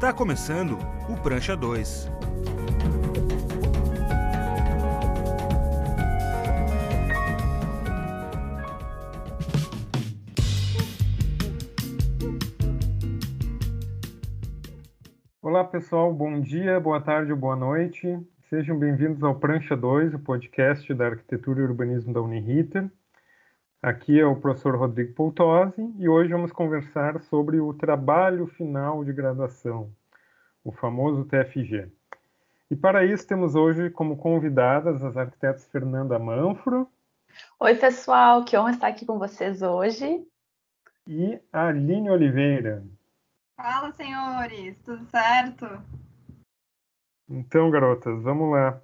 Está 0.00 0.14
começando 0.14 0.78
o 1.10 1.22
Prancha 1.22 1.54
2. 1.54 2.10
Olá 15.42 15.64
pessoal, 15.64 16.14
bom 16.14 16.40
dia, 16.40 16.80
boa 16.80 17.02
tarde 17.02 17.34
boa 17.34 17.54
noite. 17.54 18.18
Sejam 18.48 18.78
bem-vindos 18.78 19.22
ao 19.22 19.34
Prancha 19.34 19.76
2, 19.76 20.14
o 20.14 20.18
podcast 20.18 20.94
da 20.94 21.08
Arquitetura 21.08 21.60
e 21.60 21.64
Urbanismo 21.64 22.14
da 22.14 22.22
Uniriter. 22.22 22.90
Aqui 23.82 24.20
é 24.20 24.26
o 24.26 24.36
professor 24.36 24.76
Rodrigo 24.76 25.14
Poltozzi 25.14 25.94
e 25.98 26.06
hoje 26.06 26.30
vamos 26.30 26.52
conversar 26.52 27.18
sobre 27.22 27.60
o 27.60 27.72
trabalho 27.72 28.46
final 28.46 29.02
de 29.02 29.10
graduação, 29.10 29.90
o 30.62 30.70
famoso 30.70 31.24
TFG. 31.24 31.90
E 32.70 32.76
para 32.76 33.06
isso 33.06 33.26
temos 33.26 33.54
hoje 33.54 33.88
como 33.88 34.18
convidadas 34.18 35.02
as 35.02 35.16
arquitetas 35.16 35.66
Fernanda 35.68 36.18
Manfro. 36.18 36.86
Oi, 37.58 37.74
pessoal, 37.74 38.44
que 38.44 38.54
honra 38.54 38.72
estar 38.72 38.88
aqui 38.88 39.06
com 39.06 39.18
vocês 39.18 39.62
hoje. 39.62 40.26
E 41.06 41.40
a 41.50 41.68
Aline 41.68 42.10
Oliveira. 42.10 42.84
Fala, 43.56 43.92
senhores, 43.92 44.76
tudo 44.84 45.06
certo? 45.06 45.66
Então, 47.26 47.70
garotas, 47.70 48.22
vamos 48.22 48.52
lá. 48.52 48.78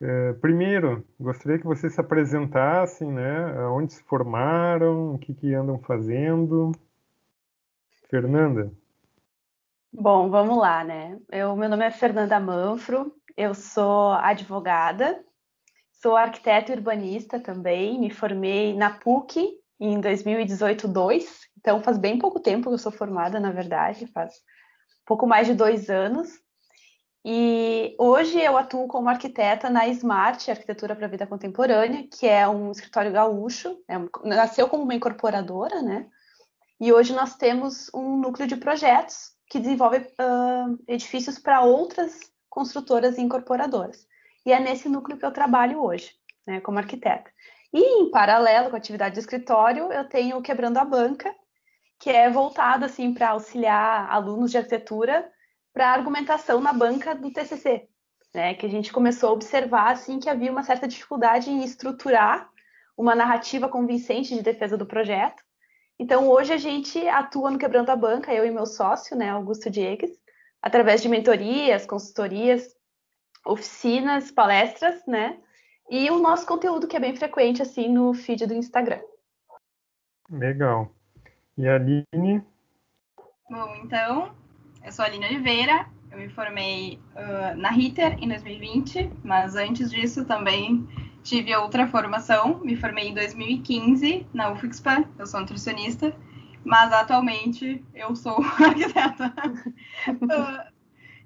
É, 0.00 0.32
primeiro, 0.34 1.04
gostaria 1.18 1.58
que 1.58 1.66
vocês 1.66 1.94
se 1.94 2.00
apresentassem, 2.00 3.10
né? 3.10 3.66
Onde 3.66 3.94
se 3.94 4.02
formaram, 4.04 5.14
o 5.14 5.18
que, 5.18 5.34
que 5.34 5.52
andam 5.54 5.78
fazendo. 5.80 6.72
Fernanda. 8.08 8.72
Bom, 9.92 10.30
vamos 10.30 10.58
lá, 10.58 10.84
né? 10.84 11.18
Eu, 11.30 11.56
meu 11.56 11.68
nome 11.68 11.84
é 11.84 11.90
Fernanda 11.90 12.38
Manfro, 12.38 13.12
eu 13.36 13.54
sou 13.54 14.12
advogada, 14.12 15.24
sou 15.92 16.14
arquiteta 16.16 16.72
urbanista 16.72 17.40
também, 17.40 17.98
me 17.98 18.10
formei 18.10 18.76
na 18.76 18.90
PUC 18.90 19.58
em 19.80 20.00
2018-2, 20.00 21.24
então 21.58 21.82
faz 21.82 21.98
bem 21.98 22.18
pouco 22.18 22.40
tempo 22.40 22.68
que 22.68 22.74
eu 22.74 22.78
sou 22.78 22.92
formada, 22.92 23.40
na 23.40 23.50
verdade, 23.50 24.06
faz 24.08 24.34
pouco 25.06 25.26
mais 25.26 25.46
de 25.46 25.54
dois 25.54 25.88
anos. 25.88 26.28
E 27.30 27.94
hoje 27.98 28.40
eu 28.40 28.56
atuo 28.56 28.88
como 28.88 29.10
arquiteta 29.10 29.68
na 29.68 29.86
Smart, 29.88 30.50
Arquitetura 30.50 30.96
para 30.96 31.04
a 31.04 31.10
Vida 31.10 31.26
Contemporânea, 31.26 32.08
que 32.10 32.26
é 32.26 32.48
um 32.48 32.70
escritório 32.70 33.12
gaúcho, 33.12 33.78
é, 33.86 33.98
nasceu 34.26 34.66
como 34.66 34.84
uma 34.84 34.94
incorporadora, 34.94 35.82
né? 35.82 36.08
E 36.80 36.90
hoje 36.90 37.12
nós 37.12 37.36
temos 37.36 37.90
um 37.92 38.16
núcleo 38.16 38.48
de 38.48 38.56
projetos 38.56 39.32
que 39.46 39.60
desenvolve 39.60 39.98
uh, 39.98 40.78
edifícios 40.88 41.38
para 41.38 41.60
outras 41.60 42.18
construtoras 42.48 43.18
e 43.18 43.20
incorporadoras. 43.20 44.06
E 44.46 44.50
é 44.50 44.58
nesse 44.58 44.88
núcleo 44.88 45.18
que 45.18 45.26
eu 45.26 45.30
trabalho 45.30 45.84
hoje, 45.84 46.12
né, 46.46 46.62
como 46.62 46.78
arquiteta. 46.78 47.30
E 47.74 48.00
em 48.00 48.10
paralelo 48.10 48.70
com 48.70 48.76
a 48.76 48.78
atividade 48.78 49.16
de 49.16 49.20
escritório, 49.20 49.92
eu 49.92 50.08
tenho 50.08 50.38
o 50.38 50.42
Quebrando 50.42 50.78
a 50.78 50.84
Banca, 50.84 51.30
que 52.00 52.08
é 52.08 52.30
voltado 52.30 52.86
assim 52.86 53.12
para 53.12 53.28
auxiliar 53.28 54.10
alunos 54.10 54.50
de 54.50 54.56
arquitetura 54.56 55.30
para 55.78 55.92
argumentação 55.92 56.60
na 56.60 56.72
banca 56.72 57.14
do 57.14 57.30
TCC, 57.30 57.88
né, 58.34 58.52
que 58.54 58.66
a 58.66 58.68
gente 58.68 58.92
começou 58.92 59.28
a 59.28 59.32
observar 59.32 59.92
assim 59.92 60.18
que 60.18 60.28
havia 60.28 60.50
uma 60.50 60.64
certa 60.64 60.88
dificuldade 60.88 61.50
em 61.50 61.62
estruturar 61.62 62.50
uma 62.96 63.14
narrativa 63.14 63.68
convincente 63.68 64.34
de 64.34 64.42
defesa 64.42 64.76
do 64.76 64.84
projeto. 64.84 65.40
Então, 65.96 66.28
hoje 66.28 66.52
a 66.52 66.56
gente 66.56 67.06
atua 67.06 67.52
no 67.52 67.58
Quebrando 67.58 67.90
a 67.90 67.96
Banca, 67.96 68.34
eu 68.34 68.44
e 68.44 68.50
meu 68.50 68.66
sócio, 68.66 69.16
né, 69.16 69.30
Augusto 69.30 69.70
Diegues, 69.70 70.10
através 70.60 71.00
de 71.00 71.08
mentorias, 71.08 71.86
consultorias, 71.86 72.74
oficinas, 73.46 74.32
palestras, 74.32 75.06
né, 75.06 75.38
e 75.88 76.10
o 76.10 76.18
nosso 76.18 76.44
conteúdo 76.44 76.88
que 76.88 76.96
é 76.96 77.00
bem 77.00 77.14
frequente 77.14 77.62
assim 77.62 77.88
no 77.88 78.12
feed 78.14 78.48
do 78.48 78.54
Instagram. 78.54 79.00
Legal. 80.28 80.90
E 81.56 81.68
a 81.68 81.76
Aline? 81.76 82.44
Bom, 83.48 83.76
então, 83.84 84.34
eu 84.88 84.92
sou 84.92 85.04
a 85.04 85.08
Aline 85.08 85.26
Oliveira, 85.26 85.86
eu 86.10 86.16
me 86.16 86.30
formei 86.30 86.98
uh, 87.14 87.54
na 87.58 87.68
Ritter 87.68 88.16
em 88.22 88.28
2020, 88.28 89.12
mas 89.22 89.54
antes 89.54 89.90
disso 89.90 90.24
também 90.24 90.88
tive 91.22 91.54
outra 91.54 91.86
formação. 91.86 92.60
Me 92.64 92.74
formei 92.74 93.08
em 93.08 93.14
2015 93.14 94.26
na 94.32 94.50
UFXPA, 94.50 95.04
eu 95.18 95.26
sou 95.26 95.40
nutricionista, 95.40 96.16
mas 96.64 96.90
atualmente 96.90 97.84
eu 97.94 98.16
sou 98.16 98.38
arquiteta. 98.64 99.26
uh, 100.08 100.72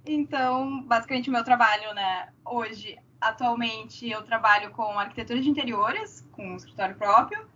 então, 0.04 0.82
basicamente, 0.82 1.30
o 1.30 1.32
meu 1.32 1.44
trabalho, 1.44 1.94
né, 1.94 2.30
hoje, 2.44 2.98
atualmente, 3.20 4.10
eu 4.10 4.22
trabalho 4.22 4.72
com 4.72 4.98
arquitetura 4.98 5.40
de 5.40 5.48
interiores, 5.48 6.28
com 6.32 6.44
um 6.48 6.56
escritório 6.56 6.96
próprio, 6.96 7.46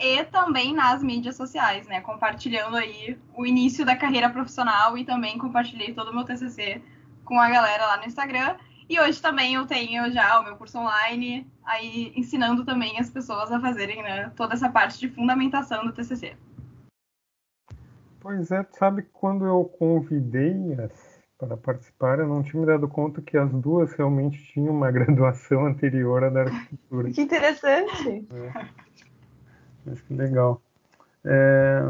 e 0.00 0.24
também 0.24 0.74
nas 0.74 1.02
mídias 1.02 1.36
sociais, 1.36 1.86
né? 1.86 2.00
Compartilhando 2.00 2.74
aí 2.74 3.18
o 3.36 3.44
início 3.44 3.84
da 3.84 3.94
carreira 3.94 4.30
profissional 4.30 4.96
e 4.96 5.04
também 5.04 5.36
compartilhei 5.36 5.92
todo 5.92 6.10
o 6.10 6.14
meu 6.14 6.24
TCC 6.24 6.82
com 7.22 7.38
a 7.38 7.50
galera 7.50 7.86
lá 7.86 7.98
no 7.98 8.06
Instagram. 8.06 8.56
E 8.88 8.98
hoje 8.98 9.20
também 9.20 9.54
eu 9.54 9.66
tenho 9.66 10.10
já 10.10 10.40
o 10.40 10.42
meu 10.42 10.56
curso 10.56 10.78
online, 10.78 11.46
aí 11.62 12.12
ensinando 12.16 12.64
também 12.64 12.98
as 12.98 13.10
pessoas 13.10 13.52
a 13.52 13.60
fazerem 13.60 14.02
né, 14.02 14.32
toda 14.34 14.54
essa 14.54 14.70
parte 14.70 14.98
de 14.98 15.10
fundamentação 15.10 15.84
do 15.84 15.92
TCC. 15.92 16.34
Pois 18.18 18.50
é, 18.50 18.66
sabe 18.72 19.02
quando 19.12 19.44
eu 19.44 19.64
convidei-as 19.64 21.20
para 21.38 21.56
participar, 21.56 22.18
eu 22.18 22.26
não 22.26 22.42
tinha 22.42 22.60
me 22.60 22.66
dado 22.66 22.88
conta 22.88 23.22
que 23.22 23.36
as 23.36 23.50
duas 23.50 23.92
realmente 23.92 24.42
tinham 24.52 24.74
uma 24.74 24.90
graduação 24.92 25.66
anterior 25.66 26.24
à 26.24 26.30
da 26.30 26.40
arquitetura. 26.42 27.10
Que 27.10 27.22
interessante! 27.22 28.26
É. 28.32 28.89
Mas 29.84 30.00
que 30.00 30.14
legal. 30.14 30.60
É, 31.24 31.80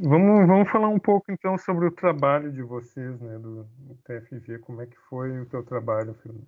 vamos, 0.00 0.46
vamos 0.46 0.70
falar 0.70 0.88
um 0.88 0.98
pouco 0.98 1.30
então 1.30 1.56
sobre 1.56 1.86
o 1.86 1.92
trabalho 1.92 2.50
de 2.50 2.62
vocês, 2.62 3.20
né, 3.20 3.38
do, 3.38 3.64
do 3.64 3.94
TFG. 4.04 4.58
Como 4.58 4.82
é 4.82 4.86
que 4.86 4.98
foi 5.08 5.40
o 5.40 5.46
teu 5.46 5.62
trabalho, 5.62 6.14
Fernanda? 6.14 6.46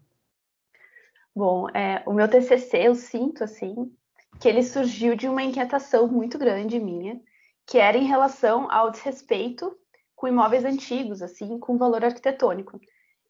Bom, 1.34 1.68
é, 1.70 2.02
o 2.06 2.12
meu 2.12 2.28
TCC 2.28 2.86
eu 2.86 2.94
sinto 2.94 3.42
assim 3.42 3.92
que 4.40 4.48
ele 4.48 4.62
surgiu 4.62 5.14
de 5.14 5.28
uma 5.28 5.42
inquietação 5.42 6.08
muito 6.08 6.38
grande 6.38 6.80
minha, 6.80 7.20
que 7.66 7.78
era 7.78 7.96
em 7.96 8.04
relação 8.04 8.70
ao 8.70 8.90
desrespeito 8.90 9.76
com 10.14 10.28
imóveis 10.28 10.64
antigos, 10.64 11.22
assim, 11.22 11.58
com 11.58 11.76
valor 11.76 12.04
arquitetônico. 12.04 12.80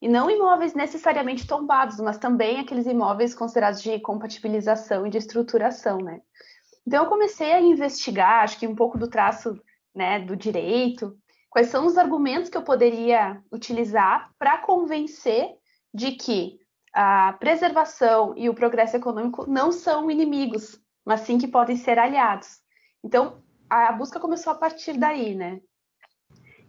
E 0.01 0.09
não 0.09 0.31
imóveis 0.31 0.75
necessariamente 0.75 1.47
tombados, 1.47 1.99
mas 1.99 2.19
também 2.19 2.61
aqueles 2.61 2.87
imóveis 2.87 3.35
considerados 3.35 3.83
de 3.83 3.99
compatibilização 4.01 5.07
e 5.07 5.11
de 5.11 5.19
estruturação, 5.19 5.99
né? 5.99 6.21
Então 6.87 7.05
eu 7.05 7.09
comecei 7.09 7.53
a 7.53 7.61
investigar, 7.61 8.45
acho 8.45 8.59
que 8.59 8.67
um 8.67 8.75
pouco 8.75 8.99
do 8.99 9.09
traço 9.09 9.61
né, 9.95 10.21
do 10.21 10.37
direito, 10.37 11.17
quais 11.49 11.69
são 11.69 11.87
os 11.87 11.97
argumentos 11.97 12.51
que 12.51 12.57
eu 12.57 12.63
poderia 12.63 13.41
utilizar 13.51 14.31
para 14.39 14.59
convencer 14.59 15.49
de 15.93 16.13
que 16.13 16.59
a 16.93 17.33
preservação 17.35 18.35
e 18.37 18.49
o 18.49 18.55
progresso 18.55 18.97
econômico 18.97 19.49
não 19.49 19.73
são 19.73 20.11
inimigos, 20.11 20.81
mas 21.05 21.21
sim 21.21 21.39
que 21.39 21.49
podem 21.49 21.77
ser 21.77 21.99
aliados. 21.99 22.61
Então 23.03 23.43
a 23.69 23.93
busca 23.93 24.21
começou 24.21 24.53
a 24.53 24.57
partir 24.57 24.97
daí, 24.99 25.35
né? 25.35 25.61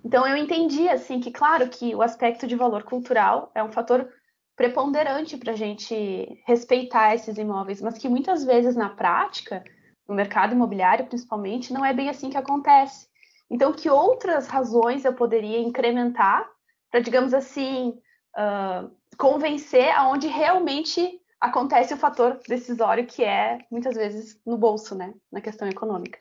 Então 0.04 0.26
eu 0.28 0.38
entendi 0.38 0.88
assim 0.88 1.20
que 1.20 1.32
claro 1.32 1.68
que 1.68 1.96
o 1.96 2.02
aspecto 2.02 2.48
de 2.48 2.56
valor 2.56 2.84
cultural 2.84 3.52
é 3.56 3.64
um 3.64 3.72
fator 3.72 4.08
preponderante 4.56 5.36
para 5.36 5.52
a 5.52 5.56
gente 5.56 6.42
respeitar 6.46 7.14
esses 7.14 7.38
imóveis, 7.38 7.82
mas 7.82 7.98
que 7.98 8.08
muitas 8.08 8.44
vezes 8.44 8.76
na 8.76 8.90
prática 8.90 9.64
no 10.08 10.16
mercado 10.16 10.54
imobiliário, 10.54 11.06
principalmente, 11.06 11.74
não 11.74 11.86
é 11.86 11.94
bem 11.94 12.10
assim 12.10 12.30
que 12.30 12.38
acontece. 12.38 13.08
Então, 13.50 13.74
que 13.74 13.90
outras 13.90 14.48
razões 14.48 15.06
eu 15.06 15.14
poderia 15.14 15.60
incrementar 15.60 16.48
para, 16.90 17.00
digamos 17.00 17.34
assim, 17.34 18.00
uh, 18.38 18.92
convencer 19.18 19.90
aonde 19.92 20.28
realmente 20.28 21.20
acontece 21.40 21.94
o 21.94 21.98
fator 21.98 22.40
decisório, 22.48 23.06
que 23.06 23.24
é 23.24 23.60
muitas 23.70 23.96
vezes 23.96 24.40
no 24.46 24.58
bolso, 24.58 24.96
né, 24.96 25.14
na 25.32 25.42
questão 25.42 25.68
econômica. 25.68 26.18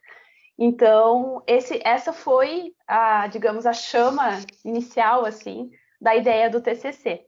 Então, 0.59 1.43
esse, 1.47 1.81
essa 1.85 2.13
foi 2.13 2.75
a, 2.87 3.27
digamos, 3.27 3.67
a 3.67 3.73
chama 3.73 4.39
inicial, 4.65 5.25
assim, 5.25 5.71
da 6.01 6.15
ideia 6.15 6.49
do 6.49 6.61
TCC. 6.61 7.27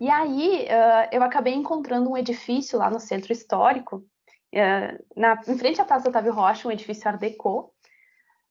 E 0.00 0.08
aí, 0.08 0.66
uh, 0.66 1.08
eu 1.10 1.22
acabei 1.22 1.54
encontrando 1.54 2.10
um 2.10 2.16
edifício 2.16 2.78
lá 2.78 2.88
no 2.88 3.00
centro 3.00 3.32
histórico, 3.32 4.04
é, 4.52 4.98
na, 5.16 5.40
em 5.46 5.58
frente 5.58 5.80
à 5.80 5.84
Praça 5.84 6.08
Otávio 6.08 6.32
Rocha, 6.32 6.66
um 6.68 6.72
edifício 6.72 7.08
Art 7.08 7.20
Deco, 7.20 7.72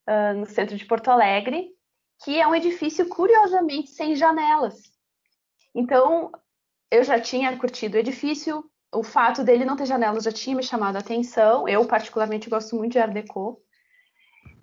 uh, 0.07 0.37
no 0.37 0.45
centro 0.45 0.75
de 0.77 0.85
Porto 0.85 1.09
Alegre, 1.09 1.69
que 2.23 2.39
é 2.39 2.47
um 2.47 2.55
edifício 2.55 3.07
curiosamente 3.07 3.89
sem 3.89 4.15
janelas. 4.15 4.81
Então, 5.73 6.31
eu 6.89 7.03
já 7.03 7.19
tinha 7.19 7.55
curtido 7.57 7.95
o 7.95 7.99
edifício, 7.99 8.63
o 8.93 9.03
fato 9.03 9.43
dele 9.43 9.65
não 9.65 9.75
ter 9.75 9.85
janelas 9.85 10.23
já 10.23 10.31
tinha 10.31 10.55
me 10.55 10.63
chamado 10.63 10.95
a 10.95 10.99
atenção. 10.99 11.67
Eu, 11.67 11.85
particularmente, 11.85 12.49
gosto 12.49 12.75
muito 12.75 12.93
de 12.93 12.99
Art 12.99 13.11
Deco. 13.11 13.61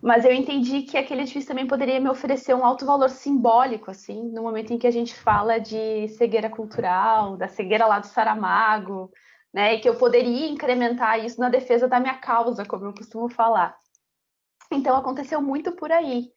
mas 0.02 0.24
eu 0.24 0.32
entendi 0.32 0.82
que 0.82 0.98
aquele 0.98 1.22
edifício 1.22 1.48
também 1.48 1.66
poderia 1.66 2.00
me 2.00 2.10
oferecer 2.10 2.54
um 2.54 2.64
alto 2.64 2.84
valor 2.84 3.10
simbólico, 3.10 3.90
assim, 3.90 4.30
no 4.30 4.42
momento 4.42 4.72
em 4.72 4.78
que 4.78 4.86
a 4.86 4.90
gente 4.90 5.14
fala 5.14 5.58
de 5.58 6.08
cegueira 6.08 6.50
cultural, 6.50 7.36
da 7.36 7.48
cegueira 7.48 7.86
lá 7.86 8.00
do 8.00 8.06
Saramago, 8.06 9.10
né, 9.54 9.74
e 9.74 9.80
que 9.80 9.88
eu 9.88 9.94
poderia 9.94 10.48
incrementar 10.48 11.24
isso 11.24 11.40
na 11.40 11.48
defesa 11.48 11.86
da 11.86 12.00
minha 12.00 12.18
causa, 12.18 12.66
como 12.66 12.86
eu 12.86 12.92
costumo 12.92 13.28
falar. 13.28 13.76
Então 14.72 14.96
aconteceu 14.96 15.40
muito 15.40 15.70
por 15.72 15.92
aí. 15.92 16.32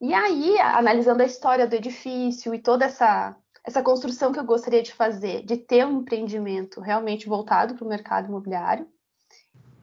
E 0.00 0.14
aí, 0.14 0.58
analisando 0.60 1.22
a 1.22 1.26
história 1.26 1.66
do 1.66 1.74
edifício 1.74 2.54
e 2.54 2.62
toda 2.62 2.84
essa 2.84 3.36
essa 3.62 3.82
construção 3.82 4.32
que 4.32 4.38
eu 4.38 4.44
gostaria 4.44 4.82
de 4.82 4.94
fazer, 4.94 5.44
de 5.44 5.54
ter 5.54 5.86
um 5.86 6.00
empreendimento 6.00 6.80
realmente 6.80 7.28
voltado 7.28 7.74
para 7.74 7.84
o 7.84 7.88
mercado 7.88 8.26
imobiliário, 8.26 8.88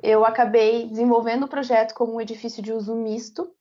eu 0.01 0.25
acabei 0.25 0.87
desenvolvendo 0.87 1.43
o 1.43 1.47
projeto 1.47 1.93
como 1.93 2.15
um 2.15 2.21
edifício 2.21 2.63
de 2.63 2.73
uso 2.73 2.95
misto, 2.95 3.53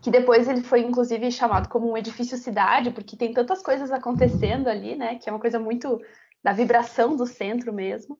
que 0.00 0.10
depois 0.10 0.48
ele 0.48 0.62
foi 0.62 0.82
inclusive 0.82 1.32
chamado 1.32 1.68
como 1.68 1.90
um 1.90 1.96
edifício 1.96 2.38
cidade, 2.38 2.92
porque 2.92 3.16
tem 3.16 3.32
tantas 3.32 3.60
coisas 3.60 3.90
acontecendo 3.90 4.68
ali, 4.68 4.94
né, 4.94 5.16
que 5.16 5.28
é 5.28 5.32
uma 5.32 5.40
coisa 5.40 5.58
muito 5.58 6.00
da 6.42 6.52
vibração 6.52 7.16
do 7.16 7.26
centro 7.26 7.72
mesmo. 7.72 8.18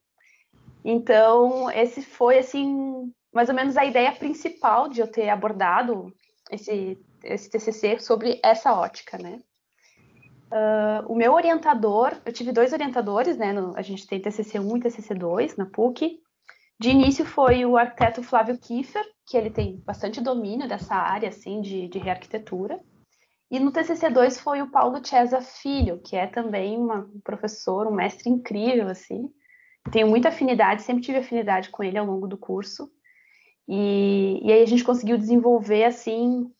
Então, 0.83 1.69
esse 1.71 2.01
foi 2.01 2.39
assim, 2.39 3.11
mais 3.33 3.49
ou 3.49 3.55
menos 3.55 3.77
a 3.77 3.85
ideia 3.85 4.11
principal 4.11 4.89
de 4.89 4.99
eu 5.01 5.07
ter 5.07 5.29
abordado 5.29 6.13
esse 6.51 6.97
esse 7.23 7.49
TCC 7.49 7.99
sobre 7.99 8.39
essa 8.43 8.73
ótica, 8.73 9.17
né? 9.17 9.39
Uh, 10.51 11.11
o 11.11 11.15
meu 11.15 11.33
orientador, 11.33 12.13
eu 12.25 12.33
tive 12.33 12.51
dois 12.51 12.73
orientadores, 12.73 13.37
né? 13.37 13.53
No, 13.53 13.75
a 13.75 13.81
gente 13.81 14.05
tem 14.05 14.21
TCC 14.21 14.59
1 14.59 14.77
e 14.77 14.79
TCC 14.81 15.15
2 15.15 15.55
na 15.55 15.65
PUC. 15.65 16.19
De 16.79 16.89
início 16.89 17.25
foi 17.25 17.65
o 17.65 17.77
arquiteto 17.77 18.21
Flávio 18.21 18.57
Kiefer, 18.57 19.03
que 19.25 19.37
ele 19.37 19.49
tem 19.49 19.77
bastante 19.85 20.21
domínio 20.21 20.67
dessa 20.67 20.93
área, 20.95 21.29
assim, 21.29 21.61
de, 21.61 21.87
de 21.87 21.97
rearquitetura. 21.97 22.79
E 23.51 23.59
no 23.59 23.71
TCC 23.71 24.09
2 24.09 24.39
foi 24.39 24.61
o 24.61 24.71
Paulo 24.71 25.05
Cesa 25.05 25.41
Filho, 25.41 25.99
que 25.99 26.15
é 26.15 26.27
também 26.27 26.77
um 26.77 27.19
professor, 27.23 27.87
um 27.87 27.93
mestre 27.93 28.29
incrível, 28.29 28.87
assim. 28.87 29.29
Tenho 29.91 30.07
muita 30.07 30.29
afinidade, 30.29 30.81
sempre 30.81 31.03
tive 31.03 31.19
afinidade 31.19 31.69
com 31.69 31.83
ele 31.83 31.97
ao 31.97 32.05
longo 32.05 32.27
do 32.27 32.37
curso. 32.37 32.91
E, 33.67 34.39
e 34.43 34.51
aí 34.51 34.63
a 34.63 34.65
gente 34.65 34.83
conseguiu 34.83 35.17
desenvolver, 35.17 35.83
assim, 35.85 36.51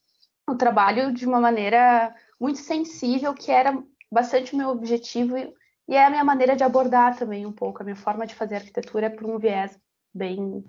o 0.47 0.55
trabalho 0.55 1.11
de 1.13 1.25
uma 1.25 1.39
maneira 1.39 2.13
muito 2.39 2.59
sensível, 2.59 3.33
que 3.33 3.51
era 3.51 3.81
bastante 4.11 4.53
o 4.53 4.57
meu 4.57 4.69
objetivo 4.69 5.37
e, 5.37 5.51
e 5.87 5.95
é 5.95 6.05
a 6.05 6.09
minha 6.09 6.23
maneira 6.23 6.55
de 6.55 6.63
abordar 6.63 7.17
também 7.17 7.45
um 7.45 7.51
pouco. 7.51 7.81
A 7.81 7.83
minha 7.83 7.95
forma 7.95 8.25
de 8.27 8.35
fazer 8.35 8.55
arquitetura 8.55 9.07
é 9.07 9.09
por 9.09 9.29
um 9.29 9.39
viés 9.39 9.77
bem 10.13 10.63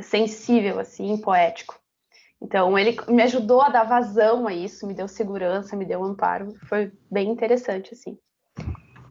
sensível, 0.00 0.78
assim, 0.78 1.16
poético. 1.20 1.80
Então, 2.40 2.78
ele 2.78 2.96
me 3.08 3.22
ajudou 3.22 3.62
a 3.62 3.68
dar 3.68 3.84
vazão 3.84 4.46
a 4.46 4.52
isso, 4.52 4.86
me 4.86 4.94
deu 4.94 5.08
segurança, 5.08 5.76
me 5.76 5.86
deu 5.86 6.04
amparo, 6.04 6.54
foi 6.68 6.92
bem 7.10 7.30
interessante, 7.30 7.94
assim. 7.94 8.18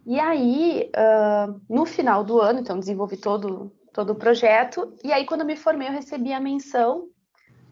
E 0.06 0.19
aí, 0.19 0.92
uh, 0.95 1.60
no 1.68 1.86
final 1.86 2.24
do 2.24 2.39
ano, 2.39 2.60
então, 2.60 2.80
desenvolvi 2.80 3.18
todo, 3.18 3.72
todo 3.92 4.12
o 4.12 4.16
projeto, 4.16 4.94
e 5.04 5.12
aí, 5.12 5.25
quando 5.25 5.42
eu 5.42 5.48
me 5.48 5.56
formei, 5.56 5.88
eu 5.88 5.94
recebi 5.94 6.31
a 6.31 6.39
menção, 6.39 7.07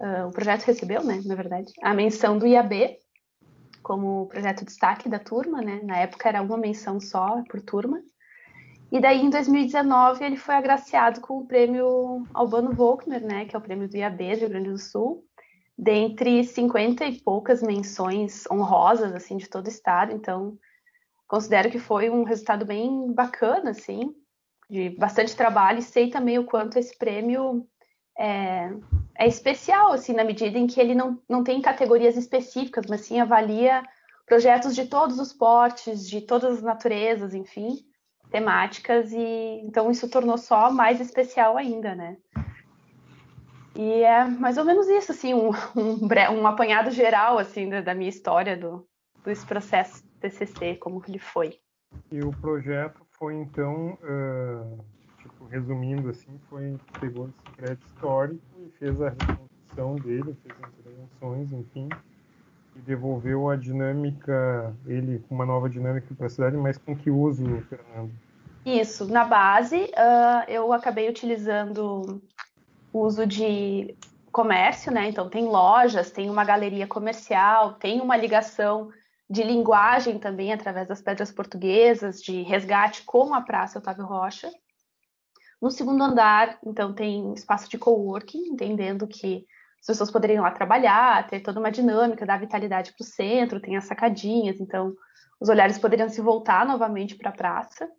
uh, 0.01 0.27
o 0.27 0.31
projeto 0.31 0.63
recebeu, 0.63 1.03
né, 1.03 1.21
na 1.25 1.35
verdade, 1.35 1.71
a 1.83 1.93
menção 1.93 2.39
do 2.39 2.47
IAB, 2.47 2.97
como 3.83 4.25
projeto 4.27 4.65
destaque 4.65 5.09
da 5.09 5.19
turma, 5.19 5.61
né? 5.61 5.81
Na 5.83 5.97
época 5.97 6.29
era 6.29 6.41
uma 6.41 6.57
menção 6.57 6.99
só 6.99 7.43
por 7.49 7.61
turma. 7.61 8.01
E 8.91 8.99
daí, 8.99 9.21
em 9.21 9.29
2019, 9.29 10.23
ele 10.23 10.37
foi 10.37 10.55
agraciado 10.55 11.19
com 11.19 11.39
o 11.39 11.45
prêmio 11.45 12.25
Albano 12.33 12.71
Volkner, 12.71 13.21
né? 13.21 13.45
Que 13.45 13.55
é 13.55 13.59
o 13.59 13.61
prêmio 13.61 13.89
do 13.89 13.97
IAB 13.97 14.17
do 14.17 14.39
Rio 14.39 14.49
Grande 14.49 14.69
do 14.69 14.77
Sul, 14.77 15.23
dentre 15.77 16.43
50 16.43 17.05
e 17.05 17.21
poucas 17.21 17.61
menções 17.61 18.45
honrosas, 18.49 19.13
assim, 19.13 19.37
de 19.37 19.49
todo 19.49 19.65
o 19.65 19.69
estado. 19.69 20.11
Então, 20.11 20.57
considero 21.27 21.69
que 21.69 21.79
foi 21.79 22.09
um 22.09 22.23
resultado 22.23 22.65
bem 22.65 23.11
bacana, 23.11 23.71
assim, 23.71 24.13
de 24.69 24.91
bastante 24.91 25.35
trabalho. 25.35 25.79
E 25.79 25.83
sei 25.83 26.09
também 26.09 26.37
o 26.37 26.45
quanto 26.45 26.77
esse 26.77 26.97
prêmio 26.97 27.67
é, 28.17 28.69
é 29.17 29.27
especial, 29.27 29.91
assim, 29.91 30.13
na 30.13 30.23
medida 30.23 30.57
em 30.57 30.67
que 30.67 30.79
ele 30.79 30.95
não, 30.95 31.19
não 31.29 31.43
tem 31.43 31.61
categorias 31.61 32.15
específicas, 32.15 32.85
mas 32.87 33.01
sim 33.01 33.19
avalia 33.19 33.83
projetos 34.25 34.75
de 34.75 34.85
todos 34.85 35.19
os 35.19 35.33
portes, 35.33 36.07
de 36.07 36.21
todas 36.21 36.57
as 36.57 36.63
naturezas, 36.63 37.33
enfim, 37.33 37.85
temáticas, 38.31 39.11
e 39.11 39.61
então 39.63 39.91
isso 39.91 40.09
tornou 40.09 40.37
só 40.37 40.71
mais 40.71 41.01
especial 41.01 41.57
ainda, 41.57 41.93
né? 41.93 42.17
E 43.75 44.03
é 44.03 44.23
mais 44.25 44.57
ou 44.57 44.65
menos 44.65 44.87
isso, 44.87 45.11
assim, 45.11 45.33
um, 45.33 45.49
um, 45.75 46.41
um 46.41 46.47
apanhado 46.47 46.91
geral, 46.91 47.37
assim, 47.37 47.69
da, 47.69 47.81
da 47.81 47.93
minha 47.93 48.09
história 48.09 48.55
do, 48.55 48.87
desse 49.25 49.45
processo 49.45 50.03
TCC, 50.19 50.75
como 50.75 51.03
ele 51.07 51.19
foi. 51.19 51.59
E 52.11 52.21
o 52.21 52.31
projeto 52.31 53.01
foi, 53.11 53.35
então, 53.35 53.97
uh 54.03 54.93
resumindo 55.53 56.09
assim, 56.09 56.39
foi 56.49 56.75
pegou 56.99 57.29
esse 57.29 57.55
prédio 57.55 57.85
histórico 57.85 58.41
e 58.59 58.69
fez 58.79 58.99
a 58.99 59.09
reconstrução 59.09 59.95
dele, 59.95 60.35
fez 60.43 60.55
intervenções, 60.57 61.51
enfim, 61.51 61.89
e 62.75 62.79
devolveu 62.79 63.49
a 63.49 63.55
dinâmica, 63.55 64.75
ele 64.87 65.19
com 65.27 65.35
uma 65.35 65.45
nova 65.45 65.69
dinâmica 65.69 66.07
para 66.15 66.25
a 66.25 66.29
cidade, 66.29 66.57
mas 66.57 66.77
com 66.77 66.95
que 66.95 67.11
uso, 67.11 67.43
Fernando? 67.69 68.11
Isso, 68.65 69.05
na 69.11 69.25
base 69.25 69.75
uh, 69.77 70.49
eu 70.49 70.73
acabei 70.73 71.07
utilizando 71.07 72.21
uso 72.93 73.25
de 73.25 73.95
comércio, 74.31 74.91
né? 74.91 75.09
Então 75.09 75.29
tem 75.29 75.45
lojas, 75.45 76.11
tem 76.11 76.29
uma 76.29 76.45
galeria 76.45 76.87
comercial, 76.87 77.73
tem 77.73 77.99
uma 77.99 78.15
ligação 78.15 78.89
de 79.29 79.43
linguagem 79.43 80.19
também 80.19 80.53
através 80.53 80.87
das 80.87 81.01
pedras 81.01 81.31
portuguesas, 81.31 82.21
de 82.21 82.41
resgate 82.43 83.03
com 83.03 83.33
a 83.33 83.41
Praça 83.41 83.79
Otávio 83.79 84.05
Rocha. 84.05 84.51
No 85.61 85.71
segundo 85.71 86.03
andar, 86.03 86.59
então, 86.65 86.93
tem 86.93 87.33
espaço 87.33 87.69
de 87.69 87.77
coworking, 87.77 88.49
entendendo 88.49 89.07
que 89.07 89.45
as 89.79 89.87
pessoas 89.87 90.11
poderiam 90.11 90.43
lá 90.43 90.51
trabalhar, 90.51 91.25
ter 91.27 91.39
toda 91.39 91.59
uma 91.59 91.71
dinâmica, 91.71 92.25
dar 92.25 92.39
vitalidade 92.39 92.93
para 92.93 93.03
o 93.03 93.07
centro, 93.07 93.61
tem 93.61 93.77
as 93.77 93.85
sacadinhas, 93.85 94.59
então 94.59 94.93
os 95.39 95.49
olhares 95.49 95.77
poderiam 95.77 96.09
se 96.09 96.21
voltar 96.21 96.65
novamente 96.65 97.15
para 97.15 97.29
a 97.29 97.33
praça. 97.33 97.89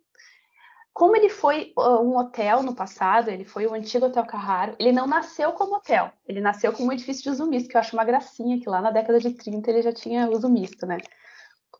Como 0.95 1.13
ele 1.13 1.27
foi 1.27 1.73
uh, 1.77 1.99
um 1.99 2.15
hotel 2.17 2.63
no 2.63 2.73
passado, 2.73 3.29
ele 3.29 3.43
foi 3.43 3.67
o 3.67 3.73
antigo 3.73 4.05
Hotel 4.05 4.25
Carraro, 4.25 4.77
ele 4.79 4.93
não 4.93 5.05
nasceu 5.05 5.51
como 5.51 5.75
hotel, 5.75 6.09
ele 6.25 6.39
nasceu 6.39 6.71
como 6.71 6.87
um 6.87 6.93
edifício 6.93 7.21
de 7.23 7.31
uso 7.31 7.45
misto, 7.45 7.67
que 7.67 7.75
eu 7.75 7.81
acho 7.81 7.93
uma 7.97 8.05
gracinha, 8.05 8.61
que 8.61 8.69
lá 8.69 8.79
na 8.79 8.91
década 8.91 9.19
de 9.19 9.31
30 9.31 9.69
ele 9.69 9.81
já 9.81 9.91
tinha 9.91 10.29
uso 10.29 10.47
misto, 10.47 10.85
né? 10.85 10.99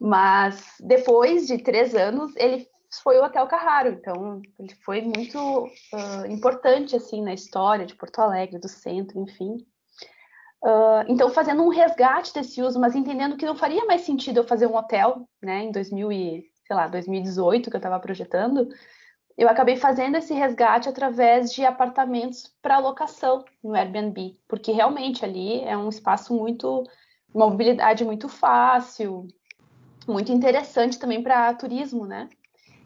Mas 0.02 0.76
depois 0.82 1.48
de 1.48 1.58
três 1.60 1.96
anos, 1.96 2.36
ele 2.36 2.68
foi 3.02 3.18
o 3.18 3.24
Hotel 3.24 3.48
Carraro. 3.48 3.88
Então, 3.94 4.42
ele 4.60 4.76
foi 4.84 5.02
muito 5.02 5.40
uh, 5.64 6.26
importante, 6.30 6.94
assim, 6.98 7.24
na 7.24 7.34
história 7.34 7.86
de 7.86 7.96
Porto 7.96 8.20
Alegre, 8.20 8.60
do 8.60 8.68
centro, 8.68 9.18
enfim. 9.18 9.66
Uh, 10.62 11.08
então, 11.08 11.30
fazendo 11.30 11.64
um 11.64 11.70
resgate 11.70 12.34
desse 12.34 12.62
uso, 12.62 12.78
mas 12.82 12.94
entendendo 12.94 13.38
que 13.38 13.46
não 13.46 13.56
faria 13.56 13.86
mais 13.86 14.02
sentido 14.02 14.42
eu 14.42 14.44
fazer 14.44 14.68
um 14.68 14.76
hotel, 14.76 15.26
né, 15.42 15.64
em 15.64 15.72
2000 15.72 16.12
e, 16.12 16.44
sei 16.68 16.76
lá, 16.76 16.90
2018, 16.90 17.70
que 17.70 17.78
eu 17.78 17.80
estava 17.80 17.98
projetando, 17.98 18.68
eu 19.38 19.50
acabei 19.50 19.76
fazendo 19.76 20.16
esse 20.16 20.34
resgate 20.34 20.88
através 20.88 21.52
de 21.52 21.66
apartamentos 21.66 22.54
para 22.62 22.80
locação 22.80 23.44
no 23.64 23.76
Airbnb, 23.76 24.38
porque 24.48 24.72
realmente 24.72 25.26
ali 25.26 25.62
é 25.62 25.78
um 25.78 25.90
espaço 25.90 26.34
muito, 26.34 26.84
uma 27.34 27.50
mobilidade 27.50 28.06
muito 28.06 28.30
fácil, 28.30 29.28
muito 30.08 30.32
interessante 30.32 30.98
também 30.98 31.22
para 31.22 31.54
turismo, 31.54 32.06
né? 32.06 32.30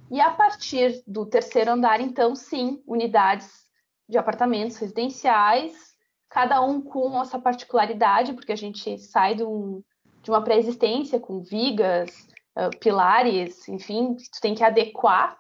E 0.10 0.20
a 0.20 0.32
partir 0.32 1.04
do 1.06 1.26
terceiro 1.26 1.72
andar, 1.72 2.02
então, 2.02 2.36
sim, 2.36 2.82
unidades 2.88 3.68
de 4.08 4.18
apartamentos 4.18 4.78
residenciais, 4.78 5.90
cada 6.28 6.62
um 6.62 6.82
com 6.82 7.22
essa 7.22 7.38
particularidade, 7.38 8.34
porque 8.34 8.52
a 8.52 8.58
gente 8.58 8.98
sai 8.98 9.36
de, 9.36 9.44
um, 9.44 9.84
de 10.24 10.32
uma 10.32 10.44
pré-existência 10.44 11.20
com 11.20 11.42
vigas, 11.42 12.10
uh, 12.58 12.76
pilares, 12.80 13.68
enfim, 13.68 14.16
tu 14.16 14.42
tem 14.42 14.56
que 14.56 14.64
adequar, 14.64 15.39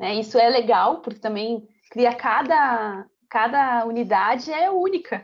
né? 0.00 0.14
Isso 0.14 0.38
é 0.38 0.48
legal, 0.48 1.02
porque 1.02 1.20
também 1.20 1.68
cria 1.90 2.14
cada, 2.14 3.04
cada 3.28 3.84
unidade 3.84 4.50
é 4.50 4.70
única, 4.70 5.22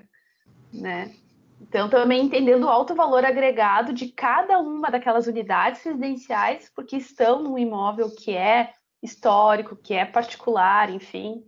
né? 0.71 1.11
Então, 1.59 1.89
também 1.89 2.27
entendendo 2.27 2.65
o 2.65 2.69
alto 2.69 2.95
valor 2.95 3.25
agregado 3.25 3.95
de 3.95 4.09
cada 4.09 4.59
uma 4.59 4.91
daquelas 4.91 5.27
unidades 5.27 5.83
residenciais, 5.83 6.71
porque 6.77 6.99
estão 6.99 7.43
num 7.43 7.57
imóvel 7.57 8.15
que 8.15 8.37
é 8.37 8.75
histórico, 9.03 9.75
que 9.75 9.95
é 9.95 10.05
particular, 10.05 10.91
enfim. 10.91 11.43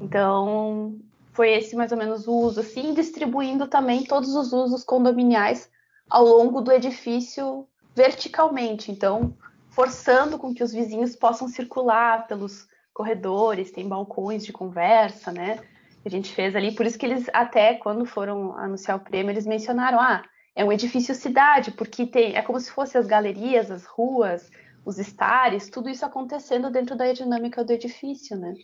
Então, 0.00 0.98
foi 1.34 1.52
esse 1.52 1.76
mais 1.76 1.92
ou 1.92 1.98
menos 1.98 2.26
o 2.26 2.32
uso, 2.32 2.60
assim, 2.60 2.94
distribuindo 2.94 3.68
também 3.68 4.04
todos 4.04 4.34
os 4.34 4.54
usos 4.54 4.82
condominiais 4.82 5.70
ao 6.08 6.24
longo 6.24 6.62
do 6.62 6.72
edifício 6.72 7.68
verticalmente. 7.94 8.90
Então, 8.90 9.36
forçando 9.76 10.38
com 10.38 10.52
que 10.52 10.64
os 10.64 10.72
vizinhos 10.72 11.14
possam 11.14 11.46
circular 11.46 12.26
pelos 12.26 12.66
corredores, 12.92 13.70
tem 13.70 13.86
balcões 13.86 14.44
de 14.44 14.52
conversa, 14.52 15.30
né? 15.30 15.60
a 16.06 16.08
gente 16.08 16.32
fez 16.32 16.54
ali. 16.54 16.72
Por 16.72 16.86
isso 16.86 16.98
que 16.98 17.04
eles 17.04 17.28
até 17.32 17.74
quando 17.74 18.06
foram 18.06 18.56
anunciar 18.56 18.96
o 18.96 19.00
prêmio, 19.00 19.32
eles 19.32 19.46
mencionaram, 19.46 20.00
ah, 20.00 20.22
é 20.54 20.64
um 20.64 20.72
edifício 20.72 21.14
cidade, 21.14 21.72
porque 21.72 22.06
tem, 22.06 22.36
é 22.36 22.42
como 22.42 22.60
se 22.60 22.70
fossem 22.70 22.98
as 22.98 23.06
galerias, 23.06 23.70
as 23.70 23.84
ruas, 23.84 24.50
os 24.84 24.98
estares, 24.98 25.68
tudo 25.68 25.88
isso 25.88 26.06
acontecendo 26.06 26.70
dentro 26.70 26.96
da 26.96 27.12
dinâmica 27.12 27.64
do 27.64 27.72
edifício, 27.72 28.36
né? 28.36 28.54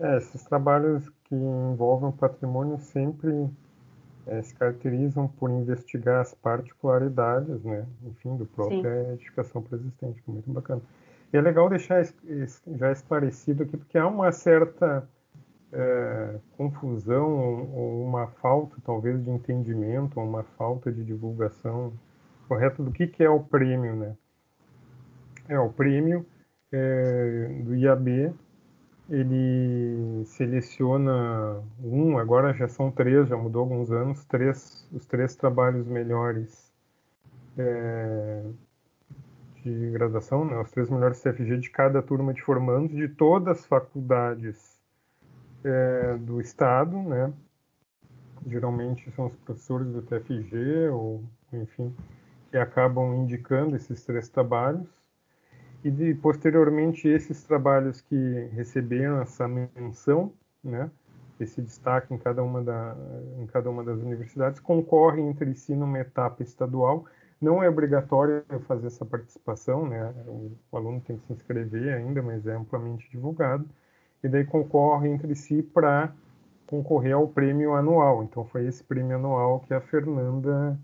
É, 0.00 0.16
esses 0.16 0.42
trabalhos 0.44 1.08
que 1.24 1.34
envolvem 1.34 2.08
o 2.08 2.12
patrimônio 2.12 2.78
sempre 2.80 3.48
é, 4.26 4.42
se 4.42 4.54
caracterizam 4.54 5.28
por 5.28 5.50
investigar 5.50 6.20
as 6.20 6.34
particularidades, 6.34 7.62
né, 7.62 7.86
enfim, 8.04 8.36
do 8.36 8.46
própria 8.46 9.12
edificação 9.12 9.62
preexistente, 9.62 10.22
que 10.22 10.30
é 10.30 10.32
muito 10.32 10.50
bacana. 10.50 10.82
E 11.32 11.36
é 11.36 11.40
legal 11.40 11.68
deixar 11.68 12.04
já 12.76 12.92
esclarecido 12.92 13.62
aqui, 13.62 13.76
porque 13.76 13.96
há 13.96 14.06
uma 14.06 14.32
certa 14.32 15.08
é, 15.72 16.38
confusão 16.56 17.68
ou 17.72 18.04
uma 18.04 18.26
falta, 18.26 18.76
talvez, 18.84 19.22
de 19.22 19.30
entendimento, 19.30 20.18
ou 20.18 20.26
uma 20.26 20.42
falta 20.42 20.90
de 20.90 21.04
divulgação 21.04 21.92
correta 22.48 22.82
do 22.82 22.90
que, 22.90 23.06
que 23.06 23.22
é 23.22 23.30
o 23.30 23.40
prêmio, 23.40 23.94
né? 23.94 24.16
É, 25.48 25.58
o 25.58 25.68
prêmio 25.70 26.26
é, 26.72 27.60
do 27.64 27.76
IAB, 27.76 28.32
ele 29.10 30.24
seleciona 30.24 31.60
um, 31.82 32.16
agora 32.16 32.54
já 32.54 32.68
são 32.68 32.90
três, 32.90 33.28
já 33.28 33.36
mudou 33.36 33.62
alguns 33.62 33.90
anos, 33.90 34.24
três, 34.24 34.88
os 34.92 35.04
três 35.04 35.34
trabalhos 35.34 35.86
melhores 35.86 36.72
é, 37.58 38.44
de 39.62 39.90
graduação, 39.90 40.44
né, 40.44 40.58
os 40.60 40.70
três 40.70 40.88
melhores 40.88 41.20
CFG 41.20 41.58
de 41.58 41.70
cada 41.70 42.00
turma 42.00 42.32
de 42.32 42.40
formandos 42.40 42.96
de 42.96 43.08
todas 43.08 43.58
as 43.58 43.66
faculdades 43.66 44.78
é, 45.64 46.16
do 46.18 46.40
estado, 46.40 46.96
né? 46.96 47.32
Geralmente 48.46 49.10
são 49.10 49.26
os 49.26 49.36
professores 49.36 49.88
do 49.88 50.00
TFG 50.02 50.88
ou, 50.88 51.22
enfim, 51.52 51.94
que 52.50 52.56
acabam 52.56 53.14
indicando 53.16 53.76
esses 53.76 54.02
três 54.04 54.28
trabalhos. 54.28 54.88
E 55.82 55.90
de, 55.90 56.14
posteriormente 56.14 57.08
esses 57.08 57.42
trabalhos 57.42 58.00
que 58.00 58.48
receberam 58.52 59.20
essa 59.20 59.48
menção, 59.48 60.32
né? 60.62 60.90
Esse 61.38 61.62
destaque 61.62 62.12
em 62.12 62.18
cada 62.18 62.42
uma 62.42 62.62
da, 62.62 62.94
em 63.38 63.46
cada 63.46 63.70
uma 63.70 63.82
das 63.82 63.98
universidades 64.00 64.60
concorrem 64.60 65.28
entre 65.28 65.54
si 65.54 65.74
numa 65.74 65.98
etapa 65.98 66.42
estadual. 66.42 67.06
Não 67.40 67.62
é 67.62 67.68
obrigatório 67.70 68.44
fazer 68.66 68.88
essa 68.88 69.06
participação, 69.06 69.88
né? 69.88 70.12
O, 70.26 70.52
o 70.70 70.76
aluno 70.76 71.00
tem 71.00 71.16
que 71.16 71.26
se 71.26 71.32
inscrever 71.32 71.94
ainda, 71.94 72.20
mas 72.22 72.46
é 72.46 72.54
amplamente 72.54 73.10
divulgado 73.10 73.66
e 74.22 74.28
daí 74.28 74.44
concorrem 74.44 75.14
entre 75.14 75.34
si 75.34 75.62
para 75.62 76.12
concorrer 76.66 77.14
ao 77.14 77.26
prêmio 77.26 77.74
anual. 77.74 78.22
Então 78.22 78.44
foi 78.44 78.66
esse 78.66 78.84
prêmio 78.84 79.16
anual 79.16 79.60
que 79.60 79.74
a 79.74 79.80
Fernanda 79.80 80.78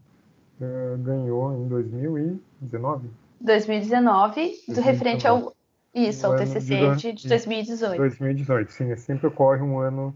uh, 0.61 0.99
ganhou 0.99 1.53
em 1.55 1.69
2019. 1.69 3.11
2019, 3.41 4.53
do 4.69 4.81
referente 4.81 5.27
ao 5.27 5.55
isso, 5.95 6.27
ao 6.27 6.37
TCC 6.37 6.95
de, 6.97 7.13
de 7.15 7.29
2018. 7.29 7.97
2018, 7.97 8.71
sim, 8.71 8.97
sempre 8.97 9.29
ocorre 9.29 9.63
um 9.63 9.79
ano 9.79 10.15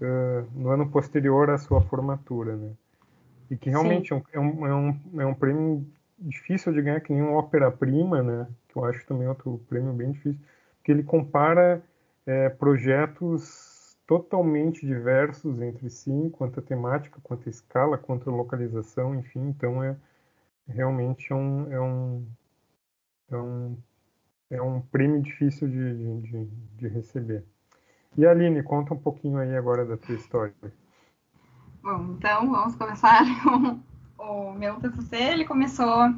uh, 0.00 0.46
no 0.58 0.70
ano 0.70 0.90
posterior 0.90 1.50
à 1.50 1.58
sua 1.58 1.80
formatura, 1.82 2.56
né? 2.56 2.72
E 3.48 3.56
que 3.56 3.70
realmente 3.70 4.12
é 4.12 4.16
um, 4.16 4.22
é 4.32 4.40
um, 4.40 4.66
é, 4.66 4.74
um, 4.74 5.20
é 5.20 5.26
um 5.26 5.34
prêmio 5.34 5.86
difícil 6.18 6.72
de 6.72 6.82
ganhar, 6.82 7.00
que 7.00 7.12
nem 7.12 7.22
um 7.22 7.34
ópera-prima, 7.34 8.22
né? 8.22 8.48
Que 8.68 8.76
eu 8.76 8.84
acho 8.84 9.06
também 9.06 9.28
outro 9.28 9.60
prêmio 9.68 9.92
bem 9.92 10.10
difícil, 10.10 10.40
porque 10.78 10.90
ele 10.90 11.04
compara 11.04 11.80
é, 12.26 12.48
projetos 12.48 13.96
totalmente 14.06 14.84
diversos 14.84 15.62
entre 15.62 15.88
si, 15.88 16.28
quanto 16.32 16.58
a 16.58 16.62
temática, 16.62 17.20
quanto 17.22 17.48
a 17.48 17.50
escala, 17.50 17.96
quanto 17.96 18.28
a 18.28 18.32
localização, 18.32 19.14
enfim, 19.14 19.48
então 19.48 19.82
é 19.82 19.96
realmente 20.68 21.32
é 21.32 21.34
um, 21.34 21.72
é 21.72 21.80
um, 21.80 22.26
um, 23.32 23.76
é 24.50 24.60
um 24.60 24.80
prêmio 24.80 25.22
difícil 25.22 25.68
de, 25.68 26.20
de, 26.22 26.46
de 26.76 26.88
receber. 26.88 27.44
E 28.16 28.26
Aline, 28.26 28.62
conta 28.62 28.94
um 28.94 28.98
pouquinho 28.98 29.38
aí 29.38 29.56
agora 29.56 29.84
da 29.84 29.96
tua 29.96 30.14
história. 30.14 30.54
Bom, 31.82 32.14
então 32.16 32.50
vamos 32.50 32.76
começar 32.76 33.24
com 34.16 34.50
o 34.50 34.54
meu 34.54 34.76
TCC. 34.76 35.16
Ele 35.16 35.44
começou 35.44 36.14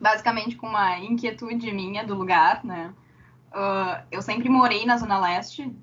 basicamente 0.00 0.56
com 0.56 0.66
uma 0.66 0.98
inquietude 0.98 1.72
minha 1.72 2.04
do 2.04 2.14
lugar, 2.14 2.64
né? 2.64 2.94
Uh, 3.50 4.02
eu 4.10 4.22
sempre 4.22 4.48
morei 4.48 4.86
na 4.86 4.96
Zona 4.96 5.18
Leste, 5.18 5.74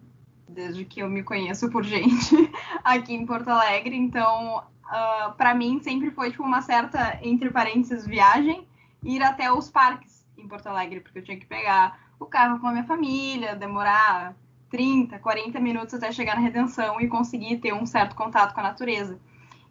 desde 0.48 0.86
que 0.86 1.00
eu 1.02 1.10
me 1.10 1.24
conheço 1.24 1.70
por 1.70 1.84
gente 1.86 2.36
aqui 2.84 3.14
em 3.14 3.26
Porto 3.26 3.50
Alegre, 3.50 3.96
então 3.96 4.58
uh, 4.58 4.64
ah, 4.86 5.36
para 5.38 5.54
mim 5.54 5.80
sempre 5.82 6.12
foi 6.12 6.32
tipo 6.32 6.44
uma 6.44 6.62
certa, 6.62 7.20
entre 7.22 7.50
parênteses, 7.50 8.06
viagem, 8.06 8.68
ir 9.04 9.22
até 9.24 9.52
os 9.52 9.70
parques 9.70 10.15
em 10.46 10.48
Porto 10.48 10.68
Alegre, 10.68 11.02
porque 11.02 11.20
eu 11.20 11.24
tinha 11.24 11.38
que 11.38 11.46
pegar 11.46 12.00
o 12.20 12.26
carro 12.26 12.60
com 12.60 12.68
a 12.68 12.72
minha 12.72 12.86
família, 12.86 13.56
demorar 13.56 14.36
30, 14.70 15.20
40 15.20 15.60
minutos 15.60 15.94
até 15.94 16.12
chegar 16.12 16.36
na 16.36 16.42
Redenção 16.42 17.02
e 17.02 17.08
conseguir 17.08 17.58
ter 17.58 17.74
um 17.74 17.86
certo 17.86 18.16
contato 18.16 18.54
com 18.54 18.60
a 18.62 18.64
natureza. 18.64 19.20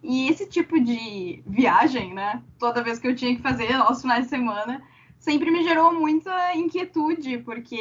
E 0.02 0.28
esse 0.28 0.46
tipo 0.46 0.78
de 0.78 1.42
viagem, 1.46 2.12
né, 2.12 2.42
toda 2.58 2.82
vez 2.82 2.98
que 2.98 3.06
eu 3.06 3.14
tinha 3.16 3.34
que 3.34 3.40
fazer 3.42 3.72
aos 3.74 4.02
finais 4.02 4.24
de 4.24 4.30
semana, 4.30 4.82
sempre 5.18 5.50
me 5.50 5.62
gerou 5.62 5.94
muita 5.94 6.54
inquietude, 6.54 7.38
porque 7.38 7.80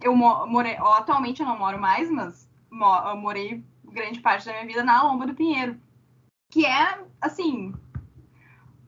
eu 0.00 0.16
morei, 0.16 0.76
atualmente 0.76 1.40
eu 1.40 1.46
não 1.46 1.58
moro 1.58 1.80
mais, 1.80 2.10
mas 2.10 2.50
morei 2.70 3.62
grande 3.84 4.20
parte 4.20 4.46
da 4.46 4.52
minha 4.52 4.66
vida 4.66 4.82
na 4.82 5.02
Lomba 5.02 5.26
do 5.26 5.34
Pinheiro, 5.34 5.78
que 6.50 6.66
é, 6.66 6.98
assim, 7.20 7.72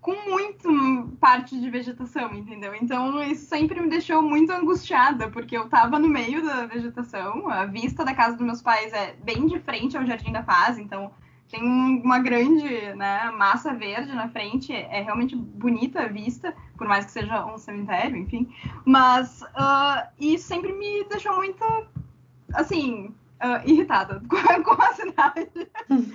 com 0.04 0.14
muito 0.28 1.16
parte 1.18 1.58
de 1.58 1.70
vegetação, 1.70 2.34
entendeu? 2.34 2.74
Então 2.74 3.22
isso 3.22 3.46
sempre 3.46 3.80
me 3.80 3.88
deixou 3.88 4.20
muito 4.20 4.52
angustiada, 4.52 5.30
porque 5.30 5.56
eu 5.56 5.66
tava 5.66 5.98
no 5.98 6.06
meio 6.06 6.44
da 6.44 6.66
vegetação, 6.66 7.48
a 7.48 7.64
vista 7.64 8.04
da 8.04 8.12
casa 8.14 8.36
dos 8.36 8.44
meus 8.44 8.60
pais 8.60 8.92
é 8.92 9.14
bem 9.24 9.46
de 9.46 9.58
frente 9.60 9.96
ao 9.96 10.04
Jardim 10.04 10.30
da 10.30 10.42
Paz, 10.42 10.78
então 10.78 11.10
tem 11.50 11.62
uma 11.64 12.18
grande 12.18 12.94
né, 12.94 13.30
massa 13.30 13.72
verde 13.72 14.14
na 14.14 14.28
frente, 14.28 14.74
é 14.74 15.00
realmente 15.00 15.34
bonita 15.34 16.02
a 16.02 16.08
vista, 16.08 16.54
por 16.76 16.86
mais 16.86 17.06
que 17.06 17.12
seja 17.12 17.46
um 17.46 17.56
cemitério, 17.56 18.18
enfim. 18.18 18.46
Mas 18.84 19.40
uh, 19.40 20.06
isso 20.20 20.46
sempre 20.46 20.70
me 20.74 21.04
deixou 21.04 21.34
muito, 21.34 21.64
assim, 22.52 23.06
uh, 23.40 23.66
irritada 23.66 24.22
com, 24.28 24.36
com, 24.64 24.82
a 24.82 24.92
cidade. 24.92 25.48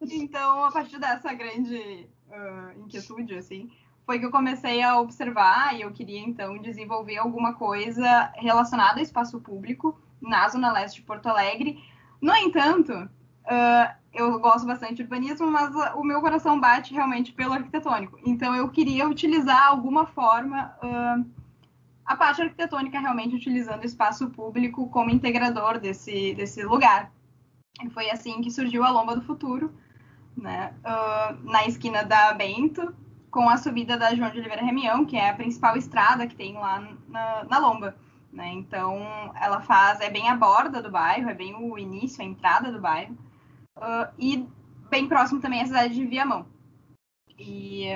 então, 0.00 0.62
a 0.62 0.70
partir 0.70 1.00
dessa 1.00 1.34
grande 1.34 2.06
uh, 2.32 2.80
inquietude, 2.80 3.34
assim, 3.34 3.70
foi 4.04 4.18
que 4.18 4.26
eu 4.26 4.30
comecei 4.30 4.82
a 4.82 4.98
observar 4.98 5.76
e 5.76 5.82
eu 5.82 5.92
queria, 5.92 6.20
então, 6.20 6.58
desenvolver 6.58 7.18
alguma 7.18 7.54
coisa 7.54 8.32
relacionada 8.34 8.98
ao 8.98 9.02
espaço 9.02 9.40
público 9.40 9.98
na 10.20 10.48
Zona 10.48 10.72
Leste 10.72 10.96
de 10.96 11.06
Porto 11.06 11.26
Alegre. 11.26 11.82
No 12.20 12.34
entanto, 12.34 12.92
uh, 12.92 13.94
eu 14.12 14.38
gosto 14.40 14.66
bastante 14.66 14.94
de 14.94 15.02
urbanismo, 15.02 15.50
mas 15.50 15.74
o 15.94 16.04
meu 16.04 16.20
coração 16.20 16.58
bate 16.58 16.92
realmente 16.92 17.32
pelo 17.32 17.54
arquitetônico. 17.54 18.18
Então 18.24 18.54
eu 18.54 18.68
queria 18.68 19.08
utilizar 19.08 19.68
alguma 19.68 20.06
forma 20.06 20.74
uh, 20.82 21.42
a 22.04 22.16
parte 22.16 22.42
arquitetônica 22.42 22.98
realmente 22.98 23.34
utilizando 23.36 23.82
o 23.82 23.86
espaço 23.86 24.28
público 24.30 24.88
como 24.90 25.10
integrador 25.10 25.78
desse, 25.78 26.34
desse 26.34 26.62
lugar. 26.64 27.10
E 27.82 27.88
foi 27.90 28.10
assim 28.10 28.42
que 28.42 28.50
surgiu 28.50 28.84
a 28.84 28.90
Lomba 28.90 29.16
do 29.16 29.22
Futuro, 29.22 29.72
né? 30.36 30.74
Uh, 30.80 31.50
na 31.50 31.66
esquina 31.66 32.04
da 32.04 32.32
Bento, 32.32 32.94
com 33.30 33.48
a 33.48 33.56
subida 33.56 33.96
da 33.96 34.14
João 34.14 34.30
de 34.30 34.38
Oliveira 34.38 34.64
Remião, 34.64 35.04
que 35.04 35.16
é 35.16 35.30
a 35.30 35.34
principal 35.34 35.76
estrada 35.76 36.26
que 36.26 36.34
tem 36.34 36.54
lá 36.54 36.86
na, 37.08 37.44
na 37.44 37.58
Lomba. 37.58 37.96
Né? 38.32 38.48
Então 38.52 38.98
ela 39.40 39.60
faz, 39.60 40.00
é 40.00 40.10
bem 40.10 40.28
a 40.28 40.36
borda 40.36 40.82
do 40.82 40.90
bairro, 40.90 41.28
é 41.28 41.34
bem 41.34 41.54
o 41.54 41.78
início, 41.78 42.22
a 42.22 42.26
entrada 42.26 42.72
do 42.72 42.80
bairro. 42.80 43.16
Uh, 43.76 44.12
e 44.18 44.48
bem 44.90 45.08
próximo 45.08 45.40
também 45.40 45.60
é 45.60 45.62
a 45.62 45.66
cidade 45.66 45.94
de 45.94 46.04
Viamão. 46.04 46.46
E, 47.38 47.86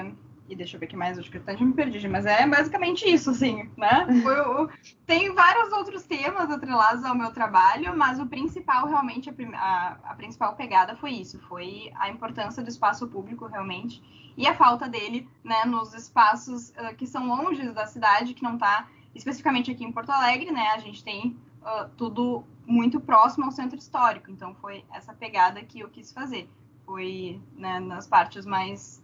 e 0.48 0.56
deixa 0.56 0.76
eu 0.76 0.80
ver 0.80 0.86
que 0.86 0.96
mais, 0.96 1.18
acho 1.18 1.30
que 1.30 1.36
eu 1.36 1.42
até 1.42 1.56
já 1.56 1.64
me 1.64 1.72
perdi, 1.72 2.06
mas 2.08 2.26
é 2.26 2.46
basicamente 2.46 3.08
isso, 3.08 3.30
assim, 3.30 3.70
né? 3.76 4.06
Eu, 4.26 4.68
tem 5.06 5.32
vários 5.34 5.72
outros 5.72 6.04
temas 6.04 6.50
atrelados 6.50 7.04
ao 7.04 7.14
meu 7.14 7.32
trabalho, 7.32 7.96
mas 7.96 8.18
o 8.20 8.26
principal, 8.26 8.86
realmente, 8.86 9.30
a, 9.30 9.32
a, 9.56 10.12
a 10.12 10.14
principal 10.14 10.54
pegada 10.54 10.96
foi 10.96 11.12
isso, 11.12 11.38
foi 11.48 11.90
a 11.96 12.08
importância 12.10 12.62
do 12.62 12.68
espaço 12.68 13.06
público, 13.08 13.46
realmente, 13.46 14.02
e 14.36 14.46
a 14.46 14.54
falta 14.54 14.88
dele, 14.88 15.28
né, 15.42 15.64
nos 15.64 15.94
espaços 15.94 16.70
uh, 16.70 16.94
que 16.96 17.06
são 17.06 17.26
longe 17.26 17.70
da 17.70 17.86
cidade, 17.86 18.34
que 18.34 18.42
não 18.42 18.54
está 18.54 18.88
especificamente 19.14 19.70
aqui 19.70 19.84
em 19.84 19.92
Porto 19.92 20.10
Alegre, 20.10 20.50
né, 20.50 20.68
a 20.74 20.78
gente 20.78 21.02
tem 21.02 21.36
uh, 21.62 21.88
tudo 21.96 22.44
muito 22.66 23.00
próximo 23.00 23.46
ao 23.46 23.52
centro 23.52 23.78
histórico. 23.78 24.30
Então 24.30 24.54
foi 24.56 24.84
essa 24.92 25.14
pegada 25.14 25.62
que 25.62 25.80
eu 25.80 25.88
quis 25.88 26.12
fazer. 26.12 26.50
Foi 26.84 27.40
né, 27.56 27.80
nas 27.80 28.06
partes 28.06 28.44
mais 28.44 29.02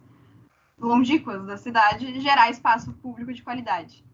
longínquas 0.82 1.46
da 1.46 1.56
cidade 1.56 2.20
gerar 2.20 2.50
espaço 2.50 2.92
público 2.94 3.32
de 3.32 3.42
qualidade. 3.42 4.04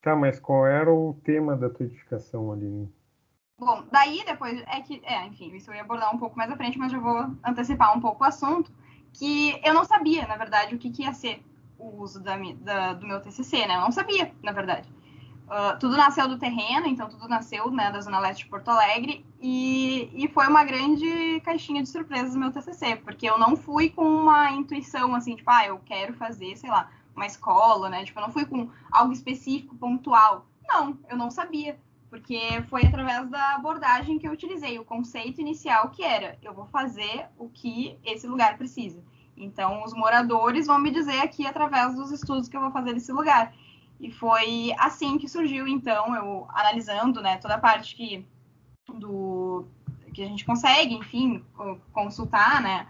Tá, 0.00 0.14
mas 0.14 0.38
qual 0.38 0.66
era 0.66 0.92
o 0.92 1.14
tema 1.24 1.56
da 1.56 1.68
tua 1.68 1.86
edificação 1.86 2.52
ali? 2.52 2.88
Bom, 3.58 3.84
daí 3.90 4.22
depois 4.24 4.62
é 4.68 4.80
que, 4.80 5.02
é, 5.04 5.26
enfim, 5.26 5.54
isso 5.54 5.70
eu 5.70 5.74
ia 5.74 5.82
abordar 5.82 6.14
um 6.14 6.18
pouco 6.18 6.38
mais 6.38 6.50
à 6.50 6.56
frente, 6.56 6.78
mas 6.78 6.92
já 6.92 6.98
vou 6.98 7.26
antecipar 7.44 7.96
um 7.96 8.00
pouco 8.00 8.22
o 8.22 8.26
assunto, 8.26 8.70
que 9.12 9.60
eu 9.64 9.74
não 9.74 9.84
sabia, 9.84 10.26
na 10.28 10.36
verdade, 10.36 10.76
o 10.76 10.78
que, 10.78 10.90
que 10.90 11.02
ia 11.02 11.12
ser 11.12 11.42
o 11.76 12.00
uso 12.00 12.22
da, 12.22 12.36
da, 12.60 12.92
do 12.92 13.06
meu 13.06 13.20
TCC, 13.20 13.66
né? 13.66 13.76
Eu 13.76 13.80
não 13.80 13.90
sabia, 13.90 14.32
na 14.42 14.52
verdade. 14.52 14.88
Uh, 15.48 15.78
tudo 15.80 15.96
nasceu 15.96 16.28
do 16.28 16.38
terreno, 16.38 16.86
então 16.86 17.08
tudo 17.08 17.26
nasceu 17.26 17.70
né, 17.70 17.90
da 17.90 18.02
Zona 18.02 18.18
Leste 18.18 18.44
de 18.44 18.50
Porto 18.50 18.68
Alegre, 18.68 19.24
e, 19.40 20.10
e 20.12 20.28
foi 20.28 20.46
uma 20.46 20.62
grande 20.62 21.40
caixinha 21.40 21.82
de 21.82 21.88
surpresas 21.88 22.36
meu 22.36 22.52
TCC, 22.52 22.96
porque 22.96 23.28
eu 23.28 23.38
não 23.38 23.56
fui 23.56 23.88
com 23.88 24.04
uma 24.04 24.50
intuição 24.50 25.14
assim, 25.14 25.36
tipo, 25.36 25.50
ah, 25.50 25.64
eu 25.64 25.78
quero 25.86 26.12
fazer, 26.12 26.54
sei 26.56 26.68
lá, 26.68 26.90
uma 27.16 27.24
escola, 27.24 27.88
né? 27.88 28.04
Tipo, 28.04 28.18
eu 28.18 28.26
não 28.26 28.32
fui 28.32 28.44
com 28.44 28.68
algo 28.92 29.10
específico, 29.10 29.74
pontual. 29.74 30.46
Não, 30.68 30.98
eu 31.08 31.16
não 31.16 31.30
sabia, 31.30 31.80
porque 32.10 32.38
foi 32.68 32.84
através 32.84 33.26
da 33.30 33.54
abordagem 33.54 34.18
que 34.18 34.28
eu 34.28 34.32
utilizei, 34.32 34.78
o 34.78 34.84
conceito 34.84 35.40
inicial 35.40 35.88
que 35.88 36.04
era, 36.04 36.38
eu 36.42 36.52
vou 36.52 36.66
fazer 36.66 37.26
o 37.38 37.48
que 37.48 37.98
esse 38.04 38.26
lugar 38.26 38.58
precisa. 38.58 39.02
Então, 39.34 39.82
os 39.82 39.94
moradores 39.94 40.66
vão 40.66 40.78
me 40.78 40.90
dizer 40.90 41.20
aqui 41.20 41.46
através 41.46 41.94
dos 41.94 42.10
estudos 42.10 42.48
que 42.48 42.56
eu 42.56 42.60
vou 42.60 42.70
fazer 42.70 42.92
nesse 42.92 43.12
lugar. 43.12 43.54
E 44.00 44.12
foi 44.12 44.72
assim 44.78 45.18
que 45.18 45.28
surgiu, 45.28 45.66
então, 45.66 46.14
eu 46.14 46.46
analisando, 46.50 47.20
né, 47.20 47.36
toda 47.38 47.54
a 47.54 47.58
parte 47.58 47.96
que 47.96 48.26
do 48.94 49.66
que 50.14 50.22
a 50.22 50.26
gente 50.26 50.44
consegue, 50.44 50.94
enfim, 50.94 51.44
consultar, 51.92 52.62
né, 52.62 52.88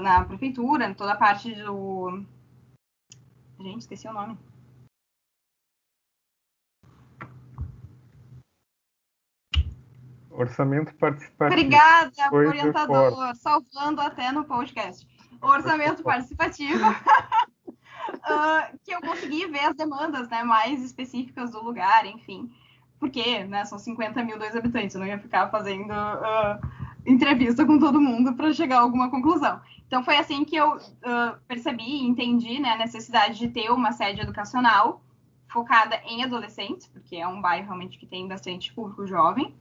na 0.00 0.24
prefeitura, 0.24 0.94
toda 0.94 1.12
a 1.12 1.16
parte 1.16 1.54
do 1.54 2.24
gente, 3.60 3.80
esqueci 3.80 4.08
o 4.08 4.12
nome. 4.12 4.38
Orçamento 10.30 10.94
participativo. 10.94 11.60
Obrigada, 11.60 12.12
orientador, 12.32 13.34
salvando 13.36 14.00
até 14.00 14.32
no 14.32 14.44
podcast. 14.44 15.06
Orçamento 15.42 16.02
participativo. 16.02 16.80
uh, 18.20 18.78
que 18.84 18.92
eu 18.92 19.00
consegui 19.00 19.46
ver 19.46 19.66
as 19.66 19.76
demandas 19.76 20.28
né, 20.28 20.42
mais 20.42 20.82
específicas 20.82 21.50
do 21.50 21.62
lugar, 21.62 22.06
enfim. 22.06 22.50
Porque 22.98 23.44
né, 23.44 23.64
são 23.64 23.78
50 23.78 24.22
mil 24.24 24.38
dois 24.38 24.54
habitantes, 24.54 24.94
eu 24.94 25.00
não 25.00 25.06
ia 25.06 25.18
ficar 25.18 25.50
fazendo 25.50 25.92
uh, 25.92 26.60
entrevista 27.06 27.64
com 27.64 27.78
todo 27.78 28.00
mundo 28.00 28.34
para 28.34 28.52
chegar 28.52 28.78
a 28.78 28.82
alguma 28.82 29.10
conclusão. 29.10 29.60
Então 29.86 30.04
foi 30.04 30.16
assim 30.16 30.44
que 30.44 30.56
eu 30.56 30.76
uh, 30.76 31.40
percebi 31.48 31.82
e 31.82 32.06
entendi 32.06 32.60
né, 32.60 32.70
a 32.70 32.78
necessidade 32.78 33.38
de 33.38 33.48
ter 33.48 33.70
uma 33.70 33.92
sede 33.92 34.20
educacional 34.20 35.02
focada 35.48 35.96
em 36.06 36.22
adolescentes, 36.22 36.86
porque 36.86 37.16
é 37.16 37.26
um 37.26 37.40
bairro 37.40 37.64
realmente 37.64 37.98
que 37.98 38.06
tem 38.06 38.28
bastante 38.28 38.72
público 38.72 39.06
jovem, 39.06 39.52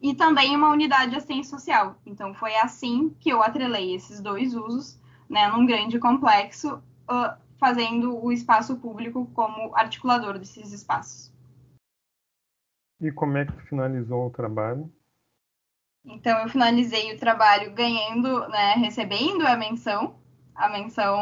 e 0.00 0.14
também 0.14 0.56
uma 0.56 0.70
unidade 0.70 1.10
de 1.10 1.16
assistência 1.16 1.56
social. 1.56 1.96
Então 2.06 2.34
foi 2.34 2.54
assim 2.56 3.14
que 3.20 3.30
eu 3.30 3.42
atrelei 3.42 3.94
esses 3.94 4.20
dois 4.20 4.54
usos 4.54 4.98
né, 5.28 5.48
num 5.48 5.66
grande 5.66 5.98
complexo, 5.98 6.82
uh, 7.10 7.36
fazendo 7.64 8.22
o 8.22 8.30
espaço 8.30 8.76
público 8.76 9.24
como 9.32 9.74
articulador 9.74 10.38
desses 10.38 10.70
espaços. 10.70 11.32
E 13.00 13.10
como 13.10 13.38
é 13.38 13.46
que 13.46 13.54
tu 13.54 13.62
finalizou 13.62 14.26
o 14.26 14.30
trabalho? 14.30 14.92
Então 16.04 16.42
eu 16.42 16.48
finalizei 16.50 17.14
o 17.14 17.18
trabalho 17.18 17.72
ganhando, 17.72 18.46
né, 18.48 18.74
recebendo 18.74 19.46
a 19.46 19.56
menção, 19.56 20.14
a 20.54 20.68
menção 20.68 21.16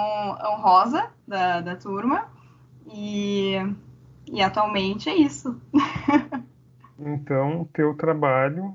honrosa 0.44 1.12
da, 1.28 1.60
da 1.60 1.76
turma. 1.76 2.28
E, 2.92 3.54
e 4.26 4.42
atualmente 4.42 5.08
é 5.08 5.14
isso. 5.14 5.62
então, 6.98 7.70
teu 7.72 7.96
trabalho 7.96 8.74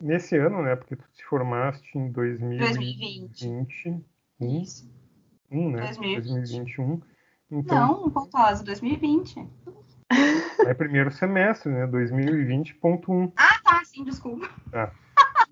nesse 0.00 0.36
ano, 0.36 0.62
né? 0.62 0.76
Porque 0.76 0.94
tu 0.94 1.04
te 1.12 1.24
formaste 1.24 1.98
em 1.98 2.12
2020. 2.12 2.60
2020. 2.60 4.04
Isso. 4.62 4.97
Né? 5.50 5.92
2021. 5.92 7.00
Então, 7.50 8.02
Não, 8.02 8.10
pontuosa, 8.10 8.62
2020. 8.62 9.48
É 10.66 10.74
primeiro 10.74 11.10
semestre, 11.10 11.70
né? 11.70 11.86
2020.1. 11.86 13.32
Ah, 13.36 13.60
tá, 13.62 13.84
sim, 13.84 14.04
desculpa. 14.04 14.48
Tá. 14.70 14.92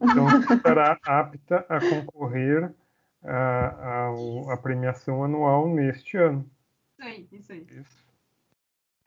Então, 0.01 0.27
estará 0.55 0.99
apta 1.07 1.65
a 1.69 1.81
concorrer 1.81 2.75
à, 3.25 4.09
à, 4.09 4.53
à, 4.53 4.57
premiação 4.59 5.25
anual 5.25 5.69
neste 5.69 6.17
ano. 6.17 6.49
Isso 6.99 7.09
aí, 7.09 7.29
isso 7.33 7.53
aí. 7.53 7.67
Isso. 7.71 8.07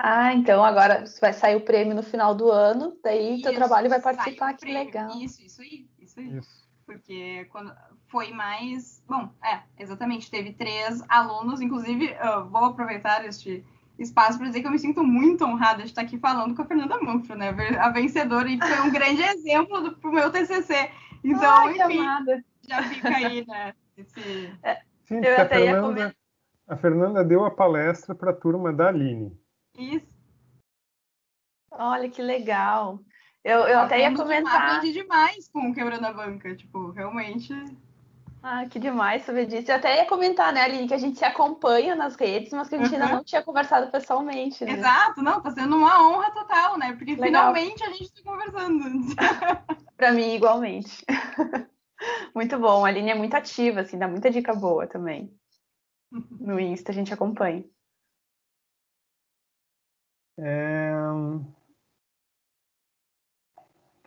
Ah, 0.02 0.34
então 0.34 0.64
agora 0.64 1.04
vai 1.20 1.34
sair 1.34 1.58
o 1.58 1.62
prêmio 1.62 1.94
no 1.94 2.02
final 2.02 2.34
do 2.34 2.50
ano, 2.50 2.98
daí 3.04 3.36
isso, 3.36 3.44
teu 3.44 3.54
trabalho 3.54 3.90
vai 3.90 4.02
participar, 4.02 4.54
que 4.54 4.72
legal. 4.72 5.10
Isso, 5.18 5.42
isso 5.44 5.62
aí, 5.62 5.90
isso 6.00 6.20
aí. 6.20 6.38
Isso. 6.38 6.70
Porque 6.86 7.46
quando 7.52 7.76
foi 8.10 8.32
mais. 8.32 9.02
Bom, 9.08 9.30
é, 9.44 9.62
exatamente, 9.78 10.30
teve 10.30 10.54
três 10.54 11.04
alunos, 11.08 11.62
inclusive, 11.62 12.16
vou 12.50 12.66
aproveitar 12.66 13.26
este 13.26 13.64
espaço 13.98 14.38
para 14.38 14.48
dizer 14.48 14.62
que 14.62 14.68
eu 14.68 14.72
me 14.72 14.80
sinto 14.80 15.04
muito 15.04 15.46
honrada 15.46 15.84
de 15.84 15.90
estar 15.90 16.02
aqui 16.02 16.18
falando 16.18 16.56
com 16.56 16.62
a 16.62 16.66
Fernanda 16.66 17.00
Manfro, 17.02 17.36
né? 17.36 17.50
A 17.80 17.90
vencedora, 17.90 18.50
e 18.50 18.58
foi 18.58 18.80
um 18.82 18.92
grande 18.92 19.22
exemplo 19.22 19.96
para 19.96 20.10
o 20.10 20.14
meu 20.14 20.32
TCC. 20.32 20.90
Então, 21.24 21.52
Ai, 21.52 21.78
enfim, 21.78 22.00
amada. 22.00 22.44
já 22.68 22.84
fica 22.84 23.10
aí, 23.10 23.46
né? 23.46 23.74
Esse... 23.98 24.54
É, 24.64 24.82
Sim, 25.04 25.22
eu 25.24 25.42
até 25.42 25.70
a 25.70 25.74
Fernanda, 25.74 26.16
a 26.68 26.78
Fernanda 26.78 27.24
deu 27.24 27.46
a 27.46 27.52
palestra 27.52 28.16
para 28.16 28.32
a 28.32 28.36
turma 28.36 28.72
da 28.72 28.88
Aline. 28.88 29.38
Isso. 29.78 30.18
Olha 31.72 32.10
que 32.10 32.22
legal. 32.22 33.00
Eu, 33.44 33.60
eu 33.62 33.80
até 33.80 34.00
ia 34.02 34.16
comentar. 34.16 34.78
Aprendi 34.78 34.94
demais 34.94 35.48
com 35.50 35.70
o 35.70 35.74
Quebrando 35.74 36.06
a 36.06 36.14
Banca, 36.14 36.56
tipo, 36.56 36.92
realmente 36.92 37.54
ah, 38.42 38.66
que 38.68 38.80
demais 38.80 39.24
saber 39.24 39.46
disso. 39.46 39.70
Eu 39.70 39.76
até 39.76 39.98
ia 39.98 40.06
comentar, 40.06 40.54
né, 40.54 40.62
Aline, 40.62 40.88
que 40.88 40.94
a 40.94 40.98
gente 40.98 41.18
se 41.18 41.26
acompanha 41.26 41.96
nas 41.96 42.16
redes, 42.16 42.54
mas 42.54 42.70
que 42.70 42.76
a 42.76 42.78
gente 42.78 42.96
uhum. 42.96 43.02
ainda 43.02 43.16
não 43.16 43.24
tinha 43.24 43.44
conversado 43.44 43.92
pessoalmente. 43.92 44.64
Né? 44.64 44.74
Exato, 44.74 45.22
não, 45.22 45.42
tá 45.42 45.52
sendo 45.52 45.76
uma 45.76 46.08
honra 46.08 46.32
total, 46.32 46.78
né? 46.78 46.94
Porque 46.94 47.16
Legal. 47.16 47.26
finalmente 47.54 47.84
a 47.84 47.90
gente 47.90 48.04
está 48.04 48.22
conversando. 48.24 48.84
Para 49.98 50.14
mim, 50.14 50.34
igualmente. 50.34 51.06
muito 52.34 52.58
bom, 52.58 52.86
a 52.86 52.88
Aline 52.88 53.12
é 53.12 53.16
muito 53.16 53.36
ativa, 53.36 53.82
assim, 53.82 53.98
dá 53.98 54.08
muita 54.08 54.32
dica 54.32 54.54
boa 54.54 54.88
também. 54.88 55.34
No 56.12 56.60
Insta 56.60 56.92
a 56.92 56.96
gente 56.96 57.14
acompanha. 57.14 57.64
É... 60.40 60.94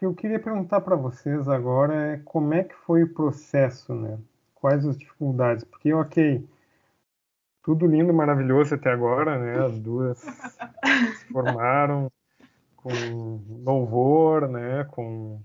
que 0.02 0.06
eu 0.06 0.14
queria 0.16 0.40
perguntar 0.40 0.80
para 0.80 0.96
vocês 0.96 1.46
agora 1.46 2.14
é 2.14 2.16
como 2.24 2.52
é 2.52 2.64
que 2.64 2.74
foi 2.74 3.04
o 3.04 3.14
processo, 3.14 3.94
né? 3.94 4.18
Quais 4.52 4.84
as 4.84 4.98
dificuldades? 4.98 5.62
Porque, 5.62 5.92
ok, 5.92 6.44
tudo 7.62 7.86
lindo, 7.86 8.12
maravilhoso 8.12 8.74
até 8.74 8.90
agora, 8.90 9.38
né? 9.38 9.64
As 9.64 9.78
duas 9.78 10.18
se 11.20 11.24
formaram 11.26 12.10
com 12.74 12.90
louvor, 13.64 14.48
né? 14.48 14.82
Com 14.90 15.40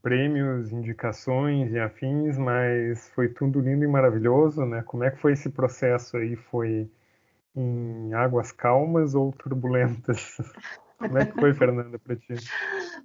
prêmios, 0.00 0.70
indicações 0.70 1.72
e 1.72 1.78
afins, 1.80 2.38
mas 2.38 3.08
foi 3.08 3.30
tudo 3.30 3.58
lindo 3.58 3.82
e 3.82 3.88
maravilhoso, 3.88 4.64
né? 4.64 4.84
Como 4.84 5.02
é 5.02 5.10
que 5.10 5.18
foi 5.18 5.32
esse 5.32 5.50
processo 5.50 6.16
aí? 6.16 6.36
Foi 6.36 6.88
em 7.56 8.14
águas 8.14 8.52
calmas 8.52 9.16
ou 9.16 9.32
turbulentas? 9.32 10.36
Como 11.00 11.18
é 11.18 11.24
que 11.24 11.32
foi, 11.32 11.54
Fernanda, 11.54 11.98
para 11.98 12.14
ti? 12.14 12.34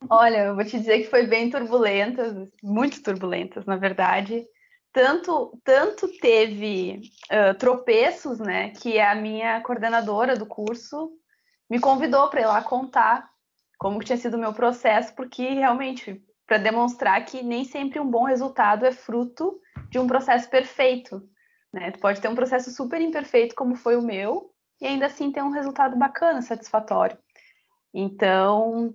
Olha, 0.09 0.45
eu 0.45 0.55
vou 0.55 0.65
te 0.65 0.77
dizer 0.77 0.99
que 0.99 1.09
foi 1.09 1.25
bem 1.25 1.49
turbulentas, 1.49 2.51
muito 2.61 3.01
turbulentas, 3.01 3.65
na 3.65 3.77
verdade. 3.77 4.45
Tanto, 4.91 5.57
tanto 5.63 6.07
teve 6.19 7.01
uh, 7.31 7.57
tropeços, 7.57 8.39
né, 8.39 8.71
que 8.71 8.99
a 8.99 9.15
minha 9.15 9.61
coordenadora 9.61 10.35
do 10.35 10.45
curso 10.45 11.09
me 11.69 11.79
convidou 11.79 12.29
para 12.29 12.41
ir 12.41 12.45
lá 12.45 12.61
contar 12.61 13.29
como 13.77 14.03
tinha 14.03 14.17
sido 14.17 14.35
o 14.35 14.39
meu 14.39 14.53
processo, 14.53 15.13
porque 15.15 15.49
realmente, 15.49 16.21
para 16.47 16.57
demonstrar 16.57 17.23
que 17.25 17.43
nem 17.43 17.63
sempre 17.63 17.99
um 17.99 18.09
bom 18.09 18.23
resultado 18.23 18.85
é 18.85 18.91
fruto 18.91 19.59
de 19.89 19.99
um 19.99 20.07
processo 20.07 20.49
perfeito. 20.49 21.21
Né? 21.73 21.91
Tu 21.91 21.99
pode 21.99 22.21
ter 22.21 22.27
um 22.27 22.35
processo 22.35 22.71
super 22.71 23.01
imperfeito, 23.01 23.55
como 23.55 23.75
foi 23.75 23.95
o 23.95 24.01
meu, 24.01 24.51
e 24.81 24.87
ainda 24.87 25.05
assim 25.07 25.31
ter 25.31 25.43
um 25.43 25.51
resultado 25.51 25.97
bacana, 25.97 26.41
satisfatório. 26.41 27.17
Então, 27.97 28.93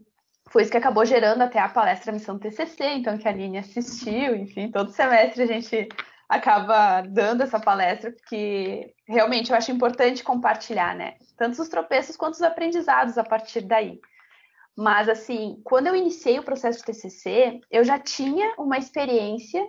foi 0.51 0.61
isso 0.61 0.71
que 0.71 0.77
acabou 0.77 1.07
gerando 1.07 1.41
até 1.41 1.59
a 1.59 1.71
palestra 1.71 2.13
Missão 2.13 2.39
TCC, 2.39 2.85
então 2.85 3.17
que 3.17 3.27
a 3.27 3.31
Aline 3.31 3.57
assistiu, 3.57 4.37
enfim, 4.37 4.71
todo 4.71 4.93
semestre 4.93 5.43
a 5.43 5.47
gente 5.47 5.89
acaba 6.29 7.01
dando 7.01 7.43
essa 7.43 7.59
palestra, 7.59 8.13
porque 8.13 8.95
realmente 9.09 9.51
eu 9.51 9.57
acho 9.57 9.73
importante 9.73 10.23
compartilhar, 10.23 10.95
né? 10.95 11.15
Tanto 11.35 11.63
os 11.63 11.69
tropeços 11.69 12.15
quanto 12.15 12.35
os 12.35 12.43
aprendizados 12.43 13.17
a 13.17 13.25
partir 13.25 13.63
daí. 13.63 13.99
Mas, 14.77 15.09
assim, 15.09 15.59
quando 15.65 15.87
eu 15.87 15.97
iniciei 15.97 16.39
o 16.39 16.45
processo 16.45 16.81
de 16.81 16.85
TCC, 16.85 17.61
eu 17.71 17.83
já 17.83 17.99
tinha 17.99 18.55
uma 18.59 18.77
experiência, 18.77 19.67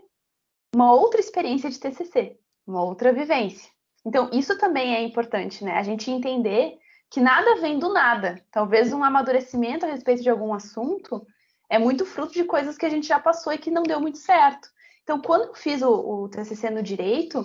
uma 0.75 0.93
outra 0.93 1.21
experiência 1.21 1.69
de 1.69 1.79
TCC, 1.79 2.37
uma 2.67 2.83
outra 2.83 3.13
vivência. 3.13 3.71
Então, 4.05 4.29
isso 4.33 4.57
também 4.57 4.93
é 4.93 5.01
importante, 5.01 5.63
né? 5.63 5.77
A 5.77 5.83
gente 5.83 6.11
entender 6.11 6.80
que 7.11 7.19
nada 7.19 7.57
vem 7.57 7.77
do 7.77 7.93
nada. 7.93 8.41
Talvez 8.49 8.93
um 8.93 9.03
amadurecimento 9.03 9.85
a 9.85 9.89
respeito 9.89 10.23
de 10.23 10.29
algum 10.29 10.53
assunto 10.53 11.27
é 11.69 11.77
muito 11.77 12.05
fruto 12.05 12.33
de 12.33 12.45
coisas 12.45 12.77
que 12.77 12.85
a 12.85 12.89
gente 12.89 13.05
já 13.05 13.19
passou 13.19 13.51
e 13.51 13.57
que 13.57 13.69
não 13.69 13.83
deu 13.83 13.99
muito 13.99 14.17
certo. 14.17 14.69
Então, 15.03 15.21
quando 15.21 15.43
eu 15.43 15.53
fiz 15.53 15.81
o, 15.81 15.91
o 15.91 16.29
TCC 16.29 16.69
no 16.69 16.81
direito, 16.81 17.43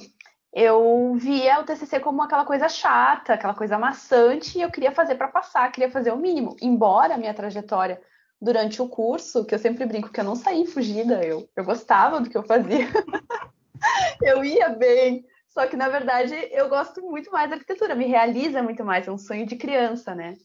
eu 0.53 1.15
via 1.17 1.61
o 1.61 1.65
TCC 1.65 1.99
como 1.99 2.23
aquela 2.23 2.45
coisa 2.45 2.69
chata, 2.69 3.35
aquela 3.35 3.55
coisa 3.55 3.77
maçante, 3.77 4.57
e 4.57 4.63
eu 4.63 4.71
queria 4.71 4.93
fazer 4.93 5.17
para 5.17 5.29
passar, 5.29 5.71
queria 5.73 5.91
fazer 5.91 6.13
o 6.13 6.17
mínimo. 6.17 6.57
Embora 6.63 7.15
a 7.15 7.19
minha 7.19 7.35
trajetória 7.35 8.01
durante 8.41 8.81
o 8.81 8.89
curso, 8.89 9.45
que 9.45 9.55
eu 9.55 9.59
sempre 9.59 9.85
brinco 9.85 10.11
que 10.11 10.21
eu 10.21 10.25
não 10.25 10.37
saí 10.37 10.65
fugida, 10.67 11.25
eu, 11.25 11.49
eu 11.57 11.65
gostava 11.65 12.21
do 12.21 12.31
que 12.31 12.39
eu 12.39 12.45
fazia. 12.45 12.87
eu 14.23 14.45
ia 14.45 14.69
bem. 14.69 15.27
Só 15.57 15.67
que, 15.67 15.75
na 15.75 15.89
verdade, 15.89 16.35
eu 16.53 16.69
gosto 16.69 17.01
muito 17.01 17.33
mais 17.33 17.49
da 17.49 17.57
arquitetura, 17.57 17.95
me 17.95 18.05
realiza 18.05 18.63
muito 18.63 18.85
mais, 18.85 19.09
é 19.09 19.11
um 19.11 19.17
sonho 19.17 19.47
de 19.47 19.57
criança, 19.57 20.15
né? 20.15 20.37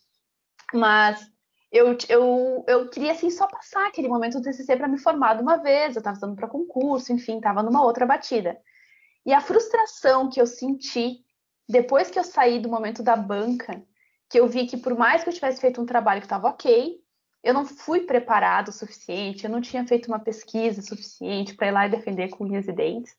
Mas 0.73 1.19
eu, 1.69 1.97
eu, 2.07 2.63
eu 2.65 2.89
queria, 2.89 3.11
assim, 3.11 3.29
só 3.29 3.45
passar 3.45 3.87
aquele 3.87 4.07
momento 4.07 4.37
do 4.37 4.41
TCC 4.41 4.77
para 4.77 4.87
me 4.87 4.97
formar 4.97 5.33
de 5.33 5.41
uma 5.41 5.57
vez, 5.57 5.95
eu 5.95 5.99
estava 5.99 6.13
estudando 6.13 6.37
para 6.37 6.47
concurso, 6.47 7.11
enfim, 7.11 7.35
estava 7.35 7.61
numa 7.61 7.83
outra 7.83 8.05
batida. 8.05 8.57
E 9.25 9.33
a 9.33 9.41
frustração 9.41 10.29
que 10.29 10.39
eu 10.39 10.47
senti 10.47 11.19
depois 11.67 12.09
que 12.09 12.17
eu 12.17 12.23
saí 12.23 12.57
do 12.59 12.69
momento 12.69 13.03
da 13.03 13.17
banca, 13.17 13.83
que 14.29 14.39
eu 14.39 14.47
vi 14.47 14.65
que 14.65 14.77
por 14.77 14.95
mais 14.95 15.23
que 15.23 15.29
eu 15.29 15.33
tivesse 15.33 15.59
feito 15.59 15.81
um 15.81 15.85
trabalho 15.85 16.21
que 16.21 16.25
estava 16.25 16.47
ok, 16.47 17.01
eu 17.43 17.53
não 17.53 17.65
fui 17.65 18.05
preparado 18.05 18.69
o 18.69 18.73
suficiente, 18.73 19.43
eu 19.43 19.51
não 19.51 19.59
tinha 19.59 19.85
feito 19.85 20.07
uma 20.07 20.19
pesquisa 20.19 20.81
suficiente 20.81 21.53
para 21.53 21.67
ir 21.67 21.71
lá 21.71 21.85
e 21.85 21.91
defender 21.91 22.29
com 22.29 22.45
unhas 22.45 22.65
e 22.69 22.71
dentes. 22.71 23.13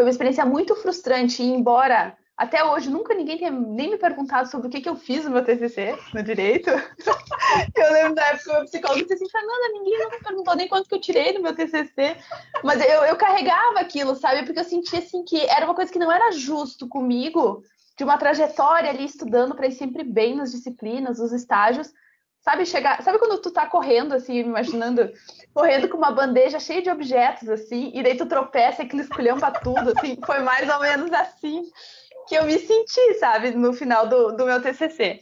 Foi 0.00 0.06
uma 0.06 0.12
experiência 0.12 0.46
muito 0.46 0.74
frustrante, 0.76 1.42
e 1.42 1.46
embora 1.46 2.16
até 2.34 2.64
hoje 2.64 2.88
nunca 2.88 3.12
ninguém 3.12 3.36
tenha 3.36 3.50
nem 3.50 3.90
me 3.90 3.98
perguntado 3.98 4.50
sobre 4.50 4.66
o 4.68 4.70
que, 4.70 4.80
que 4.80 4.88
eu 4.88 4.96
fiz 4.96 5.26
no 5.26 5.30
meu 5.30 5.44
TCC, 5.44 5.94
no 6.14 6.22
direito. 6.22 6.70
eu 7.76 7.92
lembro 7.92 8.14
da 8.14 8.28
época 8.28 8.44
que 8.44 8.50
meu 8.50 8.64
psicólogo 8.64 9.02
disse 9.02 9.12
assim, 9.12 9.28
Fernanda, 9.28 9.68
ninguém 9.74 9.98
nunca 9.98 10.18
perguntou 10.24 10.56
nem 10.56 10.68
quanto 10.68 10.88
que 10.88 10.94
eu 10.94 11.00
tirei 11.02 11.34
no 11.34 11.42
meu 11.42 11.54
TCC. 11.54 12.16
Mas 12.64 12.80
eu, 12.80 13.04
eu 13.04 13.16
carregava 13.16 13.78
aquilo, 13.80 14.16
sabe? 14.16 14.46
Porque 14.46 14.60
eu 14.60 14.64
sentia 14.64 15.00
assim 15.00 15.22
que 15.22 15.38
era 15.50 15.66
uma 15.66 15.74
coisa 15.74 15.92
que 15.92 15.98
não 15.98 16.10
era 16.10 16.32
justo 16.32 16.88
comigo, 16.88 17.62
de 17.94 18.02
uma 18.02 18.16
trajetória 18.16 18.88
ali 18.88 19.04
estudando 19.04 19.54
para 19.54 19.66
ir 19.66 19.72
sempre 19.72 20.02
bem 20.02 20.34
nas 20.34 20.50
disciplinas, 20.50 21.18
nos 21.18 21.30
estágios, 21.30 21.92
Sabe, 22.40 22.64
chegar. 22.64 23.02
Sabe 23.02 23.18
quando 23.18 23.40
tu 23.40 23.50
tá 23.50 23.66
correndo, 23.66 24.14
assim, 24.14 24.38
imaginando, 24.38 25.10
correndo 25.52 25.88
com 25.88 25.98
uma 25.98 26.10
bandeja 26.10 26.58
cheia 26.58 26.80
de 26.80 26.90
objetos, 26.90 27.48
assim, 27.48 27.90
e 27.94 28.02
daí 28.02 28.16
tu 28.16 28.26
tropeça 28.26 28.82
e 28.82 28.86
aquilo 28.86 29.02
esculhamba 29.02 29.50
tudo, 29.50 29.92
assim, 29.96 30.16
foi 30.24 30.40
mais 30.40 30.68
ou 30.68 30.80
menos 30.80 31.12
assim 31.12 31.70
que 32.26 32.34
eu 32.36 32.44
me 32.44 32.58
senti, 32.58 33.14
sabe, 33.14 33.50
no 33.50 33.72
final 33.72 34.06
do, 34.06 34.36
do 34.36 34.46
meu 34.46 34.62
TCC. 34.62 35.20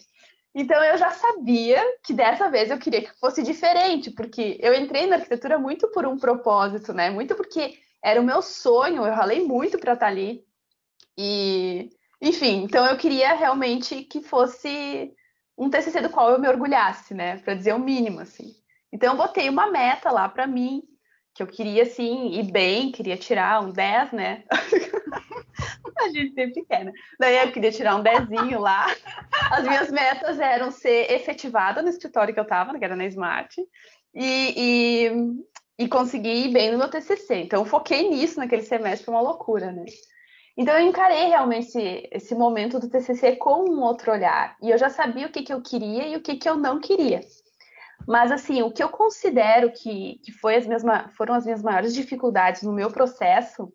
Então 0.55 0.83
eu 0.85 0.99
já 0.99 1.11
sabia 1.11 1.83
que 2.05 2.13
dessa 2.13 2.51
vez 2.51 2.71
eu 2.71 2.79
queria 2.79 3.03
que 3.03 3.19
fosse 3.19 3.43
diferente, 3.43 4.11
porque 4.11 4.59
eu 4.61 4.75
entrei 4.75 5.07
na 5.07 5.17
arquitetura 5.17 5.59
muito 5.59 5.89
por 5.89 6.07
um 6.07 6.19
propósito, 6.19 6.93
né? 6.93 7.11
Muito 7.11 7.35
porque 7.35 7.79
era 8.03 8.21
o 8.21 8.25
meu 8.25 8.43
sonho, 8.43 9.07
eu 9.07 9.15
ralei 9.15 9.45
muito 9.45 9.79
para 9.79 9.95
estar 9.95 10.07
tá 10.07 10.13
ali. 10.13 10.45
E, 11.17 11.91
enfim, 12.21 12.63
então 12.63 12.87
eu 12.87 12.97
queria 12.97 13.35
realmente 13.35 14.05
que 14.05 14.21
fosse 14.21 15.13
um 15.59 15.69
TCC 15.69 16.01
do 16.01 16.09
qual 16.09 16.31
eu 16.31 16.39
me 16.39 16.49
orgulhasse, 16.49 17.13
né? 17.13 17.39
Para 17.39 17.55
dizer 17.55 17.75
o 17.75 17.81
mínimo, 17.81 18.21
assim. 18.21 18.55
Então, 18.93 19.13
eu 19.13 19.19
botei 19.19 19.49
uma 19.49 19.71
meta 19.71 20.11
lá 20.11 20.29
para 20.29 20.47
mim, 20.47 20.83
que 21.35 21.43
eu 21.43 21.47
queria, 21.47 21.83
assim, 21.83 22.31
ir 22.31 22.51
bem, 22.51 22.93
queria 22.93 23.17
tirar 23.17 23.61
um 23.61 23.71
10, 23.71 24.13
né? 24.13 24.45
a 25.99 26.09
gente 26.11 26.33
sempre 26.33 26.65
quer, 26.65 26.85
né? 26.85 26.93
Daí 27.19 27.37
eu 27.39 27.53
queria 27.53 27.73
tirar 27.73 27.97
um 27.97 28.03
dezinho 28.03 28.61
lá. 28.61 28.87
As 29.51 29.65
minhas 29.65 29.91
metas 29.91 30.39
eram 30.39 30.71
ser 30.71 31.11
efetivada 31.11 31.83
no 31.83 31.89
escritório 31.89 32.33
que 32.33 32.39
eu 32.39 32.45
estava, 32.45 32.79
que 32.79 32.85
era 32.85 32.95
na 32.95 33.07
Smart, 33.07 33.61
e, 34.15 34.55
e, 34.57 35.85
e 35.85 35.89
conseguir 35.89 36.47
ir 36.47 36.53
bem 36.53 36.71
no 36.71 36.79
meu 36.79 36.89
TCC. 36.89 37.43
Então, 37.43 37.63
eu 37.63 37.67
foquei 37.67 38.09
nisso 38.09 38.39
naquele 38.39 38.63
semestre, 38.63 39.05
foi 39.05 39.15
uma 39.15 39.21
loucura, 39.21 39.73
né? 39.73 39.85
Então 40.59 40.77
eu 40.77 40.89
encarei 40.89 41.29
realmente 41.29 41.69
esse, 41.69 42.09
esse 42.11 42.35
momento 42.35 42.81
do 42.81 42.91
TCC 42.91 43.37
com 43.37 43.71
um 43.71 43.81
outro 43.81 44.11
olhar. 44.11 44.57
E 44.61 44.71
eu 44.71 44.77
já 44.77 44.91
sabia 44.91 45.29
o 45.29 45.31
que, 45.31 45.45
que 45.45 45.55
eu 45.55 45.63
queria 45.63 46.09
e 46.09 46.17
o 46.17 46.21
que, 46.21 46.35
que 46.35 46.49
eu 46.49 46.57
não 46.57 46.81
queria. 46.81 47.21
Mas, 48.09 48.33
assim, 48.33 48.61
o 48.63 48.73
que 48.73 48.83
eu 48.83 48.89
considero 48.89 49.71
que, 49.71 50.19
que 50.25 50.33
foi 50.33 50.57
as 50.57 50.67
minhas, 50.67 50.83
foram 51.17 51.35
as 51.35 51.45
minhas 51.45 51.63
maiores 51.63 51.95
dificuldades 51.95 52.63
no 52.63 52.73
meu 52.73 52.91
processo 52.91 53.73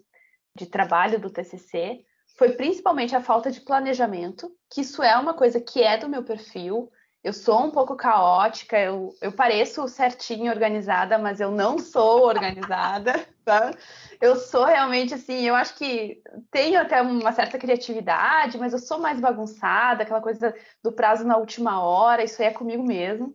de 0.53 0.65
trabalho 0.65 1.21
do 1.21 1.29
TCC 1.29 2.03
foi 2.37 2.51
principalmente 2.53 3.15
a 3.15 3.21
falta 3.21 3.49
de 3.49 3.61
planejamento, 3.61 4.51
que 4.69 4.81
isso 4.81 5.01
é 5.01 5.15
uma 5.15 5.33
coisa 5.33 5.61
que 5.61 5.81
é 5.81 5.97
do 5.97 6.09
meu 6.09 6.23
perfil. 6.23 6.91
Eu 7.23 7.31
sou 7.31 7.63
um 7.65 7.71
pouco 7.71 7.95
caótica, 7.95 8.77
eu, 8.77 9.15
eu 9.21 9.31
pareço 9.31 9.87
certinho 9.87 10.51
organizada, 10.51 11.17
mas 11.17 11.39
eu 11.39 11.49
não 11.51 11.79
sou 11.79 12.23
organizada, 12.23 13.13
tá? 13.45 13.71
Eu 14.19 14.35
sou 14.35 14.65
realmente 14.65 15.13
assim, 15.13 15.41
eu 15.47 15.55
acho 15.55 15.75
que 15.75 16.21
tenho 16.51 16.81
até 16.81 17.01
uma 17.01 17.31
certa 17.31 17.57
criatividade, 17.57 18.57
mas 18.57 18.73
eu 18.73 18.79
sou 18.79 18.99
mais 18.99 19.21
bagunçada, 19.21 20.03
aquela 20.03 20.19
coisa 20.19 20.53
do 20.83 20.91
prazo 20.91 21.25
na 21.25 21.37
última 21.37 21.81
hora, 21.81 22.23
isso 22.23 22.41
aí 22.41 22.49
é 22.49 22.51
comigo 22.51 22.83
mesmo. 22.83 23.33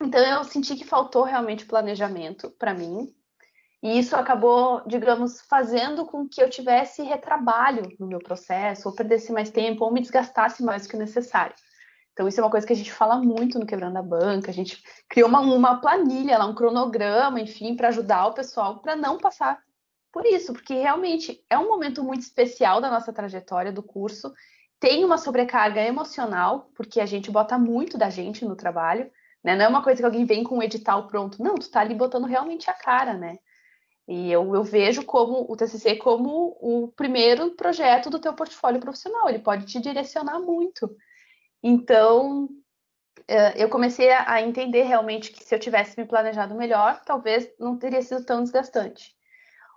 Então 0.00 0.20
eu 0.20 0.42
senti 0.44 0.74
que 0.74 0.84
faltou 0.84 1.24
realmente 1.24 1.66
planejamento 1.66 2.50
para 2.52 2.72
mim. 2.72 3.12
E 3.82 3.98
isso 3.98 4.16
acabou, 4.16 4.82
digamos, 4.86 5.40
fazendo 5.42 6.06
com 6.06 6.26
que 6.26 6.42
eu 6.42 6.50
tivesse 6.50 7.02
retrabalho 7.02 7.82
no 8.00 8.06
meu 8.06 8.18
processo, 8.18 8.88
ou 8.88 8.94
perdesse 8.94 9.32
mais 9.32 9.50
tempo, 9.50 9.84
ou 9.84 9.92
me 9.92 10.00
desgastasse 10.00 10.64
mais 10.64 10.84
do 10.84 10.88
que 10.88 10.96
necessário. 10.96 11.54
Então, 12.18 12.26
isso 12.26 12.40
é 12.40 12.42
uma 12.42 12.50
coisa 12.50 12.66
que 12.66 12.72
a 12.72 12.76
gente 12.76 12.92
fala 12.92 13.16
muito 13.16 13.60
no 13.60 13.64
Quebrando 13.64 13.96
a 13.96 14.02
Banca. 14.02 14.50
A 14.50 14.52
gente 14.54 14.82
criou 15.08 15.28
uma, 15.28 15.38
uma 15.38 15.80
planilha, 15.80 16.36
lá, 16.36 16.46
um 16.46 16.54
cronograma, 16.54 17.40
enfim, 17.40 17.76
para 17.76 17.86
ajudar 17.90 18.26
o 18.26 18.34
pessoal 18.34 18.80
para 18.80 18.96
não 18.96 19.18
passar 19.18 19.62
por 20.10 20.26
isso, 20.26 20.52
porque 20.52 20.74
realmente 20.74 21.40
é 21.48 21.56
um 21.56 21.68
momento 21.68 22.02
muito 22.02 22.22
especial 22.22 22.80
da 22.80 22.90
nossa 22.90 23.12
trajetória 23.12 23.70
do 23.70 23.84
curso. 23.84 24.34
Tem 24.80 25.04
uma 25.04 25.16
sobrecarga 25.16 25.80
emocional, 25.80 26.72
porque 26.74 27.00
a 27.00 27.06
gente 27.06 27.30
bota 27.30 27.56
muito 27.56 27.96
da 27.96 28.10
gente 28.10 28.44
no 28.44 28.56
trabalho, 28.56 29.08
né? 29.44 29.54
Não 29.54 29.66
é 29.66 29.68
uma 29.68 29.84
coisa 29.84 30.02
que 30.02 30.04
alguém 30.04 30.24
vem 30.24 30.42
com 30.42 30.56
um 30.58 30.62
edital 30.64 31.06
pronto. 31.06 31.40
Não, 31.40 31.54
tu 31.54 31.70
tá 31.70 31.78
ali 31.78 31.94
botando 31.94 32.24
realmente 32.24 32.68
a 32.68 32.74
cara, 32.74 33.14
né? 33.14 33.38
E 34.08 34.32
eu, 34.32 34.56
eu, 34.56 34.64
vejo 34.64 35.04
como 35.04 35.46
o 35.48 35.56
TCC 35.56 35.94
como 35.94 36.58
o 36.60 36.88
primeiro 36.96 37.52
projeto 37.52 38.10
do 38.10 38.18
teu 38.18 38.32
portfólio 38.34 38.80
profissional. 38.80 39.28
Ele 39.28 39.38
pode 39.38 39.66
te 39.66 39.80
direcionar 39.80 40.40
muito. 40.40 40.96
Então, 41.62 42.48
eh, 43.26 43.62
eu 43.62 43.68
comecei 43.68 44.10
a 44.10 44.40
entender 44.42 44.82
realmente 44.82 45.32
que 45.32 45.44
se 45.44 45.54
eu 45.54 45.58
tivesse 45.58 45.98
me 45.98 46.06
planejado 46.06 46.54
melhor, 46.54 47.00
talvez 47.04 47.48
não 47.58 47.76
teria 47.76 48.02
sido 48.02 48.24
tão 48.24 48.42
desgastante. 48.42 49.16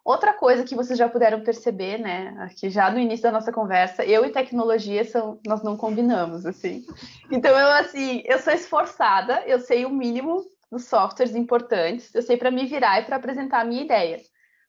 Outra 0.04 0.34
coisa 0.34 0.64
que 0.64 0.76
vocês 0.76 0.98
já 0.98 1.08
puderam 1.08 1.44
perceber, 1.44 2.00
né, 2.00 2.36
aqui 2.40 2.72
já 2.72 2.90
no 2.90 3.00
início 3.00 3.24
da 3.24 3.32
nossa 3.32 3.52
conversa, 3.52 4.04
eu 4.04 4.26
e 4.26 4.32
tecnologia 4.32 5.04
são, 5.06 5.40
nós 5.46 5.62
não 5.62 5.78
combinamos, 5.78 6.44
assim. 6.44 6.84
Então 7.30 7.52
eu 7.58 7.68
assim, 7.74 8.24
eu 8.26 8.40
sou 8.40 8.52
esforçada, 8.52 9.44
eu 9.46 9.60
sei 9.60 9.86
o 9.86 9.92
mínimo 9.92 10.44
dos 10.72 10.86
softwares 10.86 11.36
importantes, 11.36 12.14
eu 12.16 12.22
sei 12.24 12.36
para 12.36 12.50
me 12.50 12.66
virar 12.66 13.02
e 13.02 13.06
para 13.06 13.18
apresentar 13.18 13.62
a 13.62 13.66
minha 13.66 13.84
ideia. 13.84 14.20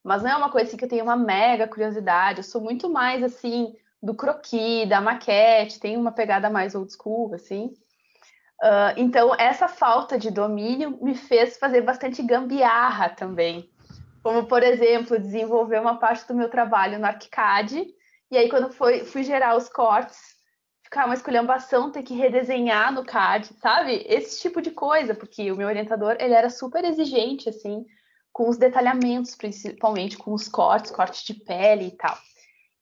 Mas 0.05 0.23
não 0.23 0.31
é 0.31 0.37
uma 0.37 0.51
coisa 0.51 0.69
assim 0.69 0.77
que 0.77 0.85
eu 0.85 0.89
tenho 0.89 1.05
uma 1.05 1.17
mega 1.17 1.67
curiosidade, 1.67 2.41
eu 2.41 2.45
sou 2.45 2.61
muito 2.61 2.91
mais 2.91 3.23
assim 3.23 3.75
do 4.03 4.15
croquis, 4.15 4.89
da 4.89 5.01
maquete, 5.01 5.79
tem 5.79 5.97
uma 5.97 6.11
pegada 6.11 6.51
mais 6.51 6.75
old 6.75 6.93
school, 6.93 7.35
assim. 7.35 7.73
Uh, 8.63 8.95
então, 8.97 9.35
essa 9.35 9.69
falta 9.69 10.19
de 10.19 10.31
domínio 10.31 10.99
me 11.01 11.15
fez 11.15 11.57
fazer 11.57 11.83
bastante 11.83 12.23
gambiarra 12.23 13.09
também. 13.11 13.71
Como, 14.23 14.47
por 14.47 14.63
exemplo, 14.63 15.19
desenvolver 15.19 15.81
uma 15.81 15.99
parte 15.99 16.27
do 16.27 16.35
meu 16.35 16.49
trabalho 16.49 16.99
no 16.99 17.07
ArchiCAD, 17.07 17.87
e 18.31 18.37
aí, 18.37 18.49
quando 18.49 18.73
foi, 18.73 19.05
fui 19.05 19.23
gerar 19.25 19.57
os 19.57 19.69
cortes, 19.69 20.19
ficar 20.83 21.07
uma 21.07 21.15
esculhambação, 21.15 21.91
ter 21.91 22.03
que 22.03 22.15
redesenhar 22.15 22.93
no 22.93 23.05
CAD, 23.05 23.51
sabe? 23.61 24.05
Esse 24.07 24.41
tipo 24.41 24.61
de 24.61 24.71
coisa, 24.71 25.15
porque 25.15 25.51
o 25.51 25.57
meu 25.57 25.67
orientador, 25.67 26.17
ele 26.19 26.35
era 26.35 26.51
super 26.51 26.85
exigente, 26.85 27.49
assim, 27.49 27.85
com 28.33 28.49
os 28.49 28.57
detalhamentos, 28.57 29.35
principalmente 29.35 30.17
com 30.17 30.33
os 30.33 30.49
cortes, 30.49 30.91
cortes 30.91 31.25
de 31.25 31.35
pele 31.35 31.89
e 31.89 31.91
tal. 31.93 32.17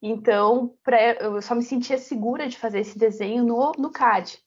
Então, 0.03 0.75
pra, 0.83 1.13
eu 1.15 1.43
só 1.43 1.55
me 1.55 1.63
sentia 1.63 1.99
segura 1.99 2.49
de 2.49 2.57
fazer 2.57 2.81
esse 2.81 2.99
desenho 2.99 3.45
no, 3.45 3.73
no 3.73 3.91
CAD. 3.91 4.39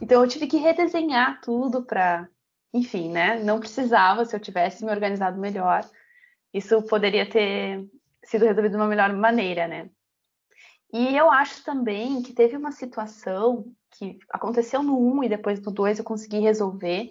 Então, 0.00 0.22
eu 0.22 0.28
tive 0.28 0.46
que 0.46 0.56
redesenhar 0.56 1.40
tudo 1.40 1.84
para. 1.84 2.28
Enfim, 2.72 3.10
né? 3.10 3.38
Não 3.44 3.60
precisava, 3.60 4.24
se 4.24 4.34
eu 4.34 4.40
tivesse 4.40 4.82
me 4.82 4.90
organizado 4.90 5.38
melhor, 5.38 5.84
isso 6.54 6.80
poderia 6.82 7.28
ter 7.28 7.86
sido 8.24 8.46
resolvido 8.46 8.72
de 8.72 8.76
uma 8.76 8.86
melhor 8.86 9.12
maneira, 9.12 9.68
né? 9.68 9.90
E 10.92 11.16
eu 11.16 11.30
acho 11.30 11.64
também 11.64 12.22
que 12.22 12.32
teve 12.32 12.56
uma 12.56 12.70
situação 12.70 13.64
que 13.90 14.18
aconteceu 14.30 14.82
no 14.82 14.98
1 14.98 15.24
e 15.24 15.28
depois 15.28 15.60
no 15.60 15.72
2 15.72 15.98
eu 15.98 16.04
consegui 16.04 16.38
resolver, 16.38 17.10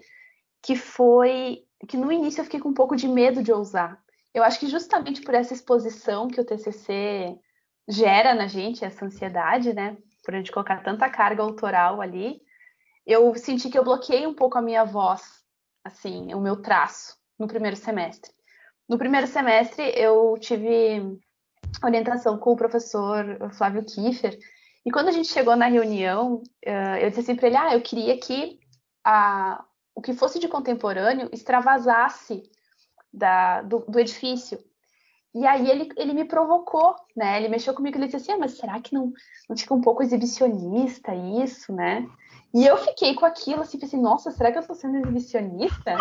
que 0.61 0.75
foi 0.75 1.63
que 1.87 1.97
no 1.97 2.11
início 2.11 2.41
eu 2.41 2.45
fiquei 2.45 2.59
com 2.59 2.69
um 2.69 2.73
pouco 2.73 2.95
de 2.95 3.07
medo 3.07 3.41
de 3.41 3.51
ousar. 3.51 3.99
Eu 4.33 4.43
acho 4.43 4.59
que 4.59 4.67
justamente 4.67 5.21
por 5.21 5.33
essa 5.33 5.53
exposição 5.53 6.27
que 6.27 6.39
o 6.39 6.45
TCC 6.45 7.35
gera 7.91 8.34
na 8.34 8.47
gente 8.47 8.86
essa 8.86 9.06
ansiedade, 9.06 9.73
né? 9.73 9.97
Por 10.23 10.34
a 10.34 10.38
gente 10.38 10.51
colocar 10.51 10.84
tanta 10.84 11.10
carga 11.10 11.43
autoral 11.43 12.01
ali, 12.01 12.41
eu 13.06 13.36
senti 13.36 13.69
que 13.69 13.77
eu 13.77 13.84
bloqueei 13.84 14.25
um 14.25 14.34
pouco 14.34 14.58
a 14.58 14.62
minha 14.62 14.84
voz, 14.84 15.21
assim, 15.84 16.34
o 16.34 16.39
meu 16.39 16.62
traço 16.62 17.17
no 17.38 17.47
primeiro 17.47 17.75
semestre. 17.75 18.32
No 18.88 18.97
primeiro 18.97 19.27
semestre, 19.27 19.84
eu 19.95 20.38
tive 20.39 21.19
orientação 21.84 22.38
com 22.38 22.51
o 22.51 22.58
professor 22.58 23.51
Flávio 23.54 23.84
Kiefer, 23.84 24.38
e 24.86 24.91
quando 24.91 25.10
a 25.10 25.12
gente 25.12 25.27
chegou 25.27 25.56
na 25.56 25.67
reunião, 25.67 26.41
eu 26.63 27.10
disse 27.10 27.21
assim 27.21 27.36
para 27.36 27.47
ele: 27.47 27.58
ah, 27.58 27.73
eu 27.73 27.82
queria 27.82 28.17
que 28.17 28.60
a, 29.04 29.63
o 29.95 30.01
que 30.01 30.13
fosse 30.13 30.39
de 30.39 30.47
contemporâneo 30.47 31.30
extravasasse 31.32 32.43
da, 33.13 33.62
do, 33.62 33.80
do, 33.80 33.99
edifício. 33.99 34.60
E 35.33 35.47
aí 35.47 35.69
ele, 35.69 35.89
ele 35.95 36.13
me 36.13 36.25
provocou, 36.25 36.95
né? 37.15 37.37
Ele 37.37 37.47
mexeu 37.47 37.73
comigo 37.73 37.97
e 37.97 38.05
disse 38.05 38.17
assim: 38.17 38.33
ah, 38.33 38.37
mas 38.37 38.57
será 38.57 38.79
que 38.81 38.93
não, 38.93 39.13
não 39.49 39.55
fica 39.55 39.73
um 39.73 39.81
pouco 39.81 40.03
exibicionista 40.03 41.15
isso, 41.15 41.73
né? 41.73 42.05
E 42.53 42.65
eu 42.65 42.77
fiquei 42.77 43.15
com 43.15 43.25
aquilo, 43.25 43.61
assim, 43.61 43.79
pensei, 43.79 43.99
nossa, 43.99 44.29
será 44.29 44.51
que 44.51 44.57
eu 44.57 44.67
tô 44.67 44.75
sendo 44.75 44.97
exibicionista? 44.97 45.95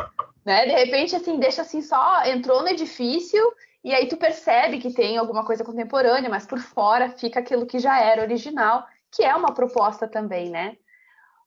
né? 0.44 0.66
De 0.66 0.72
repente, 0.72 1.14
assim, 1.14 1.38
deixa 1.38 1.62
assim 1.62 1.80
só, 1.80 2.24
entrou 2.24 2.62
no 2.62 2.68
edifício 2.68 3.40
e 3.84 3.94
aí 3.94 4.08
tu 4.08 4.16
percebe 4.16 4.78
que 4.78 4.92
tem 4.92 5.16
alguma 5.16 5.44
coisa 5.44 5.64
contemporânea, 5.64 6.28
mas 6.28 6.46
por 6.46 6.58
fora 6.58 7.08
fica 7.10 7.40
aquilo 7.40 7.66
que 7.66 7.78
já 7.78 7.98
era 8.00 8.22
original, 8.22 8.84
que 9.10 9.22
é 9.22 9.34
uma 9.34 9.54
proposta 9.54 10.08
também, 10.08 10.50
né? 10.50 10.76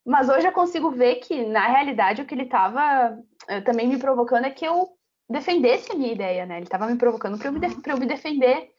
Mas 0.05 0.29
hoje 0.29 0.47
eu 0.47 0.51
consigo 0.51 0.91
ver 0.91 1.15
que, 1.15 1.45
na 1.45 1.67
realidade, 1.67 2.21
o 2.21 2.25
que 2.25 2.33
ele 2.33 2.43
estava 2.43 3.17
eh, 3.47 3.61
também 3.61 3.87
me 3.87 3.97
provocando 3.97 4.45
é 4.45 4.51
que 4.51 4.65
eu 4.65 4.89
defendesse 5.29 5.91
a 5.91 5.95
minha 5.95 6.11
ideia, 6.11 6.45
né? 6.45 6.57
Ele 6.57 6.65
estava 6.65 6.87
me 6.87 6.97
provocando 6.97 7.37
para 7.37 7.47
eu, 7.47 7.53
eu, 7.53 7.97
me 7.97 8.05
defender. 8.05 8.71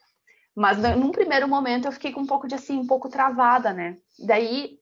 Mas 0.55 0.77
num 0.97 1.11
primeiro 1.11 1.47
momento 1.47 1.85
eu 1.85 1.91
fiquei 1.91 2.11
com 2.11 2.21
um 2.21 2.27
pouco 2.27 2.47
de 2.47 2.55
assim, 2.55 2.77
um 2.77 2.87
pouco 2.87 3.09
travada, 3.09 3.73
né? 3.73 3.97
Daí 4.19 4.79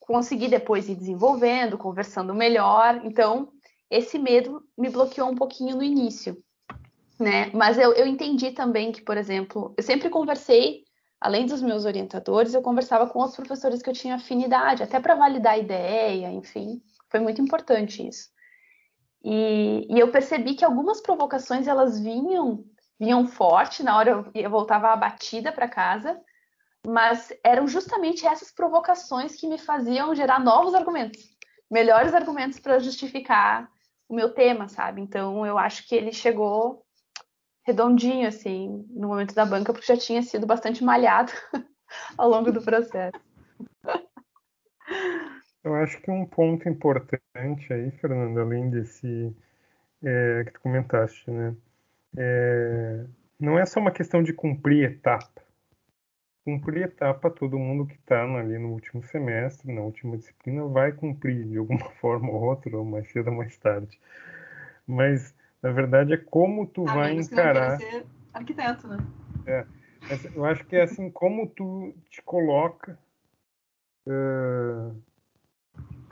consegui 0.00 0.48
depois 0.48 0.88
ir 0.88 0.94
desenvolvendo, 0.94 1.76
conversando 1.76 2.34
melhor. 2.34 3.00
Então, 3.04 3.52
esse 3.90 4.18
medo 4.18 4.62
me 4.76 4.88
bloqueou 4.88 5.28
um 5.28 5.34
pouquinho 5.34 5.76
no 5.76 5.82
início, 5.82 6.42
né? 7.18 7.50
Mas 7.52 7.78
eu, 7.78 7.92
eu 7.94 8.06
entendi 8.06 8.52
também 8.52 8.92
que, 8.92 9.02
por 9.02 9.16
exemplo, 9.16 9.74
eu 9.76 9.82
sempre 9.82 10.08
conversei 10.08 10.84
além 11.20 11.46
dos 11.46 11.60
meus 11.60 11.84
orientadores, 11.84 12.54
eu 12.54 12.62
conversava 12.62 13.08
com 13.08 13.22
os 13.22 13.34
professores 13.34 13.82
que 13.82 13.90
eu 13.90 13.94
tinha 13.94 14.14
afinidade, 14.14 14.82
até 14.82 15.00
para 15.00 15.14
validar 15.14 15.54
a 15.54 15.58
ideia, 15.58 16.30
enfim, 16.30 16.80
foi 17.08 17.20
muito 17.20 17.42
importante 17.42 18.06
isso. 18.06 18.28
E, 19.24 19.86
e, 19.90 19.98
eu 19.98 20.10
percebi 20.10 20.54
que 20.54 20.64
algumas 20.64 21.00
provocações 21.00 21.66
elas 21.66 21.98
vinham 22.00 22.64
vinham 23.00 23.26
forte 23.26 23.82
na 23.82 23.96
hora 23.96 24.10
eu, 24.10 24.30
eu 24.34 24.50
voltava 24.50 24.88
abatida 24.88 25.52
para 25.52 25.68
casa, 25.68 26.20
mas 26.86 27.32
eram 27.44 27.66
justamente 27.68 28.26
essas 28.26 28.50
provocações 28.50 29.36
que 29.36 29.46
me 29.46 29.58
faziam 29.58 30.14
gerar 30.14 30.40
novos 30.40 30.74
argumentos, 30.74 31.22
melhores 31.70 32.12
argumentos 32.12 32.58
para 32.58 32.78
justificar 32.80 33.70
o 34.08 34.14
meu 34.14 34.32
tema, 34.32 34.68
sabe? 34.68 35.00
Então 35.00 35.46
eu 35.46 35.58
acho 35.58 35.86
que 35.86 35.94
ele 35.94 36.12
chegou 36.12 36.84
redondinho, 37.64 38.26
assim, 38.26 38.84
no 38.88 39.08
momento 39.08 39.34
da 39.34 39.44
banca, 39.44 39.72
porque 39.72 39.86
já 39.86 39.96
tinha 39.96 40.22
sido 40.22 40.46
bastante 40.46 40.82
malhado 40.82 41.30
ao 42.16 42.28
longo 42.28 42.50
do 42.50 42.62
processo. 42.62 43.20
Eu 45.68 45.74
acho 45.74 46.00
que 46.00 46.10
um 46.10 46.24
ponto 46.24 46.66
importante 46.66 47.70
aí, 47.70 47.90
Fernando, 47.90 48.40
além 48.40 48.70
desse 48.70 49.36
é, 50.02 50.44
que 50.46 50.52
tu 50.52 50.60
comentaste, 50.62 51.30
né? 51.30 51.54
É, 52.16 53.04
não 53.38 53.58
é 53.58 53.66
só 53.66 53.78
uma 53.78 53.90
questão 53.90 54.22
de 54.22 54.32
cumprir 54.32 54.90
etapa. 54.92 55.42
Cumprir 56.42 56.84
etapa, 56.84 57.30
todo 57.30 57.58
mundo 57.58 57.84
que 57.84 57.96
está 57.96 58.24
ali 58.24 58.58
no 58.58 58.70
último 58.70 59.02
semestre, 59.02 59.70
na 59.70 59.82
última 59.82 60.16
disciplina, 60.16 60.64
vai 60.64 60.90
cumprir 60.90 61.44
de 61.44 61.58
alguma 61.58 61.90
forma 62.00 62.30
ou 62.30 62.44
outra, 62.44 62.74
ou 62.74 62.82
mais 62.82 63.06
cedo 63.12 63.28
ou 63.28 63.36
mais 63.36 63.54
tarde. 63.58 64.00
Mas 64.86 65.34
na 65.62 65.70
verdade, 65.70 66.14
é 66.14 66.16
como 66.16 66.66
tu 66.66 66.86
vai 66.86 67.12
encarar. 67.12 67.76
ser 67.76 68.06
arquiteto, 68.32 68.88
né? 68.88 68.96
É. 69.46 69.66
Eu 70.34 70.46
acho 70.46 70.64
que 70.64 70.76
é 70.76 70.82
assim 70.84 71.10
como 71.10 71.46
tu 71.46 71.92
te 72.08 72.22
coloca 72.22 72.98
uh, 74.06 74.96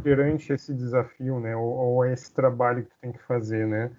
perante 0.07 0.53
esse 0.53 0.73
desafio, 0.73 1.41
né? 1.41 1.57
Ou, 1.57 1.65
ou, 1.65 2.05
esse 2.05 2.33
trabalho 2.33 2.85
que 2.85 2.91
tu 2.91 2.97
tem 3.01 3.11
que 3.11 3.23
fazer, 3.25 3.67
né? 3.67 3.91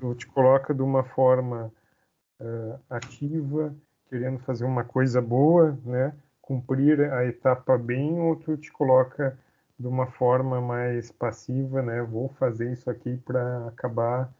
Tu 0.00 0.14
te 0.14 0.26
coloca 0.26 0.72
de 0.72 0.80
uma 0.80 1.04
forma 1.04 1.70
uh, 2.40 2.80
ativa, 2.88 3.74
querendo 4.08 4.38
fazer 4.38 4.64
uma 4.64 4.84
coisa 4.84 5.20
boa, 5.20 5.78
né? 5.84 6.14
Cumprir 6.40 7.12
a 7.12 7.26
etapa 7.26 7.76
bem, 7.76 8.18
ou 8.20 8.36
tu 8.36 8.56
te 8.56 8.72
coloca 8.72 9.38
de 9.78 9.86
uma 9.86 10.06
forma 10.06 10.62
mais 10.62 11.12
passiva, 11.12 11.82
né? 11.82 12.00
Vou 12.04 12.30
fazer 12.38 12.72
isso 12.72 12.88
aqui 12.88 13.18
para 13.18 13.68
acabar 13.68 14.32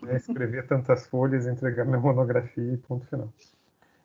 né, 0.00 0.18
escrever 0.18 0.68
tantas 0.68 1.04
folhas, 1.08 1.48
entregar 1.48 1.84
minha 1.84 1.98
monografia 1.98 2.74
e 2.74 2.76
ponto 2.76 3.04
final. 3.08 3.28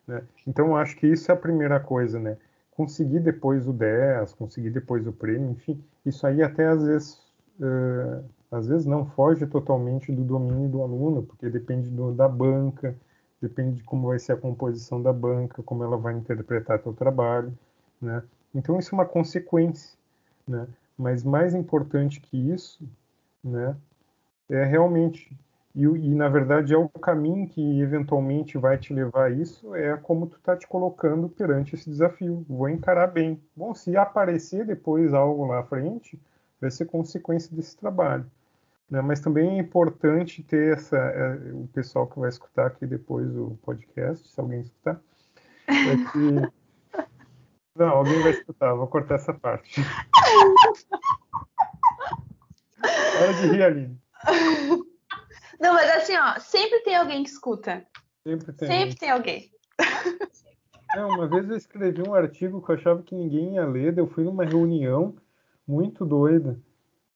Né? 0.07 0.23
Então, 0.47 0.75
acho 0.75 0.95
que 0.97 1.05
isso 1.05 1.31
é 1.31 1.35
a 1.35 1.37
primeira 1.37 1.79
coisa, 1.79 2.19
né? 2.19 2.37
Conseguir 2.75 3.21
depois 3.21 3.67
o 3.67 3.73
10, 3.73 4.33
conseguir 4.33 4.69
depois 4.69 5.07
o 5.07 5.13
prêmio, 5.13 5.51
enfim, 5.51 5.81
isso 6.05 6.27
aí 6.27 6.43
até 6.43 6.67
às 6.67 6.83
vezes, 6.83 7.21
uh, 7.59 8.23
às 8.51 8.67
vezes 8.67 8.85
não 8.85 9.05
foge 9.05 9.47
totalmente 9.47 10.11
do 10.11 10.23
domínio 10.23 10.69
do 10.69 10.81
aluno, 10.81 11.23
porque 11.23 11.49
depende 11.49 11.89
do, 11.89 12.11
da 12.11 12.27
banca, 12.27 12.95
depende 13.41 13.77
de 13.77 13.83
como 13.83 14.07
vai 14.09 14.19
ser 14.19 14.33
a 14.33 14.37
composição 14.37 15.01
da 15.01 15.13
banca, 15.13 15.63
como 15.63 15.83
ela 15.83 15.97
vai 15.97 16.15
interpretar 16.15 16.79
teu 16.79 16.93
trabalho, 16.93 17.57
né? 18.01 18.23
Então, 18.53 18.77
isso 18.79 18.93
é 18.93 18.97
uma 18.97 19.05
consequência, 19.05 19.97
né? 20.47 20.67
Mas 20.97 21.23
mais 21.23 21.53
importante 21.53 22.21
que 22.21 22.37
isso, 22.37 22.87
né, 23.43 23.75
é 24.49 24.63
realmente 24.63 25.35
e, 25.75 25.83
e, 25.83 26.15
na 26.15 26.29
verdade 26.29 26.73
é 26.73 26.77
o 26.77 26.87
caminho 26.87 27.49
que 27.49 27.81
eventualmente 27.81 28.57
vai 28.57 28.77
te 28.77 28.93
levar 28.93 29.25
a 29.25 29.29
isso, 29.29 29.75
é 29.75 29.97
como 29.97 30.25
tu 30.25 30.39
tá 30.39 30.55
te 30.55 30.65
colocando 30.65 31.27
perante 31.27 31.75
esse 31.75 31.89
desafio. 31.89 32.45
Vou 32.47 32.69
encarar 32.69 33.07
bem. 33.07 33.41
Bom, 33.53 33.75
se 33.75 33.97
aparecer 33.97 34.65
depois 34.65 35.13
algo 35.13 35.45
lá 35.45 35.59
à 35.59 35.63
frente, 35.63 36.17
vai 36.61 36.71
ser 36.71 36.85
consequência 36.85 37.53
desse 37.53 37.75
trabalho. 37.75 38.25
Né? 38.89 39.01
Mas 39.01 39.19
também 39.19 39.57
é 39.57 39.59
importante 39.59 40.41
ter 40.43 40.77
essa, 40.77 40.95
é, 40.95 41.51
o 41.51 41.67
pessoal 41.73 42.07
que 42.07 42.17
vai 42.19 42.29
escutar 42.29 42.67
aqui 42.67 42.87
depois 42.87 43.35
o 43.35 43.59
podcast, 43.61 44.25
se 44.27 44.39
alguém 44.39 44.61
escutar, 44.61 45.01
é 45.67 45.97
que... 46.11 46.49
Não, 47.75 47.89
alguém 47.89 48.23
vai 48.23 48.31
escutar, 48.31 48.73
vou 48.73 48.87
cortar 48.87 49.15
essa 49.15 49.33
parte. 49.33 49.81
Hora 53.19 53.33
de 53.33 53.47
rir, 53.47 53.63
Aline. 53.63 53.99
Não, 55.59 55.73
mas 55.73 55.89
assim, 55.91 56.15
ó, 56.17 56.39
sempre 56.39 56.81
tem 56.81 56.95
alguém 56.95 57.23
que 57.23 57.29
escuta. 57.29 57.85
Sempre 58.23 58.53
tem. 58.53 58.67
Sempre 58.67 58.95
tem 58.95 59.09
alguém. 59.11 59.51
É, 60.95 61.03
uma 61.03 61.27
vez 61.27 61.49
eu 61.49 61.57
escrevi 61.57 62.01
um 62.07 62.13
artigo 62.13 62.61
que 62.61 62.71
eu 62.71 62.75
achava 62.75 63.03
que 63.03 63.13
ninguém 63.13 63.55
ia 63.55 63.65
ler, 63.65 63.97
eu 63.97 64.07
fui 64.07 64.23
numa 64.23 64.45
reunião 64.45 65.15
muito 65.67 66.05
doida. 66.05 66.57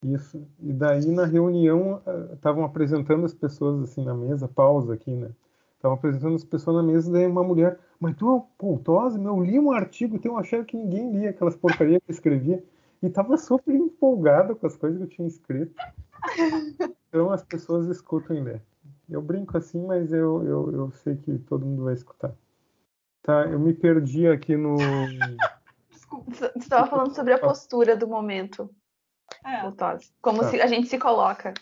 Isso. 0.02 0.46
E 0.60 0.72
daí 0.72 1.06
na 1.06 1.26
reunião 1.26 2.02
estavam 2.32 2.64
apresentando 2.64 3.24
as 3.24 3.34
pessoas 3.34 3.82
assim 3.82 4.04
na 4.04 4.14
mesa, 4.14 4.48
pausa 4.48 4.94
aqui, 4.94 5.10
né? 5.10 5.30
Estavam 5.76 5.96
apresentando 5.96 6.34
as 6.34 6.44
pessoas 6.44 6.76
na 6.76 6.82
mesa, 6.82 7.10
daí 7.10 7.26
uma 7.26 7.42
mulher, 7.42 7.78
mas 7.98 8.14
tu 8.16 8.36
é 8.36 8.42
Poutose? 8.58 9.22
Eu 9.22 9.42
li 9.42 9.58
um 9.58 9.72
artigo, 9.72 10.16
então 10.16 10.32
eu 10.32 10.38
achava 10.38 10.64
que 10.64 10.76
ninguém 10.76 11.10
lia 11.12 11.30
aquelas 11.30 11.56
porcarias 11.56 12.02
que 12.04 12.10
eu 12.10 12.14
escrevia. 12.14 12.62
E 13.02 13.08
tava 13.08 13.36
super 13.36 13.74
empolgada 13.74 14.54
com 14.54 14.66
as 14.66 14.76
coisas 14.76 14.98
que 14.98 15.04
eu 15.04 15.08
tinha 15.08 15.28
escrito. 15.28 15.74
Então 17.08 17.30
as 17.32 17.42
pessoas 17.42 17.88
escutam 17.88 18.36
e 18.36 18.40
lê. 18.40 18.60
Eu 19.08 19.20
brinco 19.20 19.56
assim, 19.58 19.84
mas 19.84 20.12
eu, 20.12 20.44
eu, 20.44 20.72
eu 20.72 20.90
sei 20.92 21.16
que 21.16 21.38
todo 21.40 21.66
mundo 21.66 21.84
vai 21.84 21.94
escutar. 21.94 22.32
Tá, 23.22 23.46
eu 23.46 23.58
me 23.58 23.74
perdi 23.74 24.28
aqui 24.28 24.56
no. 24.56 24.76
Desculpa. 25.90 26.30
Você 26.30 26.52
estava 26.56 26.86
falando 26.86 27.14
sobre 27.14 27.32
a 27.32 27.38
postura 27.38 27.96
do 27.96 28.06
momento. 28.06 28.70
É. 29.44 29.62
Como 30.20 30.42
tá. 30.42 30.50
se 30.50 30.60
a 30.60 30.66
gente 30.66 30.88
se 30.88 30.98
coloca. 30.98 31.52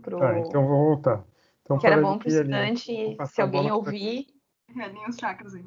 Pro... 0.00 0.18
Tá, 0.18 0.38
então 0.38 0.66
vou 0.66 0.84
voltar. 0.86 1.24
Então, 1.62 1.78
que 1.78 1.86
era 1.86 2.00
bom 2.00 2.18
para 2.18 2.26
o 2.26 2.30
estudante, 2.30 3.16
se 3.26 3.40
alguém 3.40 3.70
ouvir. 3.70 4.26
Realinha 4.68 5.08
os 5.08 5.16
chakras 5.16 5.54
aí. 5.54 5.64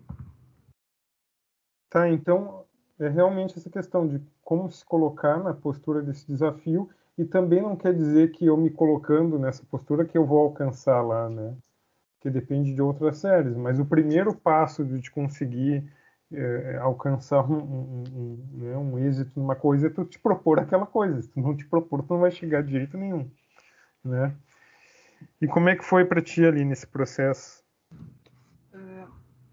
Tá, 1.89 2.09
então 2.09 2.65
é 2.99 3.09
realmente 3.09 3.57
essa 3.57 3.69
questão 3.69 4.07
de 4.07 4.21
como 4.43 4.69
se 4.71 4.85
colocar 4.85 5.37
na 5.43 5.53
postura 5.53 6.01
desse 6.01 6.27
desafio 6.27 6.89
e 7.17 7.25
também 7.25 7.61
não 7.61 7.75
quer 7.75 7.93
dizer 7.93 8.31
que 8.31 8.45
eu 8.45 8.57
me 8.57 8.69
colocando 8.69 9.39
nessa 9.39 9.63
postura 9.65 10.05
que 10.05 10.17
eu 10.17 10.25
vou 10.25 10.39
alcançar 10.39 11.01
lá, 11.01 11.29
né? 11.29 11.55
Que 12.19 12.29
depende 12.29 12.73
de 12.73 12.81
outras 12.81 13.17
séries. 13.17 13.55
Mas 13.55 13.79
o 13.79 13.85
primeiro 13.85 14.35
passo 14.35 14.83
de 14.83 15.09
conseguir 15.11 15.83
é, 16.31 16.77
alcançar 16.81 17.49
um, 17.49 17.57
um, 17.57 18.03
um, 18.13 18.49
né, 18.53 18.77
um, 18.77 18.99
êxito 18.99 19.39
numa 19.39 19.55
coisa 19.55 19.87
é 19.87 19.89
tu 19.89 20.03
te 20.03 20.19
propor 20.19 20.59
aquela 20.59 20.85
coisa. 20.85 21.21
Se 21.21 21.29
tu 21.29 21.39
não 21.39 21.55
te 21.55 21.65
propor, 21.65 22.03
tu 22.03 22.13
não 22.13 22.21
vai 22.21 22.31
chegar 22.31 22.63
de 22.63 22.71
jeito 22.71 22.97
nenhum, 22.97 23.29
né? 24.03 24.35
E 25.41 25.47
como 25.47 25.69
é 25.69 25.75
que 25.75 25.83
foi 25.85 26.03
para 26.05 26.21
ti 26.21 26.45
ali 26.45 26.65
nesse 26.65 26.87
processo? 26.87 27.63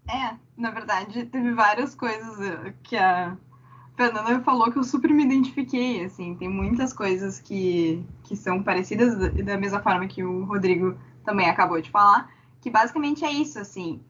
É, 0.07 0.35
na 0.57 0.71
verdade, 0.71 1.25
teve 1.25 1.53
várias 1.53 1.95
coisas 1.95 2.37
uh, 2.37 2.73
que 2.83 2.95
a 2.95 3.37
Fernanda 3.95 4.41
falou 4.41 4.71
que 4.71 4.77
eu 4.77 4.83
super 4.83 5.11
me 5.11 5.23
identifiquei, 5.23 6.03
assim, 6.03 6.35
tem 6.35 6.49
muitas 6.49 6.91
coisas 6.91 7.39
que, 7.39 8.05
que 8.23 8.35
são 8.35 8.61
parecidas 8.61 9.17
da 9.45 9.57
mesma 9.57 9.81
forma 9.81 10.07
que 10.07 10.23
o 10.23 10.45
Rodrigo 10.45 10.97
também 11.23 11.49
acabou 11.49 11.79
de 11.79 11.89
falar, 11.89 12.29
que 12.59 12.69
basicamente 12.69 13.23
é 13.23 13.31
isso, 13.31 13.59
assim. 13.59 14.01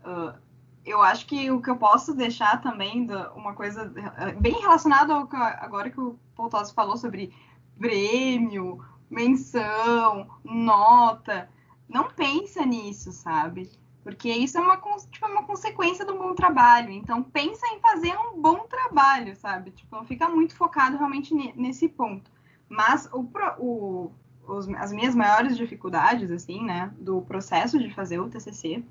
Eu 0.86 1.02
acho 1.02 1.26
que 1.26 1.52
o 1.52 1.62
que 1.62 1.70
eu 1.70 1.76
posso 1.76 2.14
deixar 2.14 2.62
também, 2.62 3.08
uma 3.36 3.54
coisa 3.54 3.94
bem 4.40 4.54
relacionada 4.62 5.14
ao 5.14 5.28
que 5.28 5.36
agora 5.36 5.90
que 5.90 6.00
o 6.00 6.18
Paul 6.36 6.50
Tossi 6.50 6.74
falou 6.74 6.96
sobre 6.98 7.34
prêmio, 7.78 8.84
menção, 9.10 10.28
nota, 10.44 11.50
não 11.90 12.10
pensa 12.10 12.66
nisso, 12.66 13.12
sabe? 13.12 13.70
Porque 14.04 14.30
isso 14.30 14.58
é 14.58 14.62
uma, 14.62 14.78
tipo, 15.10 15.26
uma 15.26 15.44
consequência 15.44 16.06
do 16.06 16.18
bom 16.18 16.36
trabalho. 16.36 16.92
Então, 16.92 17.24
pensa 17.24 17.66
em 17.68 17.80
fazer 17.80 18.14
um 18.18 18.42
bom 18.42 18.68
trabalho, 18.68 19.36
sabe? 19.36 19.72
Tipo, 19.72 19.96
não 19.96 20.06
fica 20.06 20.28
muito 20.28 20.56
focado 20.56 20.98
realmente 20.98 21.34
nesse 21.56 21.88
ponto. 21.88 22.30
Mas 22.68 23.10
o, 23.14 23.30
o, 23.60 24.12
os, 24.46 24.68
as 24.76 24.92
minhas 24.92 25.16
maiores 25.16 25.56
dificuldades, 25.56 26.32
assim, 26.32 26.64
né, 26.64 26.92
do 27.00 27.22
processo 27.22 27.80
de 27.80 27.94
fazer 27.94 28.20
o 28.20 28.30
TCC, 28.30 28.84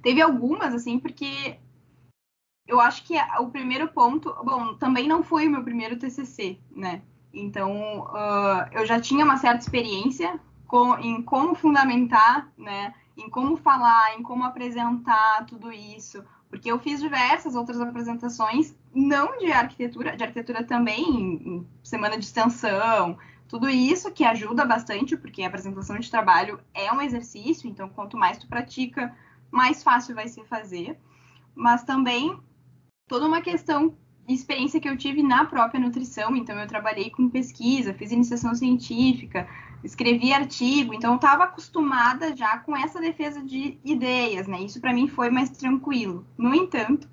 teve 0.00 0.22
algumas, 0.22 0.74
assim, 0.74 0.98
porque 0.98 1.58
eu 2.66 2.80
acho 2.80 3.04
que 3.04 3.14
o 3.40 3.48
primeiro 3.50 3.88
ponto, 3.88 4.34
bom, 4.44 4.74
também 4.74 5.08
não 5.08 5.22
foi 5.22 5.48
o 5.48 5.50
meu 5.50 5.62
primeiro 5.64 5.98
TCC, 5.98 6.58
né? 6.70 7.02
Então, 7.32 8.02
uh, 8.02 8.68
eu 8.72 8.86
já 8.86 9.00
tinha 9.00 9.24
uma 9.24 9.36
certa 9.36 9.58
experiência 9.58 10.38
com, 10.66 10.96
em 10.98 11.20
como 11.22 11.54
fundamentar, 11.54 12.52
né? 12.56 12.94
Em 13.16 13.30
como 13.30 13.56
falar, 13.56 14.18
em 14.18 14.22
como 14.22 14.44
apresentar 14.44 15.46
tudo 15.46 15.72
isso, 15.72 16.24
porque 16.48 16.70
eu 16.70 16.78
fiz 16.78 17.00
diversas 17.00 17.54
outras 17.54 17.80
apresentações, 17.80 18.74
não 18.94 19.38
de 19.38 19.52
arquitetura, 19.52 20.16
de 20.16 20.22
arquitetura 20.22 20.64
também, 20.64 21.02
em, 21.02 21.48
em 21.48 21.68
semana 21.82 22.18
de 22.18 22.24
extensão, 22.24 23.16
tudo 23.48 23.68
isso 23.68 24.12
que 24.12 24.24
ajuda 24.24 24.64
bastante, 24.64 25.16
porque 25.16 25.42
a 25.42 25.48
apresentação 25.48 25.98
de 25.98 26.10
trabalho 26.10 26.60
é 26.72 26.92
um 26.92 27.00
exercício, 27.00 27.68
então 27.68 27.88
quanto 27.88 28.16
mais 28.16 28.38
tu 28.38 28.48
pratica, 28.48 29.14
mais 29.50 29.82
fácil 29.82 30.14
vai 30.14 30.28
ser 30.28 30.44
fazer. 30.44 30.98
Mas 31.54 31.84
também 31.84 32.36
toda 33.06 33.26
uma 33.26 33.40
questão 33.40 33.96
experiência 34.32 34.80
que 34.80 34.88
eu 34.88 34.96
tive 34.96 35.22
na 35.22 35.44
própria 35.44 35.80
nutrição, 35.80 36.34
então 36.34 36.58
eu 36.58 36.66
trabalhei 36.66 37.10
com 37.10 37.28
pesquisa, 37.28 37.92
fiz 37.92 38.10
iniciação 38.10 38.54
científica, 38.54 39.46
escrevi 39.82 40.32
artigo, 40.32 40.94
então 40.94 41.10
eu 41.10 41.16
estava 41.16 41.44
acostumada 41.44 42.34
já 42.34 42.58
com 42.58 42.74
essa 42.74 43.00
defesa 43.00 43.42
de 43.42 43.78
ideias, 43.84 44.46
né? 44.46 44.62
Isso 44.62 44.80
para 44.80 44.94
mim 44.94 45.08
foi 45.08 45.28
mais 45.28 45.50
tranquilo. 45.50 46.26
No 46.38 46.54
entanto, 46.54 47.06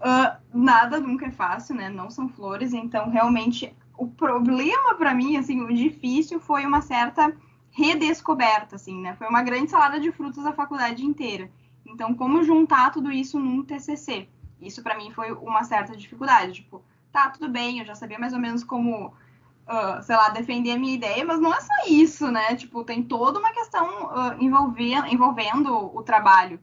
uh, 0.00 0.36
nada 0.52 0.98
nunca 0.98 1.26
é 1.26 1.30
fácil, 1.30 1.76
né? 1.76 1.88
Não 1.88 2.10
são 2.10 2.28
flores, 2.28 2.72
então 2.72 3.08
realmente 3.08 3.72
o 3.96 4.08
problema 4.08 4.94
para 4.94 5.14
mim, 5.14 5.36
assim, 5.36 5.60
o 5.60 5.72
difícil 5.72 6.40
foi 6.40 6.66
uma 6.66 6.80
certa 6.80 7.32
redescoberta, 7.70 8.76
assim, 8.76 9.00
né? 9.00 9.14
Foi 9.14 9.28
uma 9.28 9.42
grande 9.42 9.70
salada 9.70 10.00
de 10.00 10.10
frutas 10.10 10.44
a 10.44 10.52
faculdade 10.52 11.04
inteira. 11.04 11.50
Então, 11.86 12.14
como 12.14 12.42
juntar 12.42 12.90
tudo 12.90 13.10
isso 13.10 13.38
num 13.38 13.62
TCC? 13.62 14.28
Isso 14.60 14.82
para 14.82 14.96
mim 14.96 15.10
foi 15.12 15.32
uma 15.32 15.64
certa 15.64 15.96
dificuldade. 15.96 16.54
Tipo, 16.54 16.82
tá, 17.12 17.30
tudo 17.30 17.48
bem, 17.48 17.78
eu 17.78 17.84
já 17.84 17.94
sabia 17.94 18.18
mais 18.18 18.32
ou 18.32 18.38
menos 18.38 18.64
como, 18.64 19.08
uh, 19.08 20.02
sei 20.02 20.16
lá, 20.16 20.28
defender 20.30 20.72
a 20.72 20.78
minha 20.78 20.94
ideia, 20.94 21.24
mas 21.24 21.40
não 21.40 21.54
é 21.54 21.60
só 21.60 21.74
isso, 21.88 22.30
né? 22.30 22.54
Tipo, 22.56 22.84
tem 22.84 23.02
toda 23.02 23.38
uma 23.38 23.52
questão 23.52 24.06
uh, 24.06 24.42
envolvendo, 24.42 25.06
envolvendo 25.08 25.96
o 25.96 26.02
trabalho 26.02 26.60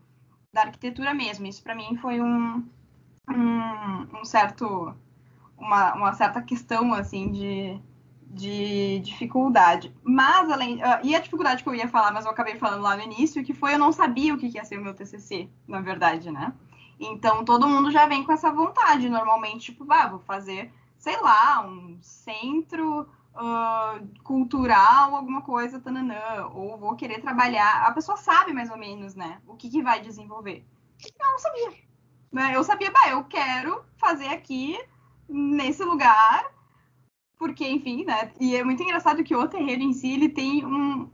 da 0.54 0.62
arquitetura 0.62 1.14
mesmo. 1.14 1.46
Isso 1.46 1.64
para 1.64 1.76
mim 1.76 1.98
foi 1.98 2.22
um, 2.22 2.64
um, 3.30 4.20
um 4.20 4.26
certo, 4.26 4.96
uma, 5.58 5.94
uma, 5.94 6.14
certa 6.14 6.42
questão, 6.42 6.94
assim, 6.94 7.32
de, 7.32 7.80
de 8.30 9.00
dificuldade. 9.00 9.94
Mas, 10.04 10.50
além. 10.50 10.78
Uh, 10.78 11.00
e 11.04 11.16
a 11.16 11.20
dificuldade 11.20 11.64
que 11.64 11.70
eu 11.70 11.76
ia 11.76 11.88
falar, 11.88 12.12
mas 12.12 12.26
eu 12.26 12.32
acabei 12.32 12.56
falando 12.56 12.82
lá 12.82 12.96
no 12.96 13.04
início, 13.04 13.44
que 13.44 13.54
foi 13.54 13.74
eu 13.74 13.80
não 13.80 13.92
sabia 13.92 14.34
o 14.34 14.38
que 14.38 14.48
ia 14.48 14.64
ser 14.64 14.78
o 14.78 14.84
meu 14.84 14.94
TCC, 14.94 15.50
na 15.68 15.82
verdade, 15.82 16.32
né? 16.32 16.54
Então 17.00 17.44
todo 17.44 17.68
mundo 17.68 17.92
já 17.92 18.06
vem 18.08 18.24
com 18.24 18.32
essa 18.32 18.52
vontade, 18.52 19.10
normalmente, 19.10 19.72
tipo, 19.72 19.86
ah, 19.92 20.08
vou 20.08 20.20
fazer, 20.20 20.72
sei 20.98 21.20
lá, 21.22 21.66
um 21.66 21.98
centro 22.02 23.02
uh, 23.02 24.24
cultural, 24.24 25.16
alguma 25.16 25.42
coisa, 25.42 25.80
tananã, 25.80 26.48
ou 26.54 26.78
vou 26.78 26.96
querer 26.96 27.22
trabalhar. 27.22 27.86
A 27.86 27.92
pessoa 27.92 28.18
sabe 28.18 28.54
mais 28.54 28.70
ou 28.70 28.78
menos, 28.78 29.16
né, 29.16 29.42
o 29.48 29.56
que, 29.56 29.70
que 29.70 29.84
vai 29.84 30.02
desenvolver. 30.02 30.66
Eu 31.04 31.32
não 31.32 31.40
sabia. 31.40 31.74
Né? 32.32 32.56
Eu 32.56 32.64
sabia, 32.64 32.92
bah, 32.92 33.10
eu 33.10 33.24
quero 33.26 33.84
fazer 33.98 34.28
aqui, 34.28 34.78
nesse 35.28 35.84
lugar, 35.84 36.52
porque, 37.38 37.68
enfim, 37.68 38.06
né? 38.06 38.32
E 38.40 38.56
é 38.56 38.64
muito 38.64 38.82
engraçado 38.82 39.24
que 39.24 39.36
o 39.36 39.48
terreno 39.48 39.84
em 39.84 39.94
si, 39.94 40.14
ele 40.14 40.30
tem 40.30 40.66
um, 40.66 41.10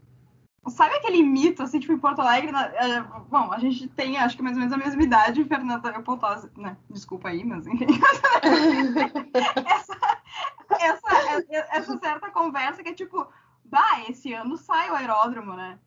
Sabe 0.70 0.96
aquele 0.96 1.24
mito, 1.24 1.64
assim, 1.64 1.80
tipo, 1.80 1.92
em 1.92 1.98
Porto 1.98 2.20
Alegre? 2.20 2.52
Na, 2.52 2.66
é, 2.66 3.02
bom, 3.30 3.52
a 3.52 3.58
gente 3.58 3.88
tem, 3.88 4.18
acho 4.18 4.38
que 4.38 4.44
mais 4.44 4.56
ou 4.56 4.60
menos 4.60 4.74
a 4.74 4.78
mesma 4.78 5.02
idade, 5.02 5.44
Fernanda 5.46 6.00
Pontosa, 6.02 6.52
né? 6.56 6.78
Desculpa 6.88 7.30
aí, 7.30 7.44
mas 7.44 7.66
enfim. 7.66 7.88
essa, 9.66 9.98
essa, 10.80 11.46
essa 11.72 12.00
certa 12.00 12.30
conversa 12.30 12.84
que 12.84 12.90
é 12.90 12.94
tipo, 12.94 13.28
vai, 13.66 14.06
esse 14.08 14.34
ano 14.34 14.56
sai 14.56 14.92
o 14.92 14.96
aeródromo, 14.96 15.54
né? 15.54 15.80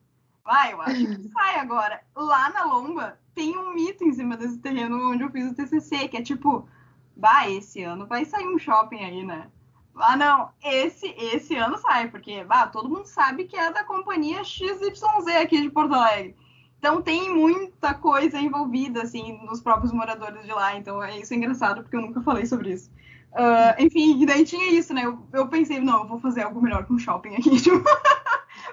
Vai, 0.43 0.73
eu 0.73 0.81
acho 0.81 1.07
que 1.07 1.29
sai 1.29 1.59
agora. 1.59 2.03
Lá 2.13 2.49
na 2.49 2.65
Lomba 2.65 3.17
tem 3.33 3.57
um 3.57 3.73
mito 3.73 4.03
em 4.03 4.11
cima 4.11 4.35
desse 4.35 4.59
terreno 4.59 5.11
onde 5.11 5.23
eu 5.23 5.31
fiz 5.31 5.49
o 5.49 5.55
TCC, 5.55 6.09
que 6.09 6.17
é 6.17 6.21
tipo, 6.21 6.67
vai, 7.15 7.55
esse 7.55 7.81
ano 7.81 8.05
vai 8.05 8.25
sair 8.25 8.47
um 8.47 8.59
shopping 8.59 9.03
aí, 9.03 9.23
né? 9.23 9.49
Ah, 9.97 10.17
não, 10.17 10.49
esse, 10.63 11.07
esse 11.17 11.55
ano 11.55 11.77
sai, 11.77 12.09
porque 12.09 12.43
bah, 12.43 12.67
todo 12.67 12.89
mundo 12.89 13.05
sabe 13.05 13.45
que 13.45 13.55
é 13.55 13.71
da 13.71 13.83
companhia 13.83 14.43
XYZ 14.43 15.03
aqui 15.41 15.61
de 15.61 15.69
Porto 15.69 15.93
Alegre. 15.93 16.35
Então 16.77 17.01
tem 17.01 17.33
muita 17.33 17.93
coisa 17.93 18.39
envolvida, 18.39 19.01
assim, 19.01 19.39
nos 19.45 19.61
próprios 19.61 19.91
moradores 19.91 20.45
de 20.45 20.51
lá. 20.51 20.77
Então 20.77 21.01
é 21.01 21.17
isso 21.19 21.33
é 21.33 21.37
engraçado, 21.37 21.81
porque 21.81 21.95
eu 21.95 22.01
nunca 22.01 22.21
falei 22.21 22.45
sobre 22.45 22.73
isso. 22.73 22.91
Uh, 23.31 23.83
enfim, 23.83 24.21
e 24.21 24.25
daí 24.25 24.45
tinha 24.45 24.69
isso, 24.71 24.93
né? 24.93 25.05
Eu, 25.05 25.19
eu 25.33 25.47
pensei, 25.47 25.79
não, 25.79 26.03
eu 26.03 26.07
vou 26.07 26.19
fazer 26.19 26.43
algo 26.43 26.61
melhor 26.61 26.85
com 26.85 26.93
o 26.93 26.99
shopping 26.99 27.35
aqui. 27.35 27.55
Tipo, 27.61 27.83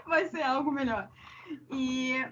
vai 0.07 0.27
ser 0.27 0.43
algo 0.43 0.71
melhor. 0.71 1.09
E 1.71 2.25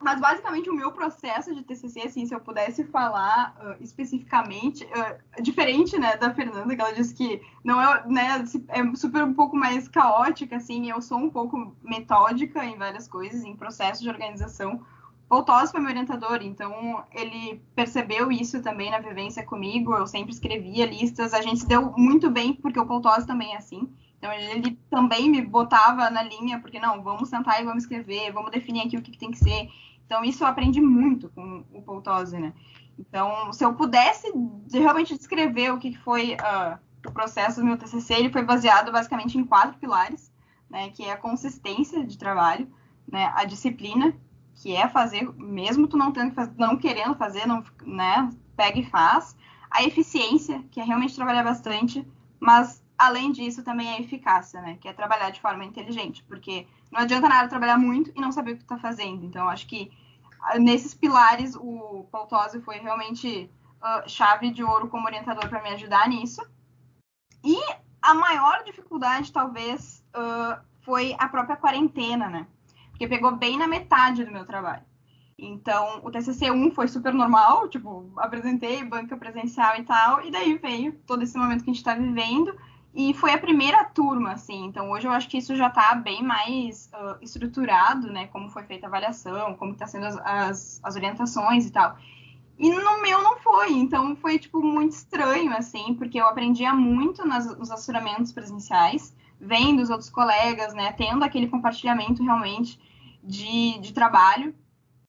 mas 0.00 0.20
basicamente 0.20 0.70
o 0.70 0.74
meu 0.74 0.92
processo 0.92 1.52
de 1.52 1.62
TCC, 1.62 2.02
assim, 2.02 2.24
se 2.24 2.32
eu 2.32 2.40
pudesse 2.40 2.84
falar 2.84 3.56
uh, 3.60 3.82
especificamente, 3.82 4.84
uh, 4.84 5.42
diferente, 5.42 5.98
né, 5.98 6.16
da 6.16 6.32
Fernanda, 6.32 6.74
que 6.74 6.80
ela 6.80 6.92
disse 6.92 7.14
que 7.14 7.42
não 7.64 7.80
é, 7.80 8.06
né, 8.06 8.44
é 8.68 8.96
super 8.96 9.24
um 9.24 9.34
pouco 9.34 9.56
mais 9.56 9.88
caótica, 9.88 10.56
assim, 10.56 10.88
eu 10.88 11.02
sou 11.02 11.18
um 11.18 11.30
pouco 11.30 11.76
metódica 11.82 12.64
em 12.64 12.78
várias 12.78 13.08
coisas, 13.08 13.42
em 13.42 13.56
processo 13.56 14.00
de 14.02 14.08
organização. 14.08 14.80
O 15.28 15.42
Toss 15.42 15.72
foi 15.72 15.80
meu 15.80 15.90
orientador, 15.90 16.38
então 16.42 17.04
ele 17.12 17.60
percebeu 17.74 18.30
isso 18.30 18.62
também 18.62 18.90
na 18.90 19.00
vivência 19.00 19.44
comigo, 19.44 19.94
eu 19.94 20.06
sempre 20.06 20.32
escrevia 20.32 20.86
listas, 20.86 21.34
a 21.34 21.42
gente 21.42 21.60
se 21.60 21.66
deu 21.66 21.92
muito 21.98 22.30
bem, 22.30 22.54
porque 22.54 22.78
o 22.78 22.86
Paul 22.86 23.02
também 23.26 23.52
é 23.52 23.58
assim, 23.58 23.92
então 24.18 24.32
ele 24.32 24.78
também 24.90 25.30
me 25.30 25.40
botava 25.42 26.10
na 26.10 26.22
linha, 26.22 26.60
porque 26.60 26.80
não, 26.80 27.02
vamos 27.02 27.28
sentar 27.28 27.60
e 27.60 27.64
vamos 27.64 27.84
escrever, 27.84 28.32
vamos 28.32 28.50
definir 28.50 28.86
aqui 28.86 28.96
o 28.96 29.02
que, 29.02 29.12
que 29.12 29.18
tem 29.18 29.30
que 29.30 29.38
ser. 29.38 29.68
Então, 30.08 30.24
isso 30.24 30.42
eu 30.42 30.48
aprendi 30.48 30.80
muito 30.80 31.28
com 31.28 31.62
o 31.70 31.82
Paul 31.82 32.02
né? 32.32 32.54
Então, 32.98 33.52
se 33.52 33.62
eu 33.62 33.74
pudesse 33.74 34.32
realmente 34.72 35.14
descrever 35.14 35.70
o 35.70 35.78
que 35.78 35.94
foi 35.98 36.32
uh, 36.32 36.78
o 37.06 37.12
processo 37.12 37.60
do 37.60 37.66
meu 37.66 37.76
TCC, 37.76 38.14
ele 38.14 38.32
foi 38.32 38.42
baseado 38.42 38.90
basicamente 38.90 39.36
em 39.36 39.44
quatro 39.44 39.78
pilares, 39.78 40.32
né? 40.70 40.88
Que 40.88 41.04
é 41.04 41.12
a 41.12 41.16
consistência 41.18 42.02
de 42.06 42.16
trabalho, 42.16 42.66
né? 43.06 43.30
A 43.36 43.44
disciplina, 43.44 44.14
que 44.54 44.74
é 44.74 44.88
fazer, 44.88 45.30
mesmo 45.36 45.86
tu 45.86 45.98
não 45.98 46.10
tendo 46.10 46.34
não 46.56 46.78
querendo 46.78 47.14
fazer, 47.14 47.46
não, 47.46 47.62
né? 47.84 48.30
Pega 48.56 48.78
e 48.78 48.86
faz. 48.86 49.36
A 49.70 49.84
eficiência, 49.84 50.64
que 50.70 50.80
é 50.80 50.84
realmente 50.84 51.14
trabalhar 51.14 51.44
bastante, 51.44 52.02
mas 52.40 52.82
além 52.98 53.30
disso 53.30 53.62
também 53.62 53.88
a 53.88 54.00
eficácia, 54.00 54.60
né? 54.60 54.76
Que 54.80 54.88
é 54.88 54.92
trabalhar 54.92 55.30
de 55.30 55.40
forma 55.40 55.64
inteligente, 55.64 56.24
porque 56.24 56.66
não 56.90 57.00
adianta 57.00 57.28
nada 57.28 57.48
trabalhar 57.48 57.78
muito 57.78 58.10
e 58.14 58.20
não 58.20 58.32
saber 58.32 58.52
o 58.52 58.56
que 58.56 58.62
está 58.62 58.76
fazendo. 58.76 59.24
Então, 59.24 59.48
acho 59.48 59.66
que 59.66 59.90
ah, 60.42 60.58
nesses 60.58 60.94
pilares 60.94 61.54
o 61.54 62.06
Paul 62.10 62.26
Tosi 62.26 62.60
foi 62.60 62.78
realmente 62.78 63.50
uh, 63.80 64.08
chave 64.08 64.50
de 64.50 64.64
ouro 64.64 64.88
como 64.88 65.06
orientador 65.06 65.48
para 65.48 65.62
me 65.62 65.70
ajudar 65.70 66.08
nisso. 66.08 66.42
E 67.44 67.56
a 68.02 68.14
maior 68.14 68.64
dificuldade, 68.64 69.32
talvez, 69.32 70.04
uh, 70.16 70.60
foi 70.80 71.14
a 71.18 71.28
própria 71.28 71.56
quarentena, 71.56 72.28
né? 72.28 72.46
Porque 72.90 73.06
pegou 73.06 73.36
bem 73.36 73.56
na 73.56 73.68
metade 73.68 74.24
do 74.24 74.32
meu 74.32 74.44
trabalho. 74.44 74.82
Então, 75.38 76.00
o 76.02 76.10
TCC1 76.10 76.74
foi 76.74 76.88
super 76.88 77.14
normal, 77.14 77.68
tipo, 77.68 78.12
apresentei 78.16 78.82
banca 78.82 79.16
presencial 79.16 79.76
e 79.76 79.84
tal, 79.84 80.24
e 80.24 80.32
daí 80.32 80.58
veio 80.58 80.98
todo 81.06 81.22
esse 81.22 81.38
momento 81.38 81.62
que 81.62 81.70
a 81.70 81.72
gente 81.72 81.80
está 81.80 81.94
vivendo, 81.94 82.56
e 82.94 83.12
foi 83.14 83.32
a 83.32 83.38
primeira 83.38 83.84
turma, 83.84 84.32
assim. 84.32 84.64
Então, 84.64 84.90
hoje 84.90 85.06
eu 85.06 85.12
acho 85.12 85.28
que 85.28 85.38
isso 85.38 85.54
já 85.54 85.68
está 85.68 85.94
bem 85.94 86.22
mais 86.22 86.90
uh, 86.94 87.22
estruturado, 87.22 88.10
né? 88.10 88.26
Como 88.28 88.48
foi 88.50 88.64
feita 88.64 88.86
a 88.86 88.88
avaliação, 88.88 89.54
como 89.54 89.72
está 89.72 89.86
sendo 89.86 90.06
as, 90.06 90.16
as, 90.18 90.80
as, 90.82 90.96
orientações 90.96 91.66
e 91.66 91.70
tal. 91.70 91.96
E 92.58 92.70
no 92.70 93.02
meu 93.02 93.22
não 93.22 93.38
foi. 93.38 93.72
Então, 93.72 94.16
foi, 94.16 94.38
tipo, 94.38 94.62
muito 94.62 94.92
estranho, 94.92 95.52
assim, 95.52 95.94
porque 95.94 96.20
eu 96.20 96.26
aprendia 96.26 96.72
muito 96.72 97.26
nas, 97.26 97.56
nos 97.58 97.70
assessoramentos 97.70 98.32
presenciais, 98.32 99.14
vendo 99.40 99.80
os 99.80 99.90
outros 99.90 100.10
colegas, 100.10 100.74
né? 100.74 100.92
Tendo 100.92 101.22
aquele 101.24 101.46
compartilhamento 101.46 102.22
realmente 102.24 102.80
de, 103.22 103.78
de 103.80 103.92
trabalho. 103.92 104.54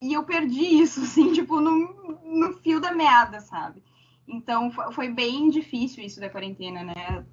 E 0.02 0.14
eu 0.14 0.24
perdi 0.24 0.82
isso, 0.82 1.02
assim, 1.04 1.32
tipo, 1.34 1.60
no, 1.60 2.20
no 2.24 2.54
fio 2.58 2.80
da 2.80 2.92
meada, 2.92 3.40
sabe? 3.40 3.82
Então 4.28 4.70
foi 4.92 5.10
bem 5.10 5.50
difícil 5.50 6.04
isso 6.04 6.20
da 6.20 6.30
quarentena, 6.30 6.84
né? 6.84 7.26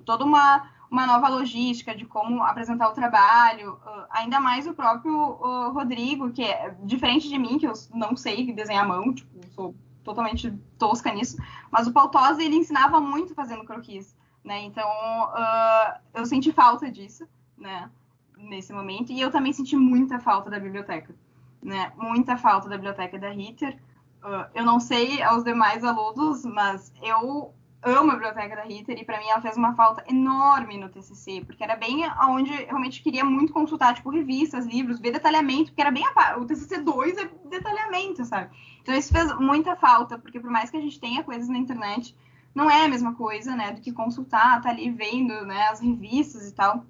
Toda 0.00 0.24
uma, 0.24 0.70
uma 0.90 1.06
nova 1.06 1.28
logística 1.28 1.94
de 1.94 2.04
como 2.04 2.42
apresentar 2.42 2.88
o 2.88 2.92
trabalho, 2.92 3.74
uh, 3.74 4.04
ainda 4.10 4.40
mais 4.40 4.66
o 4.66 4.74
próprio 4.74 5.12
uh, 5.12 5.72
Rodrigo, 5.72 6.30
que 6.30 6.42
é 6.42 6.74
diferente 6.82 7.28
de 7.28 7.38
mim, 7.38 7.58
que 7.58 7.66
eu 7.66 7.72
não 7.92 8.16
sei 8.16 8.52
desenhar 8.52 8.84
a 8.84 8.88
mão, 8.88 9.12
tipo, 9.12 9.28
sou 9.54 9.74
totalmente 10.04 10.52
tosca 10.78 11.12
nisso, 11.12 11.36
mas 11.70 11.86
o 11.88 11.92
Pautosa 11.92 12.42
ele 12.42 12.56
ensinava 12.56 13.00
muito 13.00 13.34
fazendo 13.34 13.64
croquis, 13.64 14.14
né? 14.44 14.62
Então 14.62 14.86
uh, 14.86 15.98
eu 16.12 16.26
senti 16.26 16.52
falta 16.52 16.90
disso, 16.90 17.26
né? 17.56 17.90
Nesse 18.36 18.72
momento, 18.72 19.10
e 19.10 19.20
eu 19.20 19.30
também 19.30 19.52
senti 19.52 19.74
muita 19.74 20.20
falta 20.20 20.50
da 20.50 20.60
biblioteca, 20.60 21.14
né? 21.62 21.92
Muita 21.96 22.36
falta 22.36 22.68
da 22.68 22.76
biblioteca 22.76 23.18
da 23.18 23.30
Ritter. 23.30 23.78
Uh, 24.22 24.46
eu 24.54 24.64
não 24.64 24.78
sei 24.78 25.22
aos 25.22 25.42
demais 25.42 25.82
alunos, 25.82 26.44
mas 26.44 26.92
eu 27.02 27.54
amo 27.84 28.10
a 28.10 28.14
biblioteca 28.14 28.56
da 28.56 28.62
Ritter 28.62 28.98
e 28.98 29.04
para 29.04 29.18
mim 29.18 29.28
ela 29.28 29.40
fez 29.40 29.56
uma 29.56 29.74
falta 29.74 30.04
enorme 30.08 30.78
no 30.78 30.88
TCC, 30.88 31.42
porque 31.44 31.62
era 31.62 31.76
bem 31.76 32.04
onde 32.28 32.50
eu 32.52 32.66
realmente 32.66 33.02
queria 33.02 33.24
muito 33.24 33.52
consultar, 33.52 33.94
tipo, 33.94 34.10
revistas, 34.10 34.66
livros, 34.66 35.00
ver 35.00 35.12
detalhamento, 35.12 35.66
porque 35.66 35.82
era 35.82 35.90
bem 35.90 36.04
a 36.06 36.38
o 36.38 36.46
TCC 36.46 36.78
2 36.78 37.18
é 37.18 37.30
detalhamento, 37.50 38.24
sabe? 38.24 38.50
Então 38.80 38.94
isso 38.94 39.12
fez 39.12 39.34
muita 39.38 39.76
falta, 39.76 40.18
porque 40.18 40.40
por 40.40 40.50
mais 40.50 40.70
que 40.70 40.76
a 40.76 40.80
gente 40.80 40.98
tenha 40.98 41.22
coisas 41.22 41.48
na 41.48 41.58
internet, 41.58 42.16
não 42.54 42.70
é 42.70 42.84
a 42.84 42.88
mesma 42.88 43.14
coisa, 43.14 43.54
né, 43.56 43.72
do 43.72 43.80
que 43.80 43.92
consultar, 43.92 44.62
tá 44.62 44.70
ali 44.70 44.90
vendo, 44.90 45.44
né, 45.44 45.68
as 45.68 45.80
revistas 45.80 46.48
e 46.48 46.54
tal. 46.54 46.86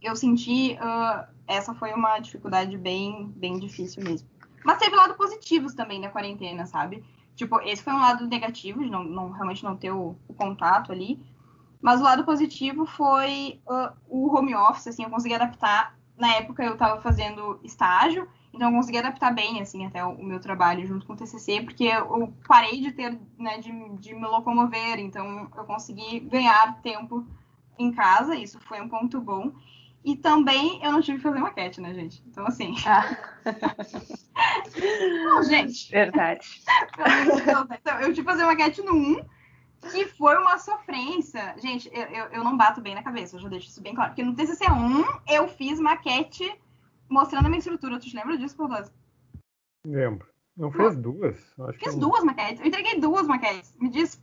Eu 0.00 0.14
senti, 0.14 0.78
uh, 0.80 1.26
essa 1.46 1.74
foi 1.74 1.92
uma 1.92 2.18
dificuldade 2.18 2.76
bem, 2.78 3.32
bem 3.36 3.58
difícil 3.58 4.04
mesmo. 4.04 4.28
Mas 4.64 4.78
teve 4.78 4.94
lado 4.94 5.14
positivos 5.14 5.74
também 5.74 6.00
da 6.00 6.10
quarentena, 6.10 6.66
sabe? 6.66 7.04
Tipo, 7.36 7.60
esse 7.60 7.82
foi 7.82 7.92
um 7.92 8.00
lado 8.00 8.26
negativo, 8.26 8.82
de 8.82 8.90
não, 8.90 9.04
não 9.04 9.30
realmente 9.30 9.62
não 9.62 9.76
ter 9.76 9.92
o, 9.92 10.16
o, 10.26 10.34
contato 10.34 10.90
ali. 10.90 11.20
Mas 11.82 12.00
o 12.00 12.04
lado 12.04 12.24
positivo 12.24 12.86
foi 12.86 13.60
uh, 13.68 13.94
o 14.08 14.34
home 14.34 14.54
office, 14.54 14.88
assim, 14.88 15.04
eu 15.04 15.10
consegui 15.10 15.34
adaptar. 15.34 15.94
Na 16.16 16.32
época 16.32 16.64
eu 16.64 16.72
estava 16.72 17.00
fazendo 17.02 17.60
estágio, 17.62 18.26
então 18.54 18.70
eu 18.70 18.74
consegui 18.74 18.96
adaptar 18.96 19.34
bem, 19.34 19.60
assim, 19.60 19.84
até 19.84 20.02
o, 20.02 20.12
o, 20.12 20.24
meu 20.24 20.40
trabalho 20.40 20.86
junto 20.86 21.06
com 21.06 21.12
o 21.12 21.16
TCC, 21.16 21.60
porque 21.60 21.84
eu 21.84 22.32
parei 22.48 22.80
de 22.80 22.90
ter, 22.92 23.20
né, 23.38 23.58
de, 23.58 23.70
de 23.98 24.14
me 24.14 24.26
locomover, 24.26 24.98
então 24.98 25.50
eu 25.54 25.64
consegui 25.64 26.20
ganhar 26.20 26.80
tempo 26.80 27.26
em 27.78 27.92
casa, 27.92 28.34
isso 28.34 28.58
foi 28.60 28.80
um 28.80 28.88
ponto 28.88 29.20
bom. 29.20 29.52
E 30.06 30.14
também 30.14 30.80
eu 30.84 30.92
não 30.92 31.02
tive 31.02 31.16
que 31.18 31.24
fazer 31.24 31.40
maquete, 31.40 31.80
né, 31.80 31.92
gente? 31.92 32.22
Então, 32.28 32.46
assim. 32.46 32.76
Ah. 32.86 33.18
não, 35.24 35.42
gente. 35.42 35.90
Verdade. 35.90 36.62
então, 37.74 38.00
eu 38.00 38.14
tive 38.14 38.14
que 38.14 38.22
fazer 38.22 38.44
maquete 38.44 38.82
no 38.82 38.94
1, 38.94 39.24
que 39.90 40.06
foi 40.06 40.36
uma 40.38 40.58
sofrência. 40.58 41.56
Gente, 41.58 41.90
eu, 41.92 42.04
eu, 42.04 42.24
eu, 42.26 42.44
não 42.44 42.56
bato 42.56 42.80
bem 42.80 42.94
na 42.94 43.02
cabeça, 43.02 43.34
eu 43.34 43.40
já 43.40 43.48
deixo 43.48 43.66
isso 43.66 43.82
bem 43.82 43.96
claro. 43.96 44.10
Porque 44.10 44.22
no 44.22 44.36
TCC1 44.36 45.22
eu 45.28 45.48
fiz 45.48 45.80
maquete 45.80 46.56
mostrando 47.08 47.46
a 47.46 47.48
minha 47.48 47.58
estrutura. 47.58 47.98
Tu 47.98 48.08
te 48.08 48.16
lembra 48.16 48.38
disso, 48.38 48.56
Paulo? 48.56 48.76
Lembro. 49.84 50.28
Não 50.56 50.70
fez 50.70 50.96
duas? 50.96 51.36
Acho 51.58 51.78
fiz 51.80 51.96
duas 51.96 52.22
maquetes. 52.22 52.60
Eu 52.60 52.66
entreguei 52.68 53.00
duas 53.00 53.26
maquetes. 53.26 53.74
Me 53.80 53.90
diz 53.90 54.22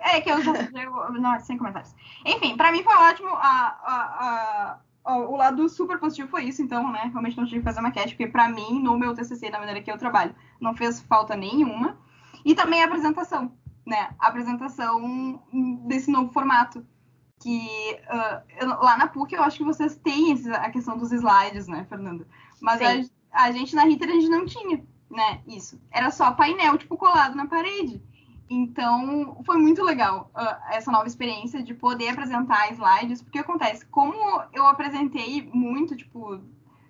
é 0.00 0.20
que 0.20 0.30
eu 0.30 0.42
já. 0.42 0.52
Eu, 0.74 1.12
não, 1.12 1.38
sem 1.40 1.56
comentários. 1.56 1.94
Enfim, 2.24 2.56
pra 2.56 2.72
mim 2.72 2.82
foi 2.82 2.94
ótimo. 2.94 3.28
A, 3.28 3.78
a, 3.84 4.78
a, 5.04 5.16
o 5.16 5.36
lado 5.36 5.68
super 5.68 5.98
positivo 5.98 6.28
foi 6.28 6.44
isso, 6.44 6.62
então, 6.62 6.90
né? 6.90 7.10
Realmente 7.10 7.36
não 7.36 7.44
tive 7.44 7.58
que 7.58 7.64
fazer 7.64 7.80
maquete, 7.80 8.14
porque 8.14 8.30
pra 8.30 8.48
mim, 8.48 8.80
no 8.80 8.98
meu 8.98 9.14
TCC, 9.14 9.50
na 9.50 9.58
maneira 9.58 9.82
que 9.82 9.90
eu 9.90 9.98
trabalho, 9.98 10.34
não 10.60 10.74
fez 10.74 11.00
falta 11.00 11.36
nenhuma. 11.36 11.98
E 12.44 12.54
também 12.54 12.82
a 12.82 12.86
apresentação, 12.86 13.52
né? 13.86 14.14
A 14.18 14.28
apresentação 14.28 15.42
desse 15.86 16.10
novo 16.10 16.32
formato. 16.32 16.84
Que 17.40 18.00
uh, 18.08 18.42
eu, 18.58 18.68
lá 18.68 18.96
na 18.96 19.08
PUC 19.08 19.34
eu 19.34 19.42
acho 19.42 19.58
que 19.58 19.64
vocês 19.64 19.96
têm 19.96 20.32
a 20.54 20.70
questão 20.70 20.96
dos 20.96 21.12
slides, 21.12 21.66
né, 21.66 21.84
Fernanda? 21.88 22.26
Mas 22.60 22.80
a, 22.80 23.44
a 23.44 23.52
gente 23.52 23.74
na 23.74 23.84
Ritter 23.84 24.08
a 24.08 24.12
gente 24.12 24.28
não 24.28 24.46
tinha, 24.46 24.82
né? 25.10 25.42
Isso. 25.46 25.78
Era 25.90 26.10
só 26.10 26.30
painel, 26.32 26.78
tipo, 26.78 26.96
colado 26.96 27.34
na 27.34 27.46
parede. 27.46 28.00
Então, 28.48 29.42
foi 29.44 29.56
muito 29.56 29.82
legal 29.82 30.30
uh, 30.34 30.72
essa 30.72 30.90
nova 30.90 31.06
experiência 31.06 31.62
de 31.62 31.72
poder 31.72 32.08
apresentar 32.08 32.70
slides, 32.72 33.22
porque 33.22 33.38
acontece, 33.38 33.86
como 33.86 34.42
eu 34.52 34.66
apresentei 34.66 35.48
muito, 35.52 35.96
tipo, 35.96 36.40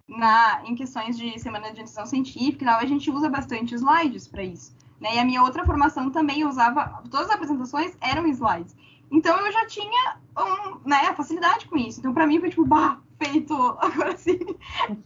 na, 0.06 0.62
em 0.64 0.74
questões 0.74 1.16
de 1.16 1.38
semana 1.38 1.72
de 1.72 1.78
iniciação 1.78 2.06
científica, 2.06 2.76
a 2.76 2.84
gente 2.84 3.10
usa 3.10 3.28
bastante 3.28 3.74
slides 3.74 4.26
para 4.26 4.42
isso. 4.42 4.76
Né? 5.00 5.16
E 5.16 5.18
a 5.18 5.24
minha 5.24 5.42
outra 5.42 5.64
formação 5.64 6.10
também 6.10 6.44
usava, 6.44 7.02
todas 7.10 7.28
as 7.28 7.34
apresentações 7.34 7.96
eram 8.00 8.26
slides. 8.26 8.74
Então, 9.10 9.38
eu 9.46 9.52
já 9.52 9.66
tinha 9.66 10.16
um, 10.36 10.88
né, 10.88 11.14
facilidade 11.14 11.68
com 11.68 11.76
isso. 11.76 12.00
Então, 12.00 12.12
para 12.12 12.26
mim, 12.26 12.40
foi 12.40 12.50
tipo, 12.50 12.64
bah, 12.64 13.00
feito, 13.22 13.54
agora 13.80 14.16
sim, 14.16 14.38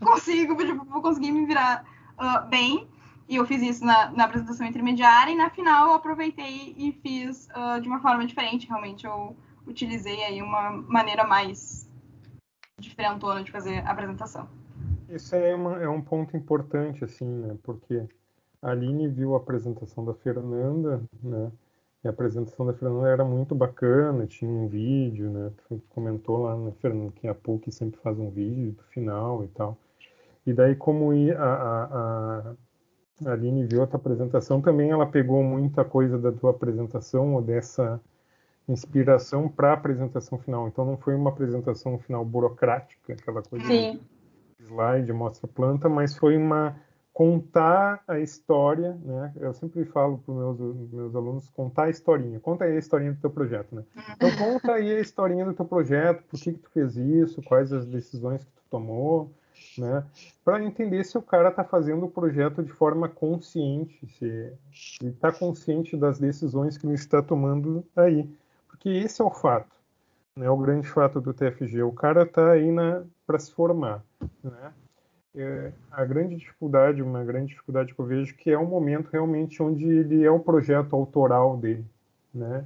consigo, 0.03 0.57
tipo, 0.57 0.85
vou 0.87 1.03
conseguir 1.03 1.31
me 1.31 1.45
virar 1.47 1.85
uh, 2.19 2.49
bem. 2.49 2.89
E 3.29 3.37
eu 3.37 3.47
fiz 3.47 3.61
isso 3.61 3.85
na, 3.85 4.11
na, 4.13 4.25
apresentação 4.25 4.67
intermediária 4.67 5.31
e 5.31 5.37
na 5.37 5.51
final 5.51 5.89
eu 5.89 5.95
aproveitei 5.95 6.75
e 6.79 6.93
fiz 7.03 7.47
uh, 7.49 7.79
de 7.81 7.87
uma 7.87 8.01
forma 8.01 8.27
diferente. 8.27 8.67
Realmente 8.67 9.07
eu 9.07 9.37
utilizei 9.67 10.25
aí 10.25 10.41
uma 10.41 10.71
maneira 10.71 11.25
mais 11.25 11.91
diferentona 12.79 13.45
de 13.45 13.51
fazer 13.51 13.87
a 13.87 13.91
apresentação. 13.91 14.49
Isso 15.11 15.35
é, 15.35 15.55
uma, 15.55 15.83
é 15.83 15.89
um 15.89 16.01
ponto 16.01 16.37
importante, 16.37 17.05
assim, 17.05 17.27
né? 17.27 17.57
Porque 17.63 18.03
a 18.63 18.71
Aline 18.71 19.09
viu 19.09 19.35
a 19.35 19.39
apresentação 19.39 20.05
da 20.05 20.15
Fernanda, 20.15 21.03
né? 21.23 21.53
E 22.03 22.09
a 22.09 22.11
apresentação 22.11 22.65
da 22.65 22.73
Fernanda 22.73 23.09
era 23.09 23.25
muito 23.25 23.55
bacana, 23.55 24.27
tinha 24.27 24.51
um 24.51 24.69
vídeo, 24.69 25.31
né? 25.31 25.53
Tu 25.69 25.83
comentou 25.91 26.45
lá, 26.45 26.57
né, 26.57 26.73
Fernanda, 26.81 27.13
que 27.13 27.27
a 27.27 27.35
PUC 27.35 27.73
sempre 27.73 28.01
faz 28.01 28.19
um 28.19 28.31
vídeo 28.31 28.73
do 28.73 28.83
final 28.85 29.45
e 29.45 29.49
tal. 29.49 29.77
E 30.47 30.53
daí, 30.53 30.75
como 30.77 31.11
a, 31.11 31.43
a, 31.43 31.85
a 31.85 32.55
a 33.25 33.33
Aline 33.33 33.65
viu 33.65 33.83
a 33.83 33.87
tua 33.87 33.99
apresentação 33.99 34.61
também, 34.61 34.91
ela 34.91 35.07
pegou 35.07 35.43
muita 35.43 35.85
coisa 35.85 36.19
da 36.19 36.31
tua 36.31 36.51
apresentação 36.51 37.35
ou 37.35 37.43
dessa 37.43 38.01
inspiração 38.69 39.49
para 39.49 39.71
a 39.71 39.75
apresentação 39.75 40.39
final. 40.39 40.69
Então 40.69 40.85
não 40.85 40.97
foi 40.97 41.15
uma 41.15 41.31
apresentação 41.31 41.99
final 41.99 42.25
burocrática, 42.25 43.15
aquela 43.15 43.43
coisa 43.43 43.67
Sim. 43.67 44.01
de 44.59 44.67
slide, 44.67 45.13
mostra 45.13 45.49
planta, 45.49 45.89
mas 45.89 46.17
foi 46.17 46.37
uma 46.37 46.77
contar 47.13 48.01
a 48.07 48.21
história, 48.21 48.97
né? 49.05 49.33
Eu 49.41 49.53
sempre 49.53 49.85
falo 49.87 50.19
para 50.19 50.33
os 50.33 50.39
meus, 50.39 50.93
meus 50.93 51.17
alunos 51.17 51.51
contar 51.51 51.87
a 51.87 51.91
historinha. 51.91 52.39
Conta 52.39 52.65
aí 52.65 52.77
a 52.77 52.79
historinha 52.79 53.13
do 53.13 53.21
teu 53.21 53.31
projeto, 53.31 53.75
né? 53.75 53.83
Então 54.15 54.31
conta 54.37 54.75
aí 54.75 54.95
a 54.95 55.01
historinha 55.01 55.45
do 55.45 55.53
teu 55.53 55.65
projeto, 55.65 56.23
por 56.29 56.39
que 56.39 56.53
que 56.53 56.61
tu 56.61 56.71
fez 56.71 56.97
isso, 56.97 57.43
quais 57.43 57.73
as 57.73 57.87
decisões 57.87 58.45
que 58.45 58.53
tu 58.53 58.63
tomou, 58.71 59.33
né? 59.79 60.05
Para 60.45 60.63
entender 60.63 61.05
se 61.05 61.17
o 61.17 61.23
cara 61.23 61.49
está 61.49 61.65
fazendo 61.65 62.07
o 62.07 62.11
projeto 62.11 62.63
de 62.63 62.73
forma 62.73 63.09
consciente, 63.09 64.07
se 64.07 64.25
ele 65.01 65.11
está 65.11 65.33
consciente 65.33 65.97
das 65.97 66.19
decisões 66.19 66.77
que 66.77 66.87
ele 66.87 66.95
está 66.95 67.23
tomando 67.23 67.85
aí, 67.97 68.29
porque 68.67 68.89
esse 68.89 69.23
é 69.23 69.25
o 69.25 69.31
fato, 69.31 69.75
né? 70.37 70.49
O 70.51 70.57
grande 70.57 70.89
fato 70.89 71.21
do 71.21 71.33
TFG, 71.33 71.83
o 71.83 71.93
cara 71.93 72.23
está 72.23 72.53
aí 72.53 72.69
para 73.27 73.39
se 73.39 73.53
formar, 73.53 74.03
né? 74.43 74.73
É, 75.35 75.73
a 75.91 76.05
grande 76.05 76.37
dificuldade, 76.37 77.03
uma 77.03 77.23
grande 77.23 77.49
dificuldade 77.49 77.95
que 77.95 78.01
eu 78.01 78.07
vejo, 78.07 78.35
que 78.35 78.51
é 78.51 78.59
o 78.59 78.67
momento 78.67 79.11
realmente 79.13 79.63
onde 79.63 79.85
ele 79.85 80.25
é 80.25 80.31
o 80.31 80.41
projeto 80.41 80.97
autoral 80.97 81.57
dele, 81.57 81.85
né? 82.35 82.65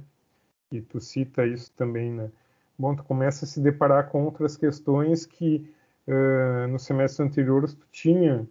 E 0.71 0.81
tu 0.81 0.99
cita 0.99 1.45
isso 1.45 1.71
também, 1.75 2.11
né? 2.11 2.31
Bom, 2.77 2.95
tu 2.95 3.03
começa 3.03 3.45
a 3.45 3.47
se 3.47 3.59
deparar 3.61 4.09
com 4.09 4.23
outras 4.23 4.57
questões 4.57 5.25
que 5.25 5.71
uh, 6.07 6.67
no 6.67 6.79
semestre 6.79 7.25
anterior 7.25 7.67
tu 7.69 7.87
tinha, 7.91 8.47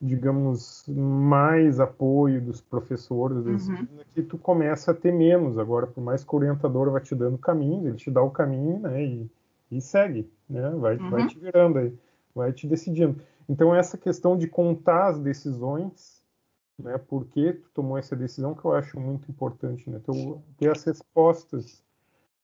digamos, 0.00 0.84
mais 0.88 1.80
apoio 1.80 2.40
dos 2.40 2.60
professores, 2.60 3.68
uhum. 3.68 3.86
que 4.12 4.22
tu 4.22 4.36
começa 4.38 4.90
a 4.90 4.94
ter 4.94 5.12
menos 5.12 5.58
agora, 5.58 5.86
por 5.86 6.02
mais 6.02 6.22
que 6.22 6.34
o 6.34 6.38
orientador 6.38 6.90
vai 6.90 7.00
te 7.00 7.14
dando 7.14 7.38
caminho, 7.38 7.88
ele 7.88 7.96
te 7.96 8.10
dá 8.10 8.22
o 8.22 8.30
caminho, 8.30 8.78
né, 8.80 9.02
e, 9.02 9.30
e 9.70 9.80
segue, 9.80 10.30
né, 10.48 10.70
vai, 10.70 10.96
uhum. 10.96 11.10
vai 11.10 11.26
te 11.26 11.38
virando 11.38 11.78
aí, 11.78 11.94
vai 12.34 12.52
te 12.52 12.66
decidindo. 12.66 13.20
Então 13.48 13.74
essa 13.74 13.96
questão 13.96 14.36
de 14.36 14.46
contar 14.46 15.08
as 15.08 15.18
decisões, 15.18 16.22
né, 16.78 16.98
por 16.98 17.24
que 17.26 17.54
tu 17.54 17.70
tomou 17.72 17.96
essa 17.96 18.14
decisão, 18.14 18.54
que 18.54 18.64
eu 18.64 18.74
acho 18.74 19.00
muito 19.00 19.30
importante, 19.30 19.88
né, 19.88 20.00
ter 20.58 20.70
as 20.70 20.84
respostas 20.84 21.82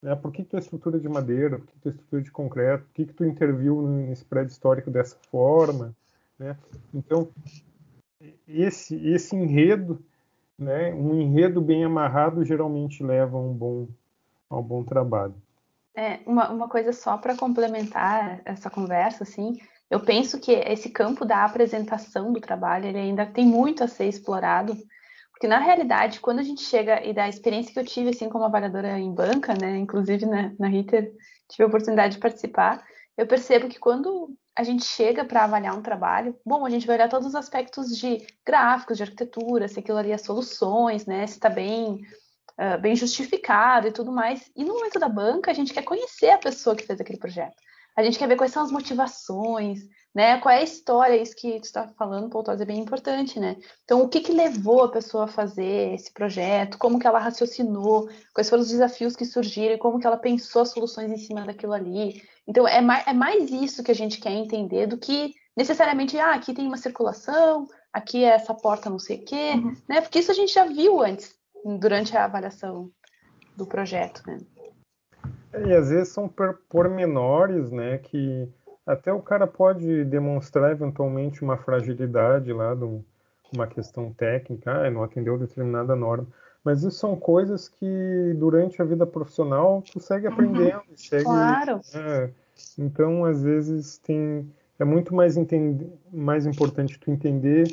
né? 0.02 0.16
Por 0.16 0.32
que, 0.32 0.42
tu 0.42 0.56
é 0.56 0.58
estrutura 0.58 0.98
de 0.98 1.08
madeira? 1.08 1.58
Por 1.58 1.66
que, 1.66 1.72
que 1.74 1.80
tu 1.80 1.88
é 1.88 1.90
estrutura 1.92 2.22
de 2.22 2.30
concreto? 2.30 2.84
Por 2.84 2.94
que, 2.94 3.06
que 3.06 3.12
tu 3.12 3.24
interviu 3.24 3.82
nesse 3.82 4.24
prédio 4.24 4.50
histórico 4.50 4.90
dessa 4.90 5.16
forma? 5.30 5.94
Né? 6.38 6.56
Então, 6.92 7.28
esse, 8.48 8.96
esse 9.08 9.36
enredo, 9.36 10.04
né, 10.58 10.92
um 10.92 11.20
enredo 11.20 11.60
bem 11.60 11.84
amarrado, 11.84 12.44
geralmente 12.44 13.02
leva 13.02 13.36
a 13.36 13.40
um 13.40 13.52
bom, 13.52 13.88
a 14.50 14.58
um 14.58 14.62
bom 14.62 14.82
trabalho. 14.82 15.34
É, 15.94 16.20
uma, 16.26 16.50
uma 16.50 16.68
coisa 16.68 16.92
só 16.92 17.16
para 17.18 17.36
complementar 17.36 18.40
essa 18.44 18.70
conversa, 18.70 19.24
assim, 19.24 19.58
Eu 19.90 20.00
penso 20.00 20.40
que 20.40 20.52
esse 20.52 20.88
campo 20.88 21.22
da 21.22 21.44
apresentação 21.44 22.32
do 22.32 22.40
trabalho 22.40 22.86
ele 22.86 22.96
ainda 22.96 23.26
tem 23.26 23.44
muito 23.44 23.84
a 23.84 23.86
ser 23.86 24.06
explorado, 24.06 24.74
porque 25.42 25.48
na 25.48 25.58
realidade, 25.58 26.20
quando 26.20 26.38
a 26.38 26.44
gente 26.44 26.62
chega 26.62 27.04
e 27.04 27.12
da 27.12 27.28
experiência 27.28 27.72
que 27.72 27.80
eu 27.80 27.84
tive 27.84 28.10
assim 28.10 28.28
como 28.28 28.44
avaliadora 28.44 28.96
em 28.96 29.12
banca, 29.12 29.52
né, 29.60 29.76
inclusive 29.76 30.24
na, 30.24 30.52
na 30.56 30.68
Ritter 30.68 31.12
tive 31.48 31.64
a 31.64 31.66
oportunidade 31.66 32.14
de 32.14 32.20
participar, 32.20 32.80
eu 33.18 33.26
percebo 33.26 33.68
que 33.68 33.80
quando 33.80 34.32
a 34.54 34.62
gente 34.62 34.84
chega 34.84 35.24
para 35.24 35.42
avaliar 35.42 35.76
um 35.76 35.82
trabalho, 35.82 36.38
bom, 36.46 36.64
a 36.64 36.70
gente 36.70 36.86
vai 36.86 36.94
olhar 36.94 37.08
todos 37.08 37.26
os 37.26 37.34
aspectos 37.34 37.98
de 37.98 38.24
gráficos, 38.46 38.96
de 38.96 39.02
arquitetura, 39.02 39.66
se 39.66 39.80
aquilo 39.80 39.98
ali 39.98 40.12
é 40.12 40.16
soluções, 40.16 41.06
né, 41.06 41.26
se 41.26 41.34
está 41.34 41.48
bem, 41.48 42.02
uh, 42.60 42.80
bem 42.80 42.94
justificado 42.94 43.88
e 43.88 43.92
tudo 43.92 44.12
mais. 44.12 44.48
E 44.54 44.62
no 44.62 44.74
momento 44.74 45.00
da 45.00 45.08
banca, 45.08 45.50
a 45.50 45.54
gente 45.54 45.74
quer 45.74 45.82
conhecer 45.82 46.30
a 46.30 46.38
pessoa 46.38 46.76
que 46.76 46.86
fez 46.86 47.00
aquele 47.00 47.18
projeto. 47.18 47.56
A 47.96 48.02
gente 48.02 48.18
quer 48.18 48.28
ver 48.28 48.36
quais 48.36 48.52
são 48.52 48.62
as 48.62 48.72
motivações, 48.72 49.80
né? 50.14 50.38
Qual 50.38 50.54
é 50.54 50.58
a 50.58 50.62
história, 50.62 51.16
isso 51.16 51.34
que 51.36 51.58
tu 51.60 51.64
está 51.64 51.88
falando, 51.88 52.28
Paul 52.28 52.44
é 52.48 52.64
bem 52.64 52.80
importante, 52.80 53.40
né? 53.40 53.56
Então, 53.84 54.02
o 54.02 54.08
que, 54.08 54.20
que 54.20 54.32
levou 54.32 54.84
a 54.84 54.90
pessoa 54.90 55.24
a 55.24 55.28
fazer 55.28 55.94
esse 55.94 56.12
projeto? 56.12 56.78
Como 56.78 56.98
que 56.98 57.06
ela 57.06 57.18
raciocinou? 57.18 58.08
Quais 58.34 58.48
foram 58.48 58.62
os 58.62 58.70
desafios 58.70 59.16
que 59.16 59.24
surgiram? 59.24 59.78
Como 59.78 59.98
que 59.98 60.06
ela 60.06 60.16
pensou 60.16 60.62
as 60.62 60.70
soluções 60.70 61.10
em 61.10 61.16
cima 61.16 61.44
daquilo 61.44 61.72
ali? 61.72 62.22
Então, 62.46 62.66
é 62.66 62.80
mais, 62.80 63.06
é 63.06 63.12
mais 63.12 63.50
isso 63.50 63.82
que 63.82 63.90
a 63.90 63.94
gente 63.94 64.20
quer 64.20 64.32
entender 64.32 64.86
do 64.86 64.98
que 64.98 65.34
necessariamente, 65.56 66.18
ah, 66.18 66.34
aqui 66.34 66.54
tem 66.54 66.66
uma 66.66 66.76
circulação, 66.76 67.66
aqui 67.92 68.24
é 68.24 68.28
essa 68.28 68.54
porta 68.54 68.88
não 68.88 68.98
sei 68.98 69.18
o 69.18 69.24
quê, 69.24 69.52
uhum. 69.54 69.76
né? 69.88 70.00
Porque 70.00 70.18
isso 70.18 70.30
a 70.30 70.34
gente 70.34 70.52
já 70.52 70.64
viu 70.64 71.02
antes, 71.02 71.34
durante 71.78 72.16
a 72.16 72.24
avaliação 72.24 72.90
do 73.56 73.66
projeto, 73.66 74.22
né? 74.26 74.38
E 75.66 75.72
às 75.74 75.90
vezes 75.90 76.08
são 76.08 76.32
pormenores, 76.68 77.70
né, 77.70 77.98
que 77.98 78.48
até 78.86 79.12
o 79.12 79.20
cara 79.20 79.46
pode 79.46 80.04
demonstrar 80.04 80.72
eventualmente 80.72 81.42
uma 81.42 81.56
fragilidade 81.56 82.52
lá 82.52 82.74
de 82.74 82.84
uma 83.54 83.66
questão 83.66 84.12
técnica, 84.12 84.72
ah, 84.72 84.90
não 84.90 85.04
atendeu 85.04 85.38
determinada 85.38 85.94
norma. 85.94 86.26
Mas 86.64 86.82
isso 86.82 86.98
são 86.98 87.16
coisas 87.16 87.68
que 87.68 88.34
durante 88.36 88.80
a 88.80 88.84
vida 88.84 89.06
profissional 89.06 89.82
tu 89.82 90.00
segue 90.00 90.26
uhum. 90.26 90.32
aprendendo, 90.32 90.76
uhum. 90.76 90.96
segue, 90.96 91.24
claro. 91.24 91.80
É, 91.94 92.30
então 92.78 93.24
às 93.24 93.42
vezes 93.42 93.98
tem 93.98 94.48
é 94.78 94.84
muito 94.84 95.14
mais 95.14 95.36
entender, 95.36 95.92
mais 96.12 96.46
importante 96.46 96.98
tu 96.98 97.10
entender 97.10 97.68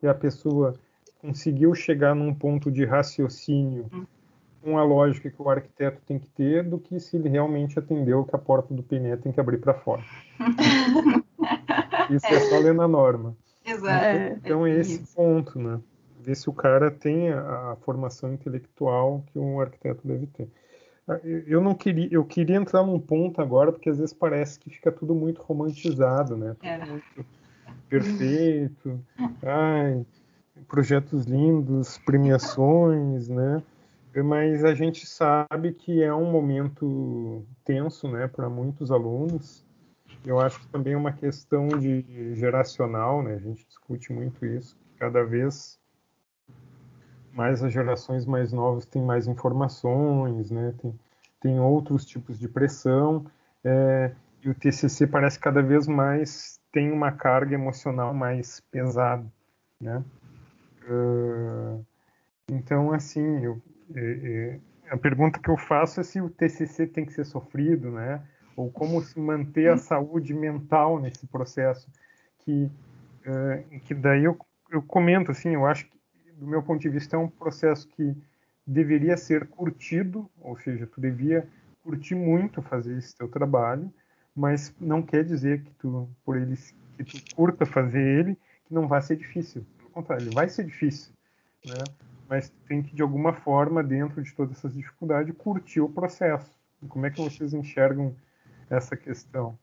que 0.00 0.06
a 0.06 0.14
pessoa 0.14 0.74
conseguiu 1.20 1.74
chegar 1.74 2.14
num 2.14 2.32
ponto 2.32 2.70
de 2.70 2.84
raciocínio 2.84 3.86
uhum 3.92 4.06
com 4.66 4.76
a 4.76 4.82
lógica 4.82 5.30
que 5.30 5.40
o 5.40 5.48
arquiteto 5.48 6.02
tem 6.04 6.18
que 6.18 6.28
ter 6.28 6.64
do 6.64 6.76
que 6.76 6.98
se 6.98 7.16
ele 7.16 7.28
realmente 7.28 7.78
atendeu 7.78 8.24
que 8.24 8.34
a 8.34 8.38
porta 8.38 8.74
do 8.74 8.82
PNE 8.82 9.16
tem 9.18 9.30
que 9.30 9.38
abrir 9.38 9.58
para 9.58 9.74
fora. 9.74 10.02
isso 12.10 12.26
é. 12.26 12.34
é. 12.34 12.40
só 12.40 12.58
ler 12.58 12.74
na 12.74 12.88
norma. 12.88 13.36
Exato. 13.64 14.04
Então, 14.16 14.38
então 14.38 14.66
é 14.66 14.76
esse 14.80 15.00
isso. 15.00 15.14
ponto, 15.14 15.56
né? 15.56 15.80
Ver 16.20 16.34
se 16.34 16.50
o 16.50 16.52
cara 16.52 16.90
tem 16.90 17.30
a, 17.30 17.72
a 17.72 17.76
formação 17.76 18.32
intelectual 18.32 19.22
que 19.28 19.38
um 19.38 19.60
arquiteto 19.60 20.00
deve 20.02 20.26
ter. 20.26 20.48
Ah, 21.06 21.20
eu 21.22 21.60
não 21.60 21.72
queria, 21.72 22.08
eu 22.10 22.24
queria 22.24 22.56
entrar 22.56 22.82
num 22.82 22.98
ponto 22.98 23.40
agora 23.40 23.70
porque 23.70 23.88
às 23.88 23.98
vezes 23.98 24.12
parece 24.12 24.58
que 24.58 24.68
fica 24.68 24.90
tudo 24.90 25.14
muito 25.14 25.42
romantizado, 25.42 26.36
né? 26.36 26.56
Tudo 26.58 26.68
é. 26.68 26.84
muito 26.86 27.24
perfeito, 27.88 29.00
ai, 29.44 30.04
projetos 30.66 31.24
lindos, 31.24 31.98
premiações, 31.98 33.28
né? 33.28 33.62
Mas 34.22 34.64
a 34.64 34.74
gente 34.74 35.06
sabe 35.06 35.72
que 35.72 36.02
é 36.02 36.14
um 36.14 36.30
momento 36.30 37.44
tenso, 37.64 38.08
né, 38.08 38.26
para 38.26 38.48
muitos 38.48 38.90
alunos. 38.90 39.64
Eu 40.24 40.40
acho 40.40 40.60
que 40.60 40.66
também 40.68 40.94
é 40.94 40.96
uma 40.96 41.12
questão 41.12 41.68
de 41.68 42.34
geracional, 42.34 43.22
né? 43.22 43.34
A 43.34 43.38
gente 43.38 43.66
discute 43.66 44.12
muito 44.12 44.44
isso. 44.44 44.76
Cada 44.98 45.24
vez 45.24 45.78
mais 47.32 47.62
as 47.62 47.72
gerações 47.72 48.24
mais 48.24 48.52
novas 48.52 48.86
têm 48.86 49.02
mais 49.02 49.26
informações, 49.26 50.50
né? 50.50 50.74
Tem, 50.80 50.98
tem 51.40 51.60
outros 51.60 52.04
tipos 52.04 52.38
de 52.38 52.48
pressão. 52.48 53.26
É, 53.62 54.12
e 54.42 54.48
o 54.48 54.54
TCC 54.54 55.06
parece 55.06 55.38
cada 55.38 55.62
vez 55.62 55.86
mais 55.86 56.58
tem 56.72 56.90
uma 56.90 57.12
carga 57.12 57.54
emocional 57.54 58.14
mais 58.14 58.60
pesada, 58.70 59.24
né? 59.80 60.02
Uh, 60.88 61.84
então, 62.50 62.92
assim, 62.92 63.44
eu, 63.44 63.60
a 64.90 64.96
pergunta 64.96 65.38
que 65.38 65.48
eu 65.48 65.56
faço 65.56 66.00
é 66.00 66.02
se 66.02 66.20
o 66.20 66.30
TCC 66.30 66.86
tem 66.86 67.04
que 67.04 67.12
ser 67.12 67.24
sofrido, 67.24 67.90
né? 67.90 68.22
Ou 68.56 68.70
como 68.70 69.02
se 69.02 69.18
manter 69.18 69.70
a 69.70 69.76
saúde 69.76 70.32
mental 70.32 71.00
nesse 71.00 71.26
processo, 71.26 71.90
que, 72.40 72.70
uh, 73.26 73.80
que 73.80 73.94
daí 73.94 74.24
eu, 74.24 74.38
eu 74.70 74.82
comento 74.82 75.30
assim, 75.30 75.50
eu 75.50 75.66
acho 75.66 75.84
que 75.86 75.96
do 76.36 76.46
meu 76.46 76.62
ponto 76.62 76.80
de 76.80 76.88
vista 76.88 77.16
é 77.16 77.18
um 77.18 77.28
processo 77.28 77.88
que 77.88 78.16
deveria 78.66 79.16
ser 79.16 79.46
curtido, 79.46 80.28
ou 80.40 80.56
seja, 80.58 80.86
tu 80.86 81.00
devia 81.00 81.46
curtir 81.82 82.14
muito 82.14 82.60
fazer 82.62 82.96
esse 82.96 83.16
teu 83.16 83.28
trabalho, 83.28 83.92
mas 84.34 84.74
não 84.80 85.02
quer 85.02 85.24
dizer 85.24 85.62
que 85.62 85.70
tu 85.74 86.08
por 86.24 86.36
ele 86.36 86.56
que 86.96 87.04
tu 87.04 87.34
curta 87.34 87.64
fazer 87.64 88.02
ele 88.02 88.38
que 88.64 88.74
não 88.74 88.88
vai 88.88 89.00
ser 89.00 89.16
difícil. 89.16 89.64
Pelo 89.78 89.90
contrário, 89.90 90.24
ele 90.24 90.34
vai 90.34 90.48
ser 90.48 90.64
difícil, 90.64 91.12
né? 91.64 91.84
Mas 92.28 92.52
tem 92.68 92.82
que, 92.82 92.94
de 92.94 93.02
alguma 93.02 93.32
forma, 93.32 93.82
dentro 93.82 94.22
de 94.22 94.32
todas 94.34 94.58
essas 94.58 94.74
dificuldades, 94.74 95.34
curtir 95.36 95.80
o 95.80 95.88
processo. 95.88 96.50
Como 96.88 97.06
é 97.06 97.10
que 97.10 97.20
vocês 97.20 97.54
enxergam 97.54 98.14
essa 98.68 98.96
questão? 98.96 99.58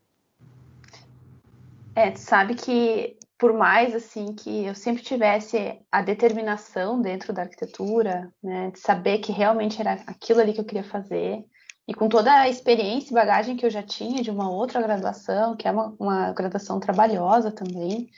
É, 1.95 2.15
sabe 2.15 2.55
que 2.55 3.17
por 3.37 3.53
mais 3.53 3.93
assim 3.93 4.33
que 4.33 4.65
eu 4.65 4.73
sempre 4.73 5.03
tivesse 5.03 5.77
a 5.91 6.01
determinação 6.01 7.01
dentro 7.01 7.33
da 7.33 7.41
arquitetura, 7.41 8.31
né, 8.41 8.71
de 8.71 8.79
saber 8.79 9.19
que 9.19 9.31
realmente 9.31 9.81
era 9.81 9.93
aquilo 10.07 10.39
ali 10.39 10.53
que 10.53 10.61
eu 10.61 10.65
queria 10.65 10.83
fazer, 10.83 11.43
e 11.85 11.93
com 11.93 12.07
toda 12.07 12.33
a 12.33 12.47
experiência 12.47 13.11
e 13.11 13.13
bagagem 13.13 13.57
que 13.57 13.65
eu 13.65 13.69
já 13.69 13.83
tinha 13.83 14.23
de 14.23 14.31
uma 14.31 14.49
outra 14.49 14.81
graduação, 14.81 15.57
que 15.57 15.67
é 15.67 15.71
uma, 15.71 15.93
uma 15.99 16.31
graduação 16.31 16.79
trabalhosa 16.79 17.51
também, 17.51 18.09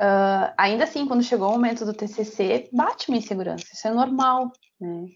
Uh, 0.00 0.54
ainda 0.56 0.84
assim, 0.84 1.06
quando 1.06 1.24
chegou 1.24 1.48
o 1.48 1.52
momento 1.52 1.84
do 1.84 1.92
TCC, 1.92 2.68
bate 2.72 3.08
uma 3.08 3.18
insegurança. 3.18 3.66
Isso 3.72 3.88
é 3.88 3.90
normal, 3.90 4.52
né? 4.80 5.08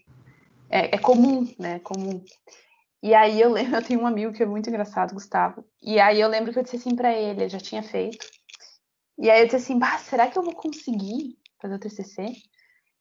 É, 0.69 0.95
é 0.95 0.97
comum, 0.97 1.47
né? 1.57 1.75
É 1.75 1.79
comum. 1.79 2.23
E 3.01 3.13
aí 3.13 3.39
eu 3.39 3.51
lembro, 3.51 3.75
eu 3.77 3.83
tenho 3.83 4.01
um 4.01 4.07
amigo 4.07 4.33
que 4.33 4.43
é 4.43 4.45
muito 4.45 4.69
engraçado, 4.69 5.13
Gustavo. 5.13 5.63
E 5.81 5.99
aí 5.99 6.19
eu 6.19 6.27
lembro 6.27 6.51
que 6.51 6.59
eu 6.59 6.63
disse 6.63 6.75
assim 6.75 6.95
para 6.95 7.13
ele, 7.13 7.41
ele 7.41 7.49
já 7.49 7.59
tinha 7.59 7.81
feito. 7.81 8.25
E 9.17 9.29
aí 9.29 9.39
eu 9.41 9.45
disse 9.45 9.57
assim, 9.57 9.79
bah, 9.79 9.97
será 9.99 10.27
que 10.27 10.37
eu 10.37 10.43
vou 10.43 10.55
conseguir 10.55 11.37
fazer 11.61 11.75
o 11.75 11.79
TCC? 11.79 12.33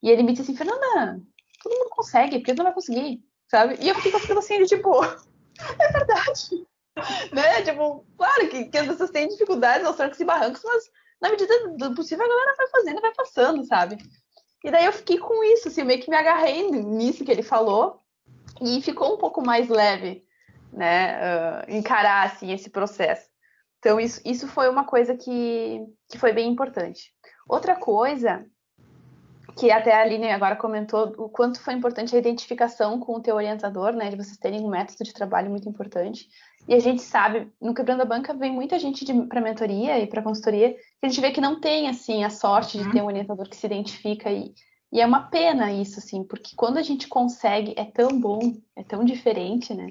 E 0.02 0.10
ele 0.10 0.22
me 0.22 0.32
disse 0.32 0.42
assim, 0.42 0.56
Fernanda, 0.56 1.20
todo 1.62 1.74
mundo 1.74 1.90
consegue, 1.90 2.38
por 2.38 2.44
que 2.44 2.54
não 2.54 2.64
vai 2.64 2.74
conseguir? 2.74 3.24
Sabe? 3.50 3.76
E 3.80 3.88
eu 3.88 3.94
fiquei 3.96 4.14
aquilo 4.14 4.38
assim, 4.38 4.54
ele 4.54 4.66
tipo, 4.66 5.02
é 5.04 5.92
verdade. 5.92 6.66
né? 7.32 7.62
Tipo, 7.62 8.04
claro 8.16 8.48
que, 8.48 8.66
que 8.66 8.78
as 8.78 8.86
pessoas 8.86 9.10
têm 9.10 9.28
dificuldades 9.28 9.86
aos 9.86 9.96
trancos 9.96 10.20
e 10.20 10.24
barrancos, 10.24 10.62
mas 10.64 10.90
na 11.22 11.30
medida 11.30 11.68
do 11.76 11.94
possível, 11.94 12.24
a 12.24 12.28
galera 12.28 12.54
vai 12.56 12.66
fazendo, 12.66 13.00
vai 13.00 13.14
passando, 13.14 13.64
sabe? 13.64 13.96
E 14.64 14.70
daí 14.72 14.84
eu 14.84 14.92
fiquei 14.92 15.18
com 15.18 15.44
isso, 15.44 15.68
assim, 15.68 15.84
meio 15.84 16.02
que 16.02 16.10
me 16.10 16.16
agarrei 16.16 16.68
nisso 16.70 17.24
que 17.24 17.30
ele 17.30 17.44
falou 17.44 18.00
e 18.60 18.82
ficou 18.82 19.14
um 19.14 19.18
pouco 19.18 19.40
mais 19.40 19.68
leve, 19.68 20.24
né, 20.72 21.16
uh, 21.20 21.70
encarar, 21.70 22.26
assim, 22.26 22.52
esse 22.52 22.68
processo. 22.70 23.30
Então, 23.78 24.00
isso, 24.00 24.20
isso 24.24 24.48
foi 24.48 24.68
uma 24.68 24.84
coisa 24.84 25.16
que, 25.16 25.80
que 26.08 26.18
foi 26.18 26.32
bem 26.32 26.48
importante. 26.48 27.12
Outra 27.48 27.76
coisa 27.76 28.44
que 29.56 29.70
até 29.70 29.92
a 29.92 30.02
Aline 30.02 30.30
agora 30.30 30.56
comentou 30.56 31.12
o 31.18 31.28
quanto 31.28 31.60
foi 31.60 31.74
importante 31.74 32.16
a 32.16 32.18
identificação 32.18 32.98
com 32.98 33.14
o 33.14 33.20
teu 33.20 33.36
orientador, 33.36 33.92
né, 33.92 34.10
de 34.10 34.16
vocês 34.16 34.38
terem 34.38 34.60
um 34.60 34.70
método 34.70 35.04
de 35.04 35.12
trabalho 35.12 35.50
muito 35.50 35.68
importante. 35.68 36.26
E 36.68 36.74
a 36.74 36.78
gente 36.78 37.02
sabe, 37.02 37.48
no 37.60 37.74
Quebrando 37.74 38.02
a 38.02 38.06
Banca 38.06 38.32
vem 38.32 38.52
muita 38.52 38.78
gente 38.78 39.04
para 39.24 39.40
mentoria 39.40 39.98
e 39.98 40.06
para 40.06 40.22
consultoria, 40.22 40.74
que 40.74 41.06
a 41.06 41.08
gente 41.08 41.20
vê 41.20 41.32
que 41.32 41.40
não 41.40 41.60
tem 41.60 41.88
assim 41.88 42.22
a 42.22 42.30
sorte 42.30 42.78
de 42.78 42.84
uhum. 42.84 42.90
ter 42.92 43.02
um 43.02 43.06
orientador 43.06 43.48
que 43.48 43.56
se 43.56 43.66
identifica 43.66 44.30
e, 44.30 44.54
e 44.92 45.00
é 45.00 45.06
uma 45.06 45.22
pena 45.22 45.72
isso 45.72 45.98
assim, 45.98 46.22
porque 46.22 46.54
quando 46.54 46.76
a 46.76 46.82
gente 46.82 47.08
consegue 47.08 47.74
é 47.76 47.84
tão 47.84 48.20
bom, 48.20 48.40
é 48.76 48.84
tão 48.84 49.04
diferente, 49.04 49.74
né? 49.74 49.90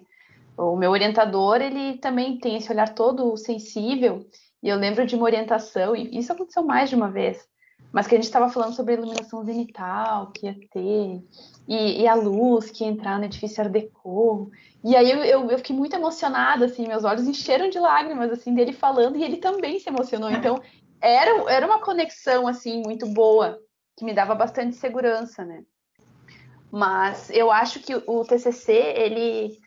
O 0.57 0.75
meu 0.75 0.91
orientador, 0.91 1.61
ele 1.61 1.97
também 1.97 2.37
tem 2.37 2.57
esse 2.57 2.71
olhar 2.71 2.93
todo 2.93 3.35
sensível, 3.35 4.25
e 4.61 4.69
eu 4.69 4.77
lembro 4.77 5.05
de 5.05 5.15
uma 5.15 5.25
orientação, 5.25 5.95
e 5.95 6.17
isso 6.17 6.31
aconteceu 6.31 6.63
mais 6.63 6.89
de 6.89 6.95
uma 6.95 7.09
vez, 7.09 7.43
mas 7.91 8.05
que 8.05 8.13
a 8.13 8.17
gente 8.17 8.25
estava 8.25 8.47
falando 8.47 8.75
sobre 8.75 8.93
a 8.93 8.97
iluminação 8.97 9.43
zenital 9.43 10.31
que 10.31 10.45
ia 10.45 10.55
ter, 10.71 11.23
e, 11.67 12.01
e, 12.01 12.07
a 12.07 12.13
luz 12.13 12.69
que 12.69 12.83
ia 12.83 12.89
entrar 12.89 13.17
no 13.17 13.25
edifício 13.25 13.63
Art 13.63 13.71
Deco. 13.71 14.51
E 14.83 14.95
aí 14.95 15.11
eu, 15.11 15.23
eu, 15.23 15.51
eu, 15.51 15.57
fiquei 15.59 15.75
muito 15.75 15.95
emocionada, 15.95 16.65
assim, 16.65 16.87
meus 16.87 17.03
olhos 17.03 17.27
encheram 17.27 17.69
de 17.69 17.79
lágrimas, 17.79 18.31
assim, 18.31 18.53
dele 18.53 18.73
falando, 18.73 19.15
e 19.17 19.23
ele 19.23 19.37
também 19.37 19.79
se 19.79 19.89
emocionou. 19.89 20.31
Então, 20.31 20.59
era, 20.99 21.51
era 21.51 21.65
uma 21.65 21.79
conexão, 21.79 22.47
assim, 22.47 22.81
muito 22.81 23.05
boa, 23.07 23.59
que 23.95 24.03
me 24.03 24.13
dava 24.13 24.33
bastante 24.33 24.75
segurança, 24.75 25.45
né? 25.45 25.63
Mas 26.71 27.29
eu 27.29 27.51
acho 27.51 27.79
que 27.81 27.93
o 27.93 28.23
TCC, 28.23 28.71
ele 28.71 29.59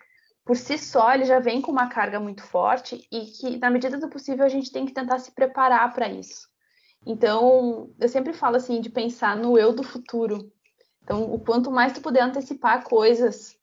por 0.44 0.56
si 0.56 0.76
só 0.76 1.14
ele 1.14 1.24
já 1.24 1.38
vem 1.38 1.60
com 1.60 1.72
uma 1.72 1.88
carga 1.88 2.20
muito 2.20 2.42
forte 2.42 3.06
e 3.10 3.20
que 3.26 3.56
na 3.56 3.70
medida 3.70 3.98
do 3.98 4.10
possível 4.10 4.44
a 4.44 4.48
gente 4.48 4.70
tem 4.70 4.84
que 4.84 4.92
tentar 4.92 5.18
se 5.18 5.32
preparar 5.32 5.92
para 5.94 6.08
isso. 6.08 6.48
Então, 7.06 7.90
eu 7.98 8.08
sempre 8.08 8.32
falo 8.32 8.56
assim 8.56 8.80
de 8.80 8.90
pensar 8.90 9.36
no 9.36 9.58
eu 9.58 9.72
do 9.72 9.82
futuro. 9.82 10.50
Então, 11.02 11.32
o 11.32 11.38
quanto 11.38 11.70
mais 11.70 11.92
tu 11.92 12.00
puder 12.00 12.22
antecipar 12.22 12.84
coisas 12.84 13.56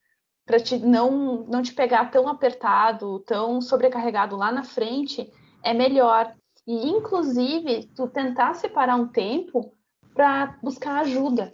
para 0.45 0.59
te 0.59 0.77
não 0.77 1.45
não 1.47 1.61
te 1.61 1.73
pegar 1.73 2.11
tão 2.11 2.27
apertado, 2.27 3.19
tão 3.19 3.61
sobrecarregado 3.61 4.35
lá 4.35 4.51
na 4.51 4.63
frente, 4.63 5.31
é 5.63 5.73
melhor. 5.73 6.33
E 6.67 6.89
inclusive, 6.89 7.87
tu 7.95 8.07
tentar 8.07 8.53
separar 8.53 8.95
um 8.95 9.07
tempo 9.07 9.73
para 10.13 10.57
buscar 10.61 11.01
ajuda. 11.01 11.51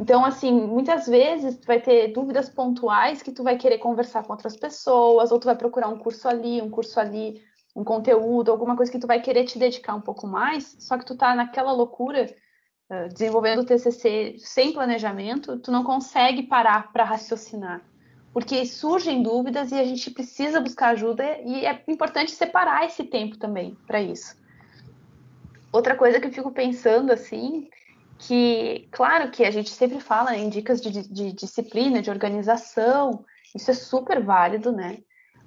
Então, 0.00 0.24
assim, 0.24 0.52
muitas 0.52 1.06
vezes 1.06 1.58
tu 1.58 1.66
vai 1.66 1.80
ter 1.80 2.08
dúvidas 2.08 2.48
pontuais 2.48 3.22
que 3.22 3.32
tu 3.32 3.42
vai 3.42 3.56
querer 3.56 3.78
conversar 3.78 4.22
com 4.22 4.32
outras 4.32 4.56
pessoas, 4.56 5.32
ou 5.32 5.40
tu 5.40 5.46
vai 5.46 5.56
procurar 5.56 5.88
um 5.88 5.98
curso 5.98 6.28
ali, 6.28 6.62
um 6.62 6.70
curso 6.70 7.00
ali, 7.00 7.42
um 7.74 7.82
conteúdo, 7.82 8.50
alguma 8.50 8.76
coisa 8.76 8.92
que 8.92 8.98
tu 8.98 9.06
vai 9.06 9.20
querer 9.20 9.44
te 9.44 9.58
dedicar 9.58 9.94
um 9.94 10.00
pouco 10.00 10.26
mais, 10.26 10.76
só 10.78 10.98
que 10.98 11.06
tu 11.06 11.16
tá 11.16 11.34
naquela 11.34 11.72
loucura, 11.72 12.32
uh, 12.90 13.08
desenvolvendo 13.08 13.60
o 13.60 13.64
TCC 13.64 14.36
sem 14.38 14.72
planejamento, 14.72 15.58
tu 15.58 15.70
não 15.70 15.82
consegue 15.82 16.44
parar 16.44 16.92
para 16.92 17.04
raciocinar. 17.04 17.82
Porque 18.38 18.64
surgem 18.64 19.20
dúvidas 19.20 19.72
e 19.72 19.74
a 19.74 19.82
gente 19.82 20.12
precisa 20.12 20.60
buscar 20.60 20.90
ajuda 20.90 21.24
e 21.44 21.66
é 21.66 21.82
importante 21.88 22.30
separar 22.30 22.86
esse 22.86 23.02
tempo 23.02 23.36
também 23.36 23.76
para 23.84 24.00
isso. 24.00 24.36
Outra 25.72 25.96
coisa 25.96 26.20
que 26.20 26.28
eu 26.28 26.32
fico 26.32 26.52
pensando 26.52 27.10
assim, 27.10 27.68
que, 28.16 28.86
claro 28.92 29.32
que 29.32 29.44
a 29.44 29.50
gente 29.50 29.70
sempre 29.70 29.98
fala 29.98 30.36
em 30.36 30.48
dicas 30.48 30.80
de, 30.80 31.08
de, 31.08 31.32
disciplina, 31.32 32.00
de 32.00 32.10
organização, 32.10 33.24
isso 33.56 33.72
é 33.72 33.74
super 33.74 34.22
válido, 34.22 34.70
né? 34.70 34.98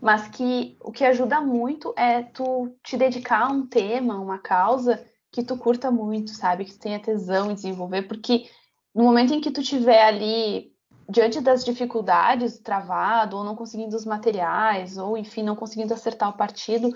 Mas 0.02 0.28
que 0.28 0.76
o 0.82 0.92
que 0.92 1.06
ajuda 1.06 1.40
muito 1.40 1.94
é 1.96 2.24
tu 2.24 2.76
te 2.84 2.98
dedicar 2.98 3.48
a 3.48 3.54
um 3.54 3.66
tema, 3.66 4.20
uma 4.20 4.38
causa 4.38 5.02
que 5.32 5.42
tu 5.42 5.56
curta 5.56 5.90
muito, 5.90 6.32
sabe? 6.32 6.66
Que 6.66 6.74
tu 6.74 6.80
tenha 6.80 7.00
tesão 7.00 7.52
em 7.52 7.56
desenvolver, 7.56 8.02
porque 8.02 8.50
no 8.94 9.06
momento 9.06 9.34
em 9.34 9.40
que 9.40 9.50
tu 9.50 9.64
tiver 9.64 10.04
ali 10.04 10.71
diante 11.12 11.42
das 11.42 11.66
dificuldades, 11.66 12.58
travado, 12.58 13.38
ou 13.38 13.44
não 13.44 13.56
conseguindo 13.56 13.96
os 13.96 14.06
materiais, 14.06 14.98
ou 14.98 15.18
enfim, 15.18 15.44
não 15.44 15.56
conseguindo 15.56 15.94
acertar 15.94 16.30
o 16.30 16.38
partido, 16.38 16.94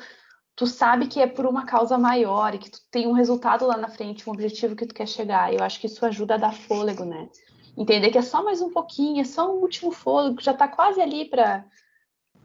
tu 0.55 0.66
sabe 0.66 1.07
que 1.07 1.20
é 1.20 1.28
por 1.28 1.45
uma 1.45 1.66
causa 1.66 1.97
maior 1.97 2.55
e 2.55 2.57
que 2.57 2.72
tu 2.72 2.80
tem 2.89 3.07
um 3.07 3.11
resultado 3.11 3.68
lá 3.68 3.76
na 3.76 3.89
frente, 3.89 4.28
um 4.28 4.34
objetivo 4.34 4.76
que 4.76 4.86
tu 4.86 4.95
quer 4.95 5.07
chegar. 5.07 5.53
Eu 5.53 5.63
acho 5.63 5.80
que 5.80 5.88
isso 5.88 6.05
ajuda 6.05 6.36
a 6.36 6.38
dar 6.38 6.53
fôlego, 6.53 7.03
né? 7.03 7.28
Entender 7.78 8.09
que 8.09 8.18
é 8.18 8.22
só 8.22 8.41
mais 8.41 8.61
um 8.61 8.72
pouquinho, 8.72 9.22
é 9.22 9.26
só 9.26 9.53
um 9.53 9.59
último 9.59 9.91
fôlego, 9.91 10.41
já 10.41 10.53
tá 10.53 10.68
quase 10.68 11.01
ali 11.01 11.26
para 11.26 11.66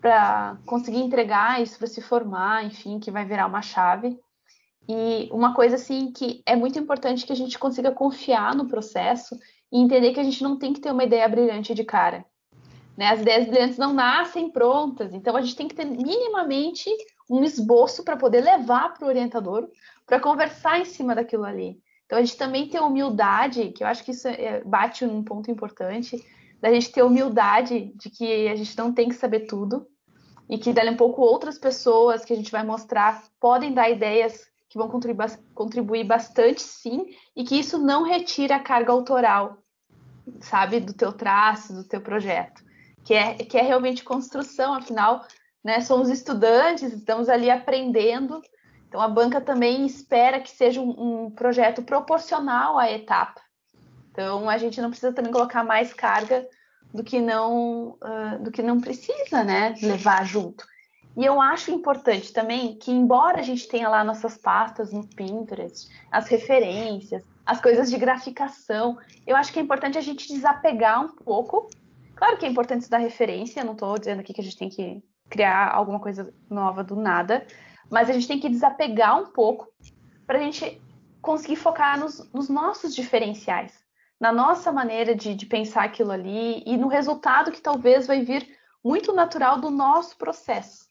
para 0.00 0.56
conseguir 0.64 1.00
entregar 1.00 1.60
isso 1.60 1.76
para 1.76 1.86
se 1.86 2.00
formar, 2.00 2.64
enfim, 2.64 2.98
que 2.98 3.10
vai 3.10 3.22
virar 3.26 3.46
uma 3.46 3.60
chave. 3.60 4.18
E 4.88 5.28
uma 5.30 5.54
coisa 5.54 5.76
assim 5.76 6.10
que 6.10 6.42
é 6.46 6.56
muito 6.56 6.78
importante 6.78 7.26
que 7.26 7.32
a 7.32 7.36
gente 7.36 7.58
consiga 7.58 7.92
confiar 7.92 8.54
no 8.54 8.66
processo 8.66 9.38
e 9.72 9.78
entender 9.78 10.12
que 10.12 10.20
a 10.20 10.24
gente 10.24 10.42
não 10.42 10.58
tem 10.58 10.72
que 10.72 10.80
ter 10.80 10.90
uma 10.90 11.04
ideia 11.04 11.28
brilhante 11.28 11.74
de 11.74 11.84
cara. 11.84 12.24
Né? 12.96 13.06
As 13.08 13.20
ideias 13.20 13.46
brilhantes 13.46 13.78
não 13.78 13.92
nascem 13.92 14.50
prontas, 14.50 15.14
então 15.14 15.36
a 15.36 15.40
gente 15.40 15.56
tem 15.56 15.68
que 15.68 15.74
ter 15.74 15.84
minimamente 15.84 16.90
um 17.30 17.42
esboço 17.44 18.04
para 18.04 18.16
poder 18.16 18.42
levar 18.42 18.92
para 18.94 19.06
o 19.06 19.08
orientador, 19.08 19.68
para 20.04 20.20
conversar 20.20 20.80
em 20.80 20.84
cima 20.84 21.14
daquilo 21.14 21.44
ali. 21.44 21.80
Então 22.04 22.18
a 22.18 22.22
gente 22.22 22.36
também 22.36 22.68
tem 22.68 22.80
humildade, 22.80 23.70
que 23.70 23.84
eu 23.84 23.86
acho 23.86 24.04
que 24.04 24.10
isso 24.10 24.26
é, 24.26 24.62
bate 24.64 25.06
num 25.06 25.22
ponto 25.22 25.50
importante, 25.50 26.16
da 26.60 26.72
gente 26.72 26.90
ter 26.90 27.02
humildade 27.02 27.92
de 27.94 28.10
que 28.10 28.48
a 28.48 28.56
gente 28.56 28.76
não 28.76 28.92
tem 28.92 29.08
que 29.08 29.14
saber 29.14 29.46
tudo 29.46 29.86
e 30.48 30.58
que 30.58 30.72
dali 30.72 30.90
um 30.90 30.96
pouco 30.96 31.22
outras 31.22 31.56
pessoas 31.56 32.24
que 32.24 32.32
a 32.32 32.36
gente 32.36 32.50
vai 32.50 32.64
mostrar 32.64 33.22
podem 33.38 33.72
dar 33.72 33.88
ideias 33.88 34.50
que 34.68 34.76
vão 34.76 34.88
contribuir, 34.88 35.38
contribuir 35.54 36.04
bastante 36.04 36.60
sim 36.60 37.06
e 37.34 37.44
que 37.44 37.58
isso 37.58 37.78
não 37.78 38.02
retira 38.02 38.56
a 38.56 38.60
carga 38.60 38.92
autoral, 38.92 39.56
sabe, 40.40 40.80
do 40.80 40.92
teu 40.92 41.12
traço, 41.12 41.72
do 41.72 41.84
teu 41.84 42.00
projeto, 42.00 42.62
que 43.04 43.14
é, 43.14 43.34
que 43.34 43.58
é 43.58 43.62
realmente 43.62 44.04
construção, 44.04 44.74
afinal 44.74 45.24
né? 45.62 45.80
Somos 45.80 46.08
estudantes, 46.08 46.92
estamos 46.92 47.28
ali 47.28 47.50
aprendendo. 47.50 48.40
Então 48.88 49.00
a 49.00 49.08
banca 49.08 49.40
também 49.40 49.86
espera 49.86 50.40
que 50.40 50.50
seja 50.50 50.80
um, 50.80 51.26
um 51.26 51.30
projeto 51.30 51.82
proporcional 51.82 52.78
à 52.78 52.90
etapa. 52.90 53.40
Então 54.10 54.48
a 54.48 54.58
gente 54.58 54.80
não 54.80 54.90
precisa 54.90 55.12
também 55.12 55.30
colocar 55.30 55.62
mais 55.62 55.92
carga 55.92 56.46
do 56.92 57.04
que 57.04 57.20
não 57.20 57.90
uh, 58.02 58.42
do 58.42 58.50
que 58.50 58.62
não 58.62 58.80
precisa, 58.80 59.44
né? 59.44 59.74
Levar 59.80 60.24
junto. 60.24 60.66
E 61.16 61.24
eu 61.24 61.40
acho 61.40 61.70
importante 61.70 62.32
também 62.32 62.76
que, 62.76 62.90
embora 62.90 63.40
a 63.40 63.42
gente 63.42 63.68
tenha 63.68 63.88
lá 63.88 64.02
nossas 64.02 64.38
pastas 64.38 64.92
no 64.92 65.06
Pinterest, 65.06 65.88
as 66.10 66.28
referências, 66.28 67.22
as 67.44 67.60
coisas 67.60 67.90
de 67.90 67.98
graficação, 67.98 68.98
eu 69.26 69.36
acho 69.36 69.52
que 69.52 69.58
é 69.58 69.62
importante 69.62 69.98
a 69.98 70.00
gente 70.00 70.28
desapegar 70.28 71.04
um 71.04 71.08
pouco. 71.08 71.68
Claro 72.14 72.36
que 72.36 72.46
é 72.46 72.48
importante 72.48 72.82
estudar 72.82 72.98
referência, 72.98 73.64
não 73.64 73.72
estou 73.72 73.98
dizendo 73.98 74.20
aqui 74.20 74.32
que 74.32 74.40
a 74.40 74.44
gente 74.44 74.56
tem 74.56 74.68
que 74.68 75.02
criar 75.28 75.70
alguma 75.70 76.00
coisa 76.00 76.32
nova 76.50 76.82
do 76.84 76.96
nada, 76.96 77.46
mas 77.90 78.10
a 78.10 78.12
gente 78.12 78.28
tem 78.28 78.40
que 78.40 78.48
desapegar 78.48 79.18
um 79.18 79.26
pouco 79.26 79.68
para 80.26 80.38
a 80.38 80.42
gente 80.42 80.80
conseguir 81.22 81.56
focar 81.56 81.98
nos, 81.98 82.30
nos, 82.32 82.48
nossos 82.48 82.94
diferenciais, 82.94 83.72
na 84.18 84.32
nossa 84.32 84.72
maneira 84.72 85.14
de, 85.14 85.34
de 85.34 85.46
pensar 85.46 85.84
aquilo 85.84 86.10
ali 86.10 86.62
e 86.66 86.76
no 86.76 86.88
resultado 86.88 87.52
que 87.52 87.60
talvez 87.60 88.06
vai 88.06 88.22
vir 88.22 88.46
muito 88.82 89.12
natural 89.12 89.60
do 89.60 89.70
nosso 89.70 90.16
processo, 90.16 90.86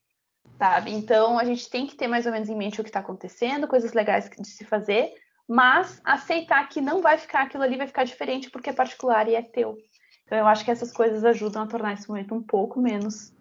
sabe? 0.57 0.91
Então 0.91 1.39
a 1.39 1.43
gente 1.43 1.69
tem 1.69 1.87
que 1.87 1.95
ter 1.95 2.07
mais 2.07 2.25
ou 2.25 2.31
menos 2.31 2.49
em 2.49 2.55
mente 2.55 2.79
o 2.79 2.83
que 2.83 2.89
está 2.89 2.99
acontecendo, 2.99 3.67
coisas 3.67 3.93
legais 3.93 4.29
de 4.29 4.47
se 4.47 4.63
fazer, 4.63 5.13
mas 5.49 5.99
aceitar 6.05 6.69
que 6.69 6.79
não 6.79 7.01
vai 7.01 7.17
ficar 7.17 7.41
aquilo 7.41 7.63
ali, 7.63 7.75
vai 7.75 7.87
ficar 7.87 8.03
diferente 8.03 8.51
porque 8.51 8.69
é 8.69 8.73
particular 8.73 9.27
e 9.27 9.33
é 9.33 9.41
teu. 9.41 9.79
Então 10.23 10.37
eu 10.37 10.45
acho 10.45 10.63
que 10.63 10.69
essas 10.69 10.93
coisas 10.93 11.25
ajudam 11.25 11.63
a 11.63 11.67
tornar 11.67 11.93
esse 11.93 12.07
momento 12.07 12.35
um 12.35 12.43
pouco 12.43 12.79
menos 12.79 13.33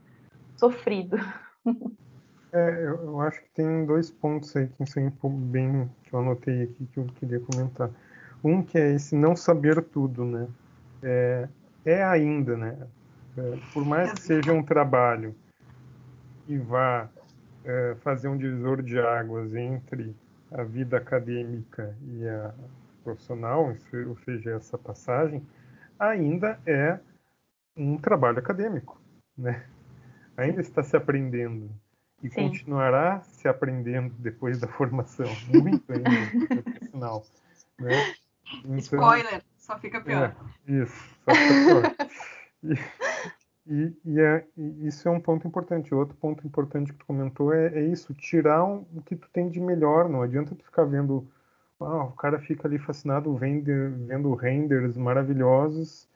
sofrido. 0.57 1.19
É, 2.51 2.71
eu, 2.83 3.05
eu, 3.05 3.21
acho 3.21 3.43
que 3.43 3.51
tem 3.51 3.85
dois 3.85 4.11
pontos 4.11 4.57
aí 4.57 4.69
que 4.69 4.87
são 4.87 5.13
bem 5.29 5.87
que 6.03 6.15
eu 6.15 6.21
anotei 6.21 6.63
aqui 6.63 6.87
que 6.87 6.99
eu 6.99 7.05
queria 7.05 7.41
comentar. 7.41 7.91
Um 8.43 8.63
que 8.63 8.79
é 8.79 8.95
esse 8.95 9.15
não 9.15 9.37
saber 9.37 9.83
tudo, 9.83 10.25
né? 10.25 10.49
É, 11.03 11.49
é 11.85 12.03
ainda, 12.03 12.57
né? 12.57 12.89
É, 13.37 13.59
por 13.75 13.85
mais 13.85 14.15
que 14.15 14.23
seja 14.23 14.51
um 14.55 14.63
trabalho 14.63 15.35
e 16.49 16.57
vá 16.57 17.11
é, 17.67 17.95
fazer 18.01 18.29
um 18.29 18.39
divisor 18.39 18.81
de 18.81 18.99
águas 18.99 19.55
entre 19.55 20.17
a 20.51 20.62
vida 20.62 20.96
acadêmica 20.96 21.96
e 22.03 22.28
a 22.28 22.55
profissional, 23.05 23.74
ou 24.07 24.16
seja, 24.18 24.51
essa 24.53 24.76
passagem, 24.76 25.46
ainda 25.99 26.61
é 26.66 26.99
um 27.76 27.96
trabalho 27.96 28.38
acadêmico, 28.38 29.01
né? 29.36 29.64
ainda 30.36 30.61
está 30.61 30.82
se 30.82 30.96
aprendendo 30.96 31.70
e 32.22 32.28
Sim. 32.28 32.49
continuará 32.49 33.20
se 33.22 33.49
aprendendo 33.49 34.14
depois 34.18 34.61
da 34.61 34.66
formação, 34.68 35.30
muito 35.46 35.92
ainda, 35.92 36.30
profissional. 36.62 37.24
Né? 37.78 37.90
Então, 38.64 38.76
Spoiler, 38.78 39.42
só 39.57 39.78
fica 39.78 40.01
pior. 40.01 40.34
É, 40.66 40.72
isso, 40.72 41.16
só 41.24 41.34
fica 41.34 41.55
pior. 41.55 41.94
e, 42.62 42.74
e, 43.69 43.93
e, 44.05 44.21
é, 44.21 44.45
e, 44.57 44.87
isso 44.87 45.07
é 45.09 45.11
um 45.11 45.21
ponto 45.21 45.47
importante. 45.47 45.95
Outro 45.95 46.16
ponto 46.16 46.47
importante 46.47 46.93
que 46.93 46.99
tu 46.99 47.07
comentou 47.07 47.53
é, 47.53 47.66
é 47.75 47.83
isso, 47.85 48.14
tirar 48.14 48.64
um, 48.64 48.87
o 48.95 49.03
que 49.03 49.14
tu 49.14 49.29
tem 49.33 49.49
de 49.49 49.61
melhor. 49.61 50.09
Não 50.09 50.23
adianta 50.23 50.55
tu 50.55 50.64
ficar 50.64 50.85
vendo, 50.85 51.27
ah, 51.81 52.05
o 52.05 52.12
cara 52.12 52.39
fica 52.39 52.66
ali 52.66 52.79
fascinado 52.79 53.35
vendo, 53.37 53.66
vendo 54.07 54.35
renders 54.35 54.97
maravilhosos 54.97 56.09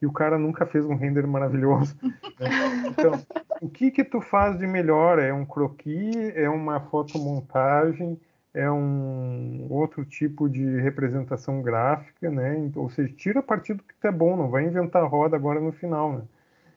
e 0.00 0.06
o 0.06 0.12
cara 0.12 0.36
nunca 0.38 0.66
fez 0.66 0.84
um 0.84 0.96
render 0.96 1.26
maravilhoso. 1.26 1.96
Né? 2.38 2.50
Então, 2.90 3.12
o 3.62 3.68
que 3.70 3.90
que 3.90 4.04
tu 4.04 4.20
faz 4.20 4.58
de 4.58 4.66
melhor? 4.66 5.18
É 5.18 5.32
um 5.32 5.46
croquis? 5.46 6.36
É 6.36 6.50
uma 6.50 6.80
fotomontagem? 6.80 8.20
É 8.52 8.70
um 8.70 9.66
outro 9.70 10.04
tipo 10.04 10.46
de 10.46 10.80
representação 10.80 11.62
gráfica, 11.62 12.30
né? 12.30 12.70
Ou 12.74 12.90
seja, 12.90 13.10
tira 13.14 13.42
partido 13.42 13.82
que 13.82 13.94
tu 13.94 14.06
é 14.06 14.12
bom, 14.12 14.36
não 14.36 14.50
vai 14.50 14.64
inventar 14.64 15.08
roda 15.08 15.34
agora 15.34 15.60
no 15.60 15.72
final, 15.72 16.12
né? 16.12 16.22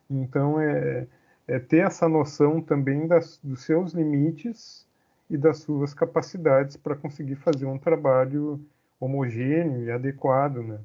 Então, 0.09 0.59
é, 0.59 1.07
é 1.47 1.59
ter 1.59 1.85
essa 1.85 2.09
noção 2.09 2.61
também 2.61 3.07
das, 3.07 3.37
dos 3.43 3.63
seus 3.63 3.93
limites 3.93 4.87
e 5.29 5.37
das 5.37 5.59
suas 5.59 5.93
capacidades 5.93 6.75
para 6.75 6.95
conseguir 6.95 7.35
fazer 7.35 7.65
um 7.65 7.77
trabalho 7.77 8.59
homogêneo 8.99 9.83
e 9.83 9.91
adequado, 9.91 10.57
né? 10.57 10.79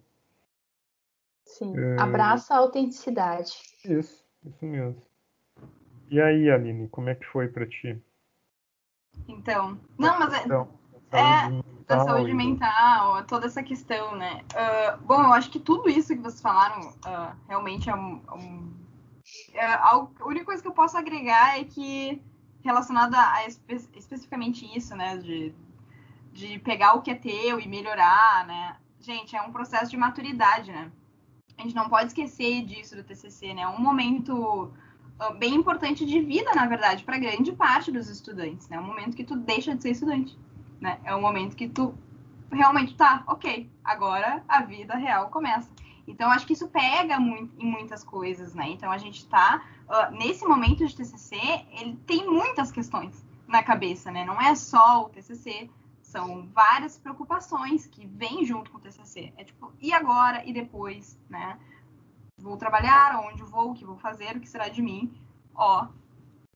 Sim, 1.45 1.75
é... 1.77 2.01
abraça 2.01 2.55
a 2.55 2.59
autenticidade. 2.59 3.53
Isso, 3.85 4.25
isso 4.45 4.65
mesmo. 4.65 5.03
E 6.11 6.21
aí, 6.21 6.51
Aline, 6.51 6.89
como 6.89 7.09
é 7.09 7.15
que 7.15 7.27
foi 7.27 7.49
para 7.49 7.67
ti? 7.67 8.01
Então, 9.27 9.79
não, 9.99 10.19
mas 10.19 10.35
é, 10.35 10.45
então, 10.45 10.69
é 11.13 11.63
da 11.87 12.01
saúde 12.01 12.33
mental, 12.35 13.25
toda 13.25 13.47
essa 13.47 13.63
questão, 13.63 14.17
né? 14.17 14.43
Uh, 14.53 14.99
bom, 15.05 15.23
eu 15.23 15.33
acho 15.33 15.51
que 15.51 15.61
tudo 15.61 15.89
isso 15.89 16.15
que 16.15 16.23
vocês 16.23 16.41
falaram 16.41 16.81
uh, 16.81 17.37
realmente 17.49 17.89
é 17.91 17.95
um, 17.95 18.23
um, 18.33 18.73
É, 18.73 18.84
a 19.59 20.07
única 20.25 20.45
coisa 20.45 20.63
que 20.63 20.69
eu 20.69 20.73
posso 20.73 20.97
agregar 20.97 21.59
é 21.59 21.65
que, 21.65 22.21
relacionada 22.63 23.17
a 23.19 23.47
espe 23.47 23.75
especificamente 23.95 24.67
isso, 24.77 24.95
né, 24.97 25.17
de, 25.17 25.55
de 26.33 26.59
pegar 26.61 26.95
o 26.95 27.03
que 27.03 27.11
é 27.11 27.15
teu 27.15 27.61
e 27.61 27.69
melhorar, 27.69 28.47
né, 28.47 28.77
gente, 29.05 29.37
é 29.37 29.43
um 29.43 29.53
processo 29.53 29.91
de 29.91 29.97
maturidade, 29.97 30.73
né? 30.73 30.91
A 31.59 31.63
gente 31.63 31.75
não 31.75 31.89
pode 31.89 32.07
esquecer 32.07 32.65
disso 32.65 32.97
do 32.97 33.05
TCC, 33.05 33.55
né? 33.55 33.63
É 33.63 33.69
um 33.69 33.79
momento 33.79 34.73
ah, 35.19 35.31
bem 35.31 35.55
importante 35.55 36.05
de 36.05 36.21
vida, 36.21 36.51
na 36.55 36.67
verdade, 36.67 37.05
para 37.05 37.19
grande 37.19 37.53
parte 37.53 37.93
dos 37.93 38.09
estudantes, 38.09 38.69
né? 38.69 38.77
É 38.77 38.81
um 38.81 38.87
momento 38.87 39.17
que 39.17 39.25
tu 39.25 39.37
deixa 39.37 39.75
de 39.75 39.83
ser 39.83 39.91
estudante, 39.91 40.37
né? 40.81 40.99
É 41.05 41.15
um 41.15 41.21
momento 41.21 41.55
que 41.55 41.69
tu 41.69 41.95
realmente 42.51 42.97
tá, 42.97 43.23
ok, 43.27 43.71
agora 43.85 44.43
a 44.49 44.63
vida 44.63 44.97
real 44.97 45.29
começa. 45.29 45.71
Então, 46.07 46.31
acho 46.31 46.47
que 46.47 46.53
isso 46.53 46.69
pega 46.69 47.19
muito, 47.19 47.55
em 47.59 47.67
muitas 47.67 48.05
coisas, 48.05 48.55
né? 48.55 48.69
Então, 48.69 48.91
a 48.93 48.99
gente 48.99 49.21
está, 49.21 49.65
uh, 49.89 50.15
nesse 50.17 50.45
momento 50.47 50.87
de 50.87 50.95
TCC, 50.95 51.37
ele 51.73 51.97
tem 52.07 52.27
muitas 52.27 52.71
questões 52.71 53.25
na 53.47 53.63
cabeça, 53.63 54.11
né? 54.11 54.25
Não 54.25 54.41
é 54.41 54.55
só 54.55 55.05
o 55.05 55.09
TCC, 55.09 55.71
são 56.03 56.47
várias 56.53 56.99
preocupações 56.99 57.87
que 57.87 58.07
vêm 58.07 58.45
junto 58.45 58.71
com 58.71 58.79
o 58.79 58.81
TCC. 58.81 59.33
É 59.37 59.45
tipo, 59.45 59.73
e 59.81 59.93
agora? 59.93 60.45
E 60.45 60.53
depois, 60.53 61.19
né? 61.29 61.59
Vou 62.39 62.57
trabalhar, 62.57 63.21
onde 63.21 63.43
vou, 63.43 63.71
o 63.71 63.75
que 63.75 63.85
vou 63.85 63.97
fazer, 63.97 64.37
o 64.37 64.41
que 64.41 64.49
será 64.49 64.69
de 64.69 64.83
mim? 64.83 65.13
Ó, 65.55 65.89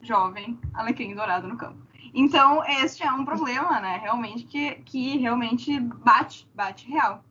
jovem 0.00 0.58
alecrim 0.74 1.14
dourado 1.14 1.48
no 1.48 1.56
campo. 1.56 1.86
Então, 2.14 2.64
este 2.64 3.02
é 3.02 3.12
um 3.12 3.24
problema, 3.24 3.80
né? 3.80 3.98
Realmente, 3.98 4.44
que, 4.44 4.76
que 4.76 5.18
realmente 5.18 5.78
bate, 5.80 6.48
bate 6.54 6.88
real. 6.88 7.24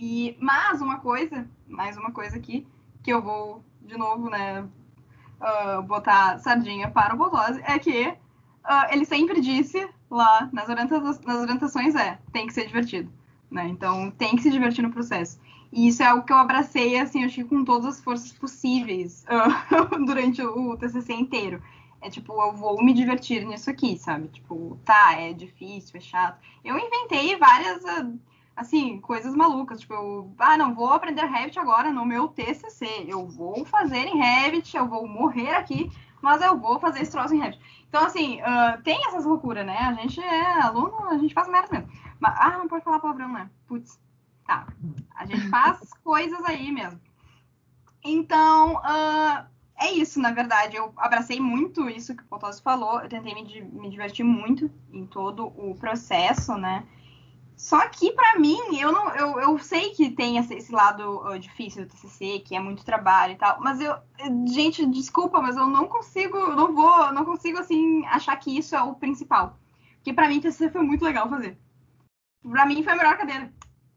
E, 0.00 0.34
mas 0.40 0.80
uma 0.80 0.98
coisa, 0.98 1.46
mais 1.68 1.94
uma 1.98 2.10
coisa 2.10 2.34
aqui, 2.34 2.66
que 3.02 3.12
eu 3.12 3.20
vou, 3.20 3.62
de 3.82 3.98
novo, 3.98 4.30
né, 4.30 4.62
uh, 4.62 5.82
botar 5.82 6.38
sardinha 6.38 6.90
para 6.90 7.14
o 7.14 7.18
Botose, 7.18 7.60
é 7.66 7.78
que 7.78 8.08
uh, 8.08 8.86
ele 8.90 9.04
sempre 9.04 9.42
disse 9.42 9.86
lá 10.10 10.48
nas, 10.54 10.70
orientações, 10.70 11.20
nas 11.20 11.36
orientações 11.36 11.94
é, 11.94 12.18
tem 12.32 12.46
que 12.46 12.54
ser 12.54 12.66
divertido, 12.66 13.12
né? 13.50 13.68
Então, 13.68 14.10
tem 14.12 14.34
que 14.34 14.42
se 14.42 14.50
divertir 14.50 14.80
no 14.80 14.90
processo. 14.90 15.38
E 15.70 15.88
isso 15.88 16.02
é 16.02 16.06
algo 16.06 16.24
que 16.24 16.32
eu 16.32 16.38
abracei, 16.38 16.98
assim, 16.98 17.22
acho 17.22 17.34
que 17.34 17.44
com 17.44 17.62
todas 17.62 17.84
as 17.84 18.00
forças 18.00 18.32
possíveis 18.32 19.26
uh, 19.28 19.98
durante 20.06 20.42
o 20.42 20.78
TCC 20.78 21.12
inteiro. 21.12 21.62
É 22.00 22.08
tipo, 22.08 22.32
eu 22.40 22.54
vou 22.54 22.82
me 22.82 22.94
divertir 22.94 23.44
nisso 23.44 23.68
aqui, 23.68 23.98
sabe? 23.98 24.28
Tipo, 24.28 24.78
tá, 24.82 25.12
é 25.20 25.34
difícil, 25.34 25.98
é 25.98 26.00
chato. 26.00 26.40
Eu 26.64 26.78
inventei 26.78 27.36
várias 27.36 27.84
assim, 28.60 29.00
coisas 29.00 29.34
malucas, 29.34 29.80
tipo, 29.80 29.94
eu, 29.94 30.34
ah, 30.38 30.56
não 30.56 30.74
vou 30.74 30.92
aprender 30.92 31.24
Revit 31.24 31.58
agora 31.58 31.90
no 31.90 32.04
meu 32.04 32.28
TCC, 32.28 33.06
eu 33.08 33.26
vou 33.26 33.64
fazer 33.64 34.06
em 34.06 34.18
Revit, 34.18 34.76
eu 34.76 34.86
vou 34.86 35.08
morrer 35.08 35.54
aqui, 35.54 35.90
mas 36.20 36.42
eu 36.42 36.58
vou 36.58 36.78
fazer 36.78 37.00
esse 37.00 37.10
troço 37.10 37.34
em 37.34 37.40
Revit. 37.40 37.58
Então, 37.88 38.04
assim, 38.04 38.38
uh, 38.42 38.80
tem 38.82 39.00
essas 39.06 39.24
loucuras, 39.24 39.64
né? 39.64 39.78
A 39.78 39.94
gente 39.94 40.20
é 40.20 40.60
aluno, 40.60 41.08
a 41.08 41.16
gente 41.16 41.32
faz 41.32 41.48
merda 41.48 41.68
mesmo. 41.72 41.90
Mas, 42.20 42.34
ah, 42.38 42.58
não 42.58 42.68
pode 42.68 42.84
falar 42.84 43.00
palavrão, 43.00 43.32
né? 43.32 43.50
Putz, 43.66 43.98
tá. 44.46 44.66
A 45.16 45.24
gente 45.24 45.48
faz 45.48 45.80
coisas 46.04 46.44
aí 46.44 46.70
mesmo. 46.70 47.00
Então, 48.04 48.74
uh, 48.76 49.46
é 49.76 49.90
isso, 49.90 50.20
na 50.20 50.32
verdade. 50.32 50.76
Eu 50.76 50.92
abracei 50.98 51.40
muito 51.40 51.88
isso 51.88 52.14
que 52.14 52.22
o 52.22 52.26
Potosí 52.26 52.62
falou. 52.62 53.00
Eu 53.00 53.08
tentei 53.08 53.34
me, 53.34 53.62
me 53.62 53.88
divertir 53.88 54.22
muito 54.22 54.70
em 54.92 55.06
todo 55.06 55.46
o 55.46 55.74
processo, 55.74 56.54
né? 56.58 56.86
Só 57.60 57.86
que, 57.90 58.10
para 58.12 58.38
mim, 58.38 58.58
eu 58.78 58.90
não 58.90 59.10
eu, 59.10 59.38
eu 59.38 59.58
sei 59.58 59.90
que 59.90 60.10
tem 60.10 60.38
esse, 60.38 60.54
esse 60.54 60.72
lado 60.72 61.22
difícil 61.38 61.84
do 61.84 61.90
TCC, 61.90 62.38
que 62.38 62.56
é 62.56 62.58
muito 62.58 62.86
trabalho 62.86 63.34
e 63.34 63.36
tal, 63.36 63.60
mas 63.60 63.78
eu, 63.82 63.94
gente, 64.46 64.86
desculpa, 64.86 65.42
mas 65.42 65.58
eu 65.58 65.66
não 65.66 65.86
consigo, 65.86 66.38
eu 66.38 66.56
não 66.56 66.74
vou, 66.74 67.12
não 67.12 67.22
consigo, 67.22 67.58
assim, 67.58 68.02
achar 68.06 68.34
que 68.36 68.56
isso 68.56 68.74
é 68.74 68.82
o 68.82 68.94
principal. 68.94 69.58
Porque 69.96 70.10
para 70.14 70.26
mim, 70.26 70.40
TCC 70.40 70.70
foi 70.70 70.80
muito 70.80 71.04
legal 71.04 71.28
fazer. 71.28 71.58
Para 72.42 72.64
mim, 72.64 72.82
foi 72.82 72.94
a 72.94 72.96
melhor 72.96 73.18
cadeira. 73.18 73.52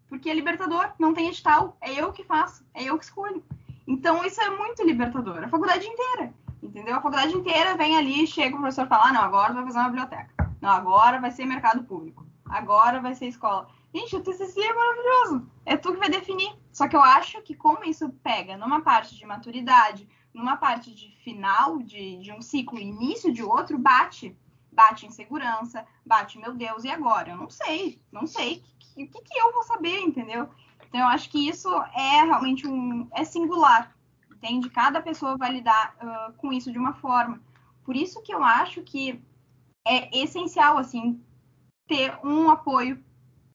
Porque 0.10 0.30
é 0.30 0.34
libertador, 0.34 0.92
não 1.00 1.14
tem 1.14 1.30
edital, 1.30 1.78
é 1.80 1.94
eu 1.94 2.12
que 2.12 2.26
faço, 2.26 2.66
é 2.74 2.84
eu 2.84 2.98
que 2.98 3.06
escolho. 3.06 3.42
Então, 3.88 4.26
isso 4.26 4.42
é 4.42 4.50
muito 4.50 4.84
libertador. 4.84 5.42
A 5.42 5.48
faculdade 5.48 5.88
inteira, 5.88 6.34
entendeu? 6.62 6.96
A 6.96 7.02
faculdade 7.02 7.34
inteira 7.34 7.78
vem 7.78 7.96
ali, 7.96 8.28
chega 8.28 8.58
o 8.58 8.60
professor 8.60 8.88
falar, 8.90 9.08
ah, 9.08 9.14
não, 9.14 9.22
agora 9.22 9.54
vai 9.54 9.64
fazer 9.64 9.80
uma 9.80 9.90
biblioteca. 9.90 10.52
Não, 10.60 10.70
agora 10.70 11.22
vai 11.22 11.32
ser 11.32 11.46
mercado 11.46 11.86
público 11.86 12.33
agora 12.54 13.02
vai 13.02 13.16
ser 13.16 13.28
escola. 13.28 13.68
Gente, 13.94 14.16
o 14.16 14.22
TCC 14.22 14.62
é 14.62 14.74
maravilhoso. 14.74 15.52
É 15.66 15.76
tu 15.76 15.92
que 15.94 16.00
vai 16.00 16.10
definir. 16.10 16.56
Só 16.72 16.88
que 16.88 16.96
eu 16.96 17.02
acho 17.02 17.42
que 17.42 17.56
como 17.56 17.84
isso 17.84 18.10
pega 18.24 18.58
numa 18.58 18.82
parte 18.82 19.16
de 19.16 19.26
maturidade, 19.26 20.08
numa 20.34 20.58
parte 20.58 20.94
de 20.94 21.16
final 21.24 21.80
de, 21.80 22.18
de 22.18 22.32
um 22.32 22.42
ciclo, 22.42 22.80
início 22.80 23.34
de 23.34 23.44
outro, 23.44 23.78
bate. 23.78 24.36
Bate 24.72 25.06
insegurança, 25.06 25.86
bate, 26.04 26.40
meu 26.40 26.54
Deus, 26.56 26.84
e 26.84 26.90
agora? 26.90 27.30
Eu 27.30 27.38
não 27.38 27.50
sei, 27.50 28.02
não 28.12 28.26
sei. 28.26 28.64
O 28.96 29.08
que, 29.08 29.22
que, 29.22 29.40
eu 29.40 29.54
vou 29.54 29.62
saber, 29.64 30.00
entendeu? 30.00 30.50
Então 30.88 31.02
eu 31.02 31.08
acho 31.08 31.30
que 31.30 31.48
isso 31.48 31.70
é 31.94 32.24
realmente 32.24 32.68
um. 32.68 33.08
é 33.12 33.24
singular. 33.24 33.96
Entende? 34.32 34.70
Cada 34.72 35.02
pessoa 35.02 35.38
vai 35.38 35.52
lidar 35.52 35.96
uh, 36.02 36.34
com 36.38 36.52
isso 36.52 36.72
de 36.72 36.80
uma 36.80 36.94
forma. 36.96 37.40
Por 37.86 37.96
isso 37.96 38.22
que 38.24 38.34
eu 38.34 38.44
acho 38.44 38.82
que 38.82 39.22
é 39.86 40.18
essencial, 40.18 40.78
assim, 40.78 41.22
ter 41.88 42.14
um 42.24 42.50
apoio 42.50 43.00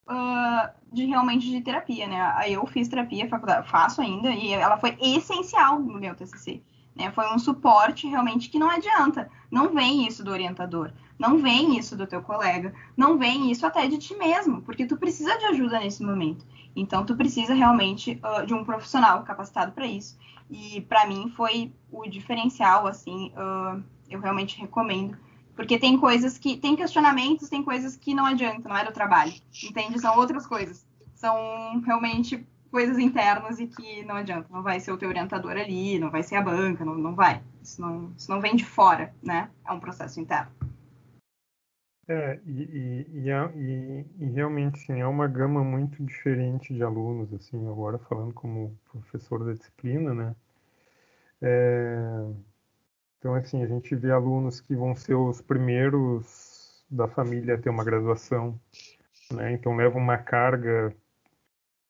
uh, 0.08 0.70
de 0.92 1.04
realmente 1.04 1.48
de 1.48 1.60
terapia, 1.60 2.06
né? 2.06 2.34
Eu 2.48 2.66
fiz 2.66 2.88
terapia, 2.88 3.28
faculdade, 3.28 3.68
faço 3.68 4.00
ainda, 4.00 4.30
e 4.30 4.52
ela 4.52 4.78
foi 4.78 4.96
essencial 5.00 5.78
no 5.78 5.98
meu 6.00 6.14
TCC. 6.14 6.62
Né? 6.94 7.12
Foi 7.12 7.32
um 7.32 7.38
suporte 7.38 8.08
realmente 8.08 8.50
que 8.50 8.58
não 8.58 8.68
adianta. 8.68 9.30
Não 9.50 9.72
vem 9.72 10.06
isso 10.06 10.24
do 10.24 10.32
orientador, 10.32 10.92
não 11.18 11.38
vem 11.38 11.78
isso 11.78 11.96
do 11.96 12.06
teu 12.06 12.22
colega, 12.22 12.74
não 12.96 13.16
vem 13.16 13.50
isso 13.50 13.64
até 13.64 13.86
de 13.86 13.98
ti 13.98 14.14
mesmo, 14.16 14.62
porque 14.62 14.84
tu 14.84 14.96
precisa 14.96 15.38
de 15.38 15.44
ajuda 15.46 15.78
nesse 15.78 16.02
momento. 16.02 16.44
Então, 16.74 17.04
tu 17.04 17.16
precisa 17.16 17.54
realmente 17.54 18.20
uh, 18.22 18.44
de 18.44 18.52
um 18.52 18.64
profissional 18.64 19.22
capacitado 19.22 19.72
para 19.72 19.86
isso. 19.86 20.18
E 20.50 20.80
para 20.82 21.06
mim 21.06 21.32
foi 21.36 21.72
o 21.90 22.06
diferencial, 22.06 22.86
assim, 22.86 23.32
uh, 23.36 23.82
eu 24.10 24.20
realmente 24.20 24.58
recomendo 24.58 25.16
porque 25.58 25.76
tem 25.76 25.98
coisas 25.98 26.38
que. 26.38 26.56
Tem 26.56 26.76
questionamentos, 26.76 27.48
tem 27.48 27.64
coisas 27.64 27.96
que 27.96 28.14
não 28.14 28.24
adianta, 28.24 28.68
não 28.68 28.76
é 28.76 28.84
do 28.84 28.92
trabalho. 28.92 29.32
Entende? 29.68 29.98
São 29.98 30.16
outras 30.16 30.46
coisas. 30.46 30.86
São 31.14 31.80
realmente 31.80 32.46
coisas 32.70 32.96
internas 32.96 33.58
e 33.58 33.66
que 33.66 34.04
não 34.04 34.14
adianta. 34.14 34.46
Não 34.52 34.62
vai 34.62 34.78
ser 34.78 34.92
o 34.92 34.96
teu 34.96 35.08
orientador 35.08 35.50
ali, 35.50 35.98
não 35.98 36.12
vai 36.12 36.22
ser 36.22 36.36
a 36.36 36.42
banca, 36.42 36.84
não, 36.84 36.94
não 36.94 37.12
vai. 37.12 37.42
Isso 37.60 37.80
não, 37.80 38.14
isso 38.16 38.30
não 38.30 38.40
vem 38.40 38.54
de 38.54 38.64
fora, 38.64 39.12
né? 39.20 39.50
É 39.66 39.72
um 39.72 39.80
processo 39.80 40.20
interno. 40.20 40.52
É, 42.06 42.38
e, 42.46 42.62
e, 42.62 43.06
e, 43.14 43.28
e, 43.28 44.06
e, 44.20 44.30
realmente 44.30 44.78
sim, 44.78 45.00
é 45.00 45.06
uma 45.08 45.26
gama 45.26 45.64
muito 45.64 46.00
diferente 46.04 46.72
de 46.72 46.84
alunos, 46.84 47.34
assim, 47.34 47.68
agora 47.68 47.98
falando 47.98 48.32
como 48.32 48.78
professor 48.92 49.44
da 49.44 49.54
disciplina, 49.54 50.14
né? 50.14 50.36
É, 51.42 52.30
então, 53.18 53.34
assim, 53.34 53.62
a 53.62 53.66
gente 53.66 53.94
vê 53.96 54.10
alunos 54.10 54.60
que 54.60 54.74
vão 54.74 54.94
ser 54.94 55.14
os 55.14 55.40
primeiros 55.40 56.84
da 56.88 57.08
família 57.08 57.54
a 57.54 57.58
ter 57.58 57.68
uma 57.68 57.84
graduação, 57.84 58.58
né? 59.32 59.52
Então, 59.52 59.74
levam 59.76 60.00
uma 60.00 60.18
carga, 60.18 60.94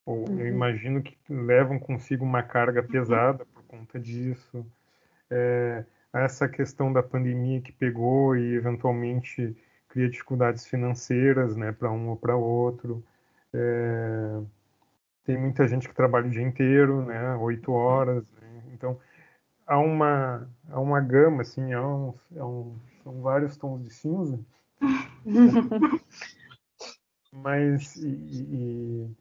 ou 0.06 0.28
uhum. 0.28 0.40
eu 0.40 0.48
imagino 0.48 1.02
que 1.02 1.16
levam 1.28 1.78
consigo 1.78 2.24
uma 2.24 2.42
carga 2.42 2.80
uhum. 2.80 2.88
pesada 2.88 3.44
por 3.46 3.62
conta 3.64 4.00
disso. 4.00 4.64
É, 5.30 5.84
essa 6.12 6.48
questão 6.48 6.92
da 6.92 7.02
pandemia 7.02 7.60
que 7.60 7.72
pegou 7.72 8.34
e, 8.34 8.54
eventualmente, 8.54 9.54
cria 9.88 10.08
dificuldades 10.08 10.66
financeiras, 10.66 11.56
né, 11.56 11.72
para 11.72 11.90
um 11.90 12.08
ou 12.08 12.16
para 12.16 12.36
outro. 12.36 13.04
É, 13.52 14.40
tem 15.24 15.36
muita 15.36 15.68
gente 15.68 15.88
que 15.88 15.94
trabalha 15.94 16.26
o 16.26 16.30
dia 16.30 16.42
inteiro, 16.42 17.04
né, 17.04 17.34
oito 17.36 17.72
horas. 17.72 18.24
Né? 18.40 18.62
Então, 18.72 18.98
há 19.68 19.78
uma, 19.78 20.48
há 20.70 20.80
uma 20.80 21.00
gama, 21.00 21.42
assim, 21.42 21.72
há 21.72 21.86
um, 21.86 22.14
há 22.36 22.46
um, 22.46 22.74
são 23.04 23.20
vários 23.20 23.56
tons 23.56 23.84
de 23.84 23.90
cinza. 23.90 24.40
Mas, 27.30 27.96
e, 27.96 28.08
e, 28.08 29.16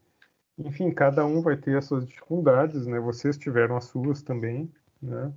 enfim, 0.58 0.90
cada 0.92 1.26
um 1.26 1.42
vai 1.42 1.58
ter 1.58 1.78
as 1.78 1.86
suas 1.86 2.08
dificuldades, 2.08 2.88
né? 2.88 3.00
Vocês 3.00 3.38
tiveram 3.38 3.76
as 3.76 3.86
suas 3.86 4.22
também, 4.22 4.72
né? 5.02 5.32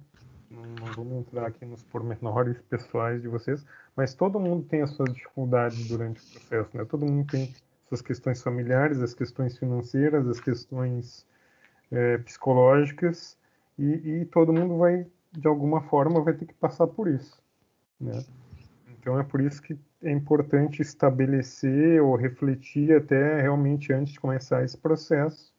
Não, 0.49 0.63
não 0.63 0.87
vamos 0.95 1.19
entrar 1.19 1.47
aqui 1.47 1.65
nos 1.65 1.83
pormenores 1.83 2.61
pessoais 2.63 3.21
de 3.23 3.29
vocês, 3.29 3.65
mas 3.95 4.15
todo 4.15 4.41
mundo 4.41 4.67
tem 4.67 4.83
as 4.83 4.91
suas 4.91 5.13
dificuldades 5.13 5.89
durante 5.89 6.21
o 6.21 6.31
processo, 6.33 6.77
né? 6.77 6.85
Todo 6.85 7.07
mundo 7.07 7.27
tem 7.31 7.55
suas 7.89 8.03
questões 8.03 8.43
familiares, 8.43 9.01
as 9.01 9.15
questões 9.15 9.59
financeiras, 9.59 10.27
as 10.29 10.41
questões 10.41 11.27
é, 11.91 12.19
psicológicas, 12.19 13.37
e, 13.81 14.21
e, 14.21 14.25
todo 14.27 14.53
mundo 14.53 14.79
vai, 14.79 15.07
de 15.33 15.49
alguma 15.49 15.81
forma, 15.83 16.23
vai 16.23 16.35
ter 16.35 16.47
que 16.47 16.55
passar 16.55 16.87
por 16.87 17.09
isso. 17.09 17.43
Né? 17.99 18.25
Então 18.99 19.19
é 19.19 19.23
por 19.23 19.41
isso 19.41 19.63
que 19.63 19.79
é 20.03 20.11
importante 20.11 20.83
estabelecer 20.83 22.03
ou 22.03 22.17
refletir 22.17 22.95
até 22.95 23.41
realmente 23.41 23.93
antes 23.93 24.13
de 24.13 24.21
começar 24.21 24.63
esse 24.63 24.77
processo, 24.77 25.53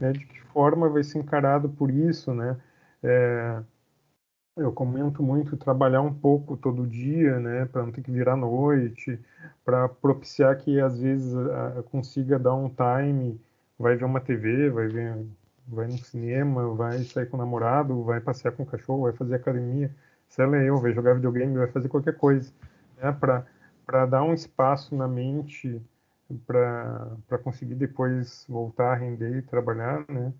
né, 0.00 0.12
de 0.12 0.24
que 0.26 0.40
forma 0.46 0.88
vai 0.88 1.04
ser 1.04 1.18
encarado 1.18 1.68
por 1.68 1.90
isso, 1.90 2.34
né? 2.34 2.56
É, 3.02 3.62
Eu 4.56 4.72
comento 4.72 5.22
muito 5.22 5.56
trabalhar 5.56 6.00
um 6.00 6.14
pouco 6.14 6.56
todo 6.56 6.86
dia, 6.86 7.38
né, 7.38 7.66
para 7.66 7.82
não 7.82 7.92
ter 7.92 8.02
que 8.02 8.10
virar 8.10 8.36
noite, 8.36 9.18
para 9.64 9.86
propiciar 9.88 10.56
que 10.56 10.80
às 10.80 10.98
vezes 10.98 11.34
consiga 11.90 12.38
dar 12.38 12.54
um 12.54 12.70
time, 12.70 13.38
vai 13.78 13.96
ver 13.96 14.04
uma 14.06 14.20
TV, 14.20 14.70
vai 14.70 14.88
ver, 14.88 15.26
vai 15.66 15.86
no 15.86 15.98
cinema, 15.98 16.74
vai 16.74 17.02
sair 17.04 17.26
com 17.26 17.36
o 17.36 17.40
namorado, 17.40 18.02
vai 18.04 18.20
passear 18.20 18.52
com 18.52 18.62
o 18.62 18.66
cachorro, 18.66 19.02
vai 19.02 19.12
fazer 19.12 19.34
academia, 19.34 19.94
se 20.28 20.42
ela 20.42 20.56
é 20.56 20.68
eu, 20.68 20.80
vai 20.80 20.92
jogar 20.92 21.14
videogame, 21.14 21.56
vai 21.58 21.68
fazer 21.68 21.88
qualquer 21.88 22.16
coisa, 22.16 22.52
né, 22.96 23.12
para 23.12 24.06
dar 24.06 24.22
um 24.22 24.34
espaço 24.34 24.94
na 24.94 25.08
mente 25.08 25.80
para 26.46 27.38
conseguir 27.42 27.76
depois 27.76 28.44
voltar 28.48 28.92
a 28.92 28.96
render 28.96 29.38
e 29.38 29.42
trabalhar, 29.42 30.04
né? 30.08 30.32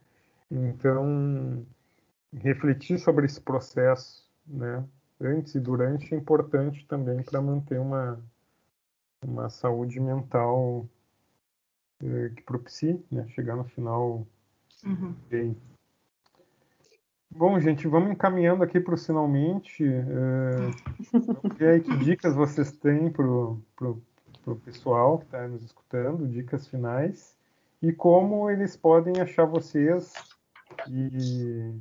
Então, 0.51 1.65
refletir 2.33 2.99
sobre 2.99 3.27
esse 3.27 3.41
processo, 3.41 4.29
né, 4.47 4.85
antes 5.21 5.55
e 5.55 5.61
durante 5.61 6.15
é 6.15 6.19
importante 6.19 6.87
também 6.87 7.23
para 7.23 7.41
manter 7.41 7.79
uma, 7.79 8.21
uma 9.25 9.49
saúde 9.49 10.01
mental 10.01 10.89
eh, 12.03 12.31
que 12.35 12.43
propicie 12.43 13.05
né, 13.11 13.27
chegar 13.29 13.57
no 13.57 13.65
final 13.65 14.27
uhum. 14.87 15.15
bem. 15.29 15.57
Bom, 17.31 17.61
gente, 17.61 17.87
vamos 17.87 18.11
encaminhando 18.11 18.63
aqui 18.63 18.81
para 18.81 18.95
o 18.95 18.99
finalmente. 18.99 19.85
Eh, 19.85 20.71
aí, 21.67 21.81
que 21.83 21.95
dicas 21.99 22.35
vocês 22.35 22.73
têm 22.73 23.11
para 23.11 23.27
o 23.27 23.61
pessoal 24.65 25.19
que 25.19 25.27
está 25.27 25.47
nos 25.47 25.63
escutando, 25.63 26.27
dicas 26.27 26.67
finais, 26.67 27.37
e 27.83 27.93
como 27.93 28.49
eles 28.49 28.75
podem 28.75 29.21
achar 29.21 29.45
vocês 29.45 30.15
e 30.89 31.75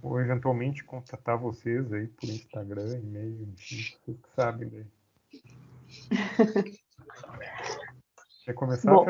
ou 0.00 0.20
eventualmente 0.20 0.84
contatar 0.84 1.38
vocês 1.38 1.92
aí 1.92 2.06
por 2.06 2.28
Instagram, 2.28 2.98
e-mail, 2.98 3.48
enfim, 3.52 3.96
vocês 4.04 4.18
que 4.18 4.28
sabem 4.34 4.68
daí. 4.68 4.86
Quer 8.44 8.52
começar? 8.52 8.92
Bom, 8.92 9.06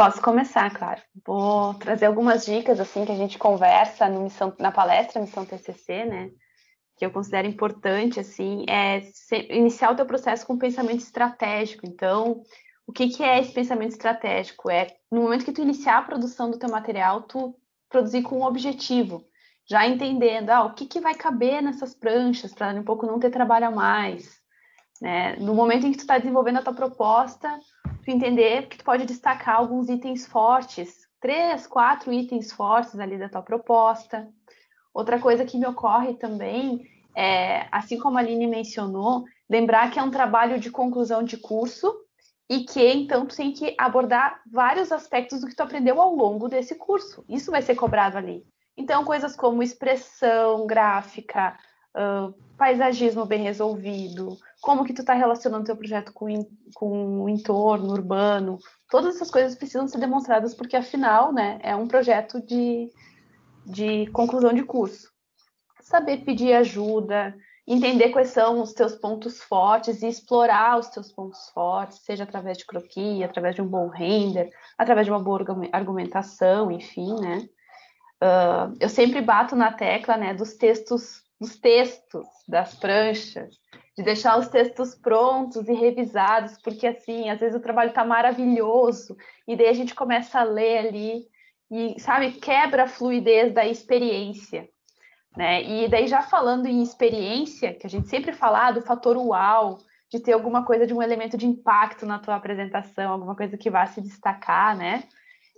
posso 0.00 0.22
começar, 0.22 0.74
claro. 0.74 0.98
Vou 1.26 1.74
trazer 1.74 2.06
algumas 2.06 2.46
dicas 2.46 2.80
assim 2.80 3.04
que 3.04 3.12
a 3.12 3.16
gente 3.16 3.36
conversa 3.36 4.08
missão, 4.08 4.50
na 4.58 4.72
palestra 4.72 5.20
Missão 5.20 5.44
TCC, 5.44 6.06
né? 6.06 6.30
Que 6.96 7.04
eu 7.04 7.10
considero 7.10 7.46
importante 7.46 8.18
assim, 8.18 8.64
é 8.66 9.02
iniciar 9.50 9.90
o 9.90 9.94
teu 9.94 10.06
processo 10.06 10.46
com 10.46 10.56
pensamento 10.56 11.00
estratégico. 11.00 11.86
Então, 11.86 12.42
o 12.86 12.92
que, 12.92 13.10
que 13.10 13.22
é 13.22 13.40
esse 13.40 13.52
pensamento 13.52 13.90
estratégico? 13.90 14.70
É 14.70 14.86
no 15.12 15.20
momento 15.20 15.44
que 15.44 15.52
tu 15.52 15.60
iniciar 15.60 15.98
a 15.98 16.02
produção 16.02 16.50
do 16.50 16.58
teu 16.58 16.70
material, 16.70 17.24
tu 17.24 17.54
produzir 17.90 18.22
com 18.22 18.38
um 18.38 18.44
objetivo 18.44 19.26
já 19.68 19.86
entendendo 19.86 20.48
ah, 20.48 20.64
o 20.64 20.72
que, 20.72 20.86
que 20.86 20.98
vai 20.98 21.14
caber 21.14 21.62
nessas 21.62 21.94
pranchas 21.94 22.54
para 22.54 22.72
um 22.72 22.84
pouco 22.84 23.06
não 23.06 23.20
ter 23.20 23.30
trabalho 23.30 23.66
a 23.66 23.70
mais. 23.70 24.39
Né? 25.00 25.36
No 25.36 25.54
momento 25.54 25.86
em 25.86 25.92
que 25.92 25.98
tu 25.98 26.02
está 26.02 26.18
desenvolvendo 26.18 26.58
a 26.58 26.62
tua 26.62 26.74
proposta, 26.74 27.58
tu 28.04 28.10
entender 28.10 28.68
que 28.68 28.78
tu 28.78 28.84
pode 28.84 29.06
destacar 29.06 29.56
alguns 29.56 29.88
itens 29.88 30.26
fortes, 30.26 31.08
três, 31.20 31.66
quatro 31.66 32.12
itens 32.12 32.52
fortes 32.52 32.98
ali 32.98 33.18
da 33.18 33.28
tua 33.28 33.42
proposta. 33.42 34.28
Outra 34.92 35.18
coisa 35.18 35.44
que 35.44 35.58
me 35.58 35.66
ocorre 35.66 36.14
também 36.14 36.82
é, 37.16 37.66
assim 37.70 37.98
como 37.98 38.16
a 38.16 38.20
Aline 38.20 38.46
mencionou, 38.46 39.24
lembrar 39.48 39.90
que 39.90 39.98
é 39.98 40.02
um 40.02 40.10
trabalho 40.10 40.60
de 40.60 40.70
conclusão 40.70 41.22
de 41.22 41.36
curso 41.36 41.92
e 42.48 42.64
que 42.64 42.84
então 42.92 43.26
tu 43.26 43.36
tem 43.36 43.52
que 43.52 43.74
abordar 43.78 44.40
vários 44.50 44.90
aspectos 44.90 45.40
do 45.40 45.46
que 45.46 45.54
tu 45.54 45.62
aprendeu 45.62 46.00
ao 46.00 46.14
longo 46.14 46.48
desse 46.48 46.74
curso. 46.74 47.24
Isso 47.28 47.50
vai 47.50 47.62
ser 47.62 47.74
cobrado 47.74 48.16
ali. 48.16 48.44
Então, 48.76 49.04
coisas 49.04 49.36
como 49.36 49.62
expressão 49.62 50.66
gráfica, 50.66 51.56
uh, 51.96 52.34
paisagismo 52.56 53.24
bem 53.24 53.42
resolvido, 53.42 54.36
como 54.60 54.84
que 54.84 54.92
tu 54.92 55.00
está 55.00 55.14
relacionando 55.14 55.64
teu 55.64 55.76
projeto 55.76 56.12
com, 56.12 56.26
com 56.74 57.22
o 57.22 57.28
entorno 57.28 57.92
urbano, 57.92 58.58
todas 58.90 59.16
essas 59.16 59.30
coisas 59.30 59.54
precisam 59.54 59.88
ser 59.88 59.98
demonstradas 59.98 60.54
porque, 60.54 60.76
afinal, 60.76 61.32
né, 61.32 61.58
é 61.62 61.74
um 61.74 61.88
projeto 61.88 62.40
de, 62.40 62.90
de 63.64 64.06
conclusão 64.08 64.52
de 64.52 64.62
curso. 64.62 65.10
Saber 65.80 66.18
pedir 66.18 66.52
ajuda, 66.52 67.34
entender 67.66 68.10
quais 68.10 68.30
são 68.30 68.60
os 68.60 68.72
teus 68.72 68.94
pontos 68.96 69.40
fortes 69.40 70.02
e 70.02 70.08
explorar 70.08 70.78
os 70.78 70.88
teus 70.88 71.12
pontos 71.12 71.48
fortes, 71.50 72.00
seja 72.00 72.24
através 72.24 72.58
de 72.58 72.66
croquis, 72.66 73.22
através 73.22 73.54
de 73.54 73.62
um 73.62 73.66
bom 73.66 73.88
render, 73.88 74.50
através 74.76 75.06
de 75.06 75.12
uma 75.12 75.22
boa 75.22 75.40
argumentação, 75.72 76.70
enfim, 76.70 77.14
né? 77.20 77.48
Uh, 78.22 78.76
eu 78.78 78.88
sempre 78.88 79.22
bato 79.22 79.56
na 79.56 79.72
tecla 79.72 80.16
né, 80.16 80.34
dos 80.34 80.54
textos, 80.54 81.22
dos 81.40 81.56
textos, 81.58 82.26
das 82.46 82.74
pranchas, 82.74 83.54
de 83.96 84.04
deixar 84.04 84.38
os 84.38 84.48
textos 84.48 84.94
prontos 84.94 85.68
e 85.68 85.72
revisados, 85.72 86.60
porque 86.62 86.86
assim, 86.86 87.30
às 87.30 87.40
vezes 87.40 87.56
o 87.56 87.62
trabalho 87.62 87.90
está 87.90 88.04
maravilhoso, 88.04 89.16
e 89.48 89.56
daí 89.56 89.68
a 89.68 89.72
gente 89.72 89.94
começa 89.94 90.40
a 90.40 90.44
ler 90.44 90.86
ali 90.86 91.22
e, 91.70 91.98
sabe, 91.98 92.32
quebra 92.32 92.84
a 92.84 92.88
fluidez 92.88 93.52
da 93.52 93.66
experiência. 93.66 94.68
Né? 95.36 95.62
E 95.62 95.88
daí, 95.88 96.06
já 96.08 96.22
falando 96.22 96.66
em 96.66 96.82
experiência, 96.82 97.74
que 97.74 97.86
a 97.86 97.90
gente 97.90 98.08
sempre 98.08 98.32
fala 98.32 98.66
ah, 98.66 98.72
do 98.72 98.82
fator 98.82 99.16
uau, 99.16 99.78
de 100.10 100.18
ter 100.18 100.32
alguma 100.32 100.64
coisa 100.64 100.86
de 100.86 100.92
um 100.92 101.00
elemento 101.00 101.38
de 101.38 101.46
impacto 101.46 102.04
na 102.04 102.18
tua 102.18 102.34
apresentação, 102.34 103.12
alguma 103.12 103.36
coisa 103.36 103.56
que 103.56 103.70
vá 103.70 103.86
se 103.86 104.00
destacar, 104.00 104.76
né? 104.76 105.04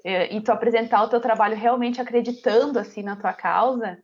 e 0.04 0.40
tu 0.40 0.50
apresentar 0.50 1.02
o 1.04 1.08
teu 1.08 1.20
trabalho 1.20 1.56
realmente 1.56 2.00
acreditando 2.00 2.78
assim 2.78 3.02
na 3.02 3.14
tua 3.14 3.32
causa, 3.32 3.98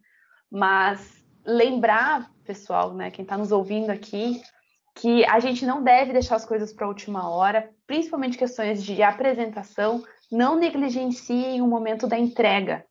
mas 0.50 1.17
lembrar, 1.48 2.30
pessoal, 2.44 2.92
né, 2.92 3.10
quem 3.10 3.22
está 3.22 3.38
nos 3.38 3.50
ouvindo 3.50 3.88
aqui, 3.88 4.42
que 4.94 5.24
a 5.24 5.40
gente 5.40 5.64
não 5.64 5.82
deve 5.82 6.12
deixar 6.12 6.36
as 6.36 6.44
coisas 6.44 6.72
para 6.72 6.84
a 6.84 6.88
última 6.88 7.30
hora, 7.30 7.70
principalmente 7.86 8.36
questões 8.36 8.84
de 8.84 9.02
apresentação, 9.02 10.04
não 10.30 10.56
negligenciem 10.56 11.62
o 11.62 11.66
momento 11.66 12.06
da 12.06 12.18
entrega, 12.18 12.84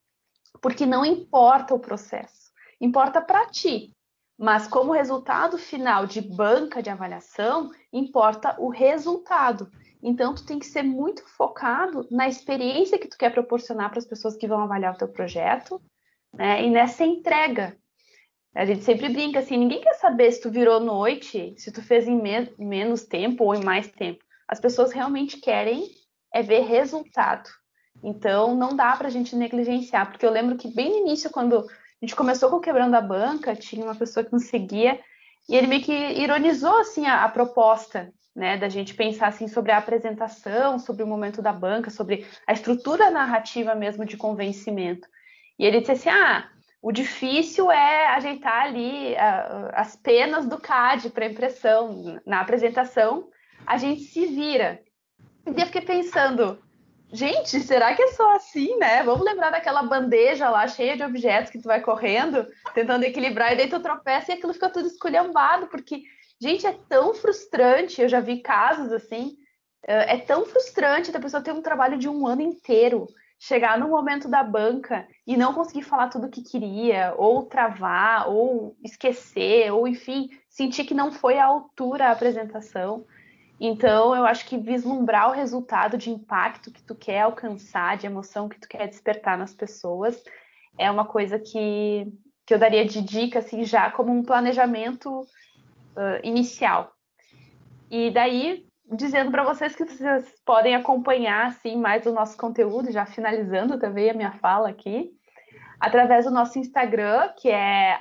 porque 0.59 0.85
não 0.85 1.05
importa 1.05 1.75
o 1.75 1.79
processo, 1.79 2.51
importa 2.81 3.21
para 3.21 3.45
ti. 3.45 3.93
Mas 4.39 4.67
como 4.67 4.91
resultado 4.91 5.57
final 5.57 6.05
de 6.05 6.21
banca 6.21 6.81
de 6.81 6.89
avaliação, 6.89 7.71
importa 7.91 8.55
o 8.59 8.69
resultado. 8.69 9.69
Então, 10.01 10.35
tu 10.35 10.45
tem 10.45 10.59
que 10.59 10.65
ser 10.65 10.83
muito 10.83 11.27
focado 11.27 12.07
na 12.11 12.27
experiência 12.27 12.99
que 12.99 13.07
tu 13.07 13.17
quer 13.17 13.31
proporcionar 13.31 13.89
para 13.89 13.97
as 13.97 14.05
pessoas 14.05 14.35
que 14.35 14.47
vão 14.47 14.61
avaliar 14.61 14.93
o 14.93 14.97
teu 14.97 15.07
projeto, 15.07 15.81
né? 16.31 16.63
E 16.63 16.69
nessa 16.69 17.03
entrega. 17.03 17.75
A 18.57 18.65
gente 18.65 18.83
sempre 18.83 19.07
brinca 19.09 19.37
assim, 19.37 19.55
ninguém 19.55 19.81
quer 19.81 19.93
saber 19.93 20.31
se 20.31 20.41
tu 20.41 20.49
virou 20.49 20.79
noite, 20.79 21.53
se 21.59 21.71
tu 21.71 21.79
fez 21.79 22.07
em 22.07 22.19
me 22.19 22.51
menos 22.57 23.03
tempo 23.03 23.43
ou 23.43 23.53
em 23.53 23.63
mais 23.63 23.87
tempo. 23.87 24.25
As 24.47 24.59
pessoas 24.59 24.91
realmente 24.91 25.37
querem 25.37 25.83
é 26.33 26.41
ver 26.41 26.61
resultado. 26.61 27.47
Então, 28.03 28.55
não 28.55 28.75
dá 28.75 28.95
para 28.95 29.09
a 29.09 29.11
gente 29.11 29.35
negligenciar, 29.35 30.09
porque 30.09 30.25
eu 30.25 30.31
lembro 30.31 30.57
que 30.57 30.73
bem 30.73 30.89
no 30.89 30.97
início, 30.97 31.29
quando 31.29 31.59
a 31.59 31.65
gente 32.01 32.15
começou 32.15 32.49
com 32.49 32.59
Quebrando 32.59 32.95
a 32.95 33.01
Banca, 33.01 33.55
tinha 33.55 33.85
uma 33.85 33.93
pessoa 33.93 34.23
que 34.23 34.33
nos 34.33 34.45
seguia 34.45 34.99
e 35.47 35.55
ele 35.55 35.67
meio 35.67 35.83
que 35.83 35.93
ironizou 35.93 36.79
assim 36.79 37.05
a, 37.05 37.25
a 37.25 37.29
proposta 37.29 38.11
né, 38.35 38.57
da 38.57 38.69
gente 38.69 38.95
pensar 38.95 39.27
assim 39.27 39.47
sobre 39.47 39.71
a 39.71 39.77
apresentação, 39.77 40.79
sobre 40.79 41.03
o 41.03 41.07
momento 41.07 41.43
da 41.43 41.53
banca, 41.53 41.91
sobre 41.91 42.25
a 42.47 42.53
estrutura 42.53 43.11
narrativa 43.11 43.75
mesmo 43.75 44.03
de 44.03 44.17
convencimento. 44.17 45.07
E 45.59 45.65
ele 45.65 45.79
disse 45.79 45.91
assim: 45.91 46.09
"Ah, 46.09 46.49
o 46.81 46.91
difícil 46.91 47.71
é 47.71 48.07
ajeitar 48.07 48.63
ali 48.63 49.13
uh, 49.13 49.71
as 49.73 49.95
penas 49.95 50.45
do 50.45 50.59
CAD 50.59 51.09
para 51.09 51.25
impressão. 51.25 52.19
Na 52.25 52.41
apresentação, 52.41 53.29
a 53.65 53.77
gente 53.77 54.01
se 54.01 54.25
vira". 54.27 54.79
E 55.45 55.61
eu 55.61 55.65
fiquei 55.65 55.81
pensando, 55.81 56.61
gente, 57.11 57.59
será 57.59 57.93
que 57.93 58.01
é 58.01 58.07
só 58.09 58.35
assim, 58.35 58.77
né? 58.77 59.03
Vamos 59.03 59.25
lembrar 59.25 59.49
daquela 59.49 59.83
bandeja 59.83 60.49
lá 60.49 60.67
cheia 60.67 60.95
de 60.95 61.03
objetos 61.03 61.51
que 61.51 61.59
tu 61.61 61.67
vai 61.67 61.81
correndo, 61.81 62.45
tentando 62.73 63.03
equilibrar, 63.03 63.53
e 63.53 63.57
daí 63.57 63.69
tu 63.69 63.79
tropeça 63.79 64.31
e 64.31 64.35
aquilo 64.35 64.53
fica 64.53 64.69
tudo 64.69 64.87
esculhambado, 64.87 65.67
porque 65.67 66.03
Gente, 66.39 66.67
é 66.67 66.73
tão 66.87 67.13
frustrante. 67.13 68.01
Eu 68.01 68.09
já 68.09 68.19
vi 68.19 68.39
casos 68.41 68.91
assim. 68.91 69.37
É, 69.85 70.15
é 70.15 70.17
tão 70.19 70.45
frustrante 70.45 71.11
da 71.11 71.19
pessoa 71.19 71.41
ter 71.41 71.51
um 71.51 71.61
trabalho 71.61 71.97
de 71.97 72.07
um 72.07 72.27
ano 72.27 72.41
inteiro, 72.41 73.07
chegar 73.39 73.77
no 73.77 73.89
momento 73.89 74.27
da 74.27 74.43
banca 74.43 75.07
e 75.25 75.37
não 75.37 75.53
conseguir 75.53 75.83
falar 75.83 76.09
tudo 76.09 76.27
o 76.27 76.29
que 76.29 76.41
queria, 76.41 77.13
ou 77.17 77.43
travar, 77.43 78.27
ou 78.29 78.75
esquecer, 78.83 79.71
ou 79.71 79.87
enfim, 79.87 80.29
sentir 80.49 80.85
que 80.85 80.93
não 80.93 81.11
foi 81.11 81.37
à 81.37 81.45
altura 81.45 82.07
a 82.07 82.11
apresentação. 82.11 83.05
Então, 83.59 84.15
eu 84.15 84.25
acho 84.25 84.45
que 84.45 84.57
vislumbrar 84.57 85.29
o 85.29 85.33
resultado 85.33 85.97
de 85.97 86.11
impacto 86.11 86.71
que 86.71 86.83
tu 86.83 86.95
quer 86.95 87.21
alcançar, 87.21 87.97
de 87.97 88.05
emoção 88.05 88.49
que 88.49 88.59
tu 88.59 88.67
quer 88.67 88.87
despertar 88.87 89.37
nas 89.37 89.53
pessoas, 89.53 90.23
é 90.77 90.89
uma 90.89 91.05
coisa 91.05 91.39
que, 91.39 92.07
que 92.45 92.53
eu 92.53 92.59
daria 92.59 92.85
de 92.85 93.01
dica, 93.01 93.39
assim, 93.39 93.63
já 93.63 93.89
como 93.89 94.11
um 94.11 94.23
planejamento 94.23 95.21
uh, 95.21 96.19
inicial. 96.23 96.91
E 97.89 98.11
daí, 98.11 98.66
dizendo 98.91 99.31
para 99.31 99.43
vocês 99.43 99.75
que 99.75 99.85
vocês 99.85 100.25
podem 100.45 100.75
acompanhar 100.75 101.47
assim 101.47 101.77
mais 101.77 102.05
o 102.05 102.13
nosso 102.13 102.37
conteúdo, 102.37 102.91
já 102.91 103.05
finalizando 103.05 103.79
também 103.79 104.09
a 104.09 104.13
minha 104.13 104.31
fala 104.33 104.69
aqui, 104.69 105.11
através 105.79 106.25
do 106.25 106.31
nosso 106.31 106.57
Instagram, 106.57 107.29
que 107.37 107.49
é 107.49 107.97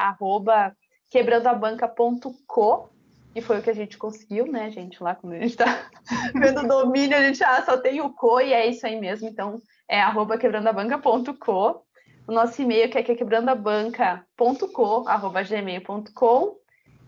quebrandoabanca.co, 1.11 2.91
e 3.35 3.43
foi 3.43 3.59
o 3.59 3.63
que 3.63 3.69
a 3.69 3.75
gente 3.75 3.99
conseguiu, 3.99 4.51
né, 4.51 4.71
gente? 4.71 5.03
Lá 5.03 5.15
quando 5.15 5.35
a 5.35 5.39
gente 5.39 5.51
está 5.51 5.67
vendo 6.35 6.63
o 6.63 6.69
domínio, 6.69 7.19
a 7.19 7.21
gente 7.21 7.45
ah, 7.45 7.63
só 7.63 7.77
tem 7.77 8.01
o 8.01 8.11
co 8.11 8.41
e 8.41 8.53
é 8.53 8.67
isso 8.67 8.87
aí 8.87 8.99
mesmo. 8.99 9.29
Então, 9.29 9.61
é 9.87 10.01
arroba 10.01 10.39
quebrandoabanca.co. 10.39 11.83
O 12.27 12.33
nosso 12.33 12.63
e-mail 12.63 12.91
que 12.91 12.97
é 12.97 13.03
quebrandoabanca.co, 13.03 15.07
arroba 15.07 15.43
gmail.com. 15.43 16.57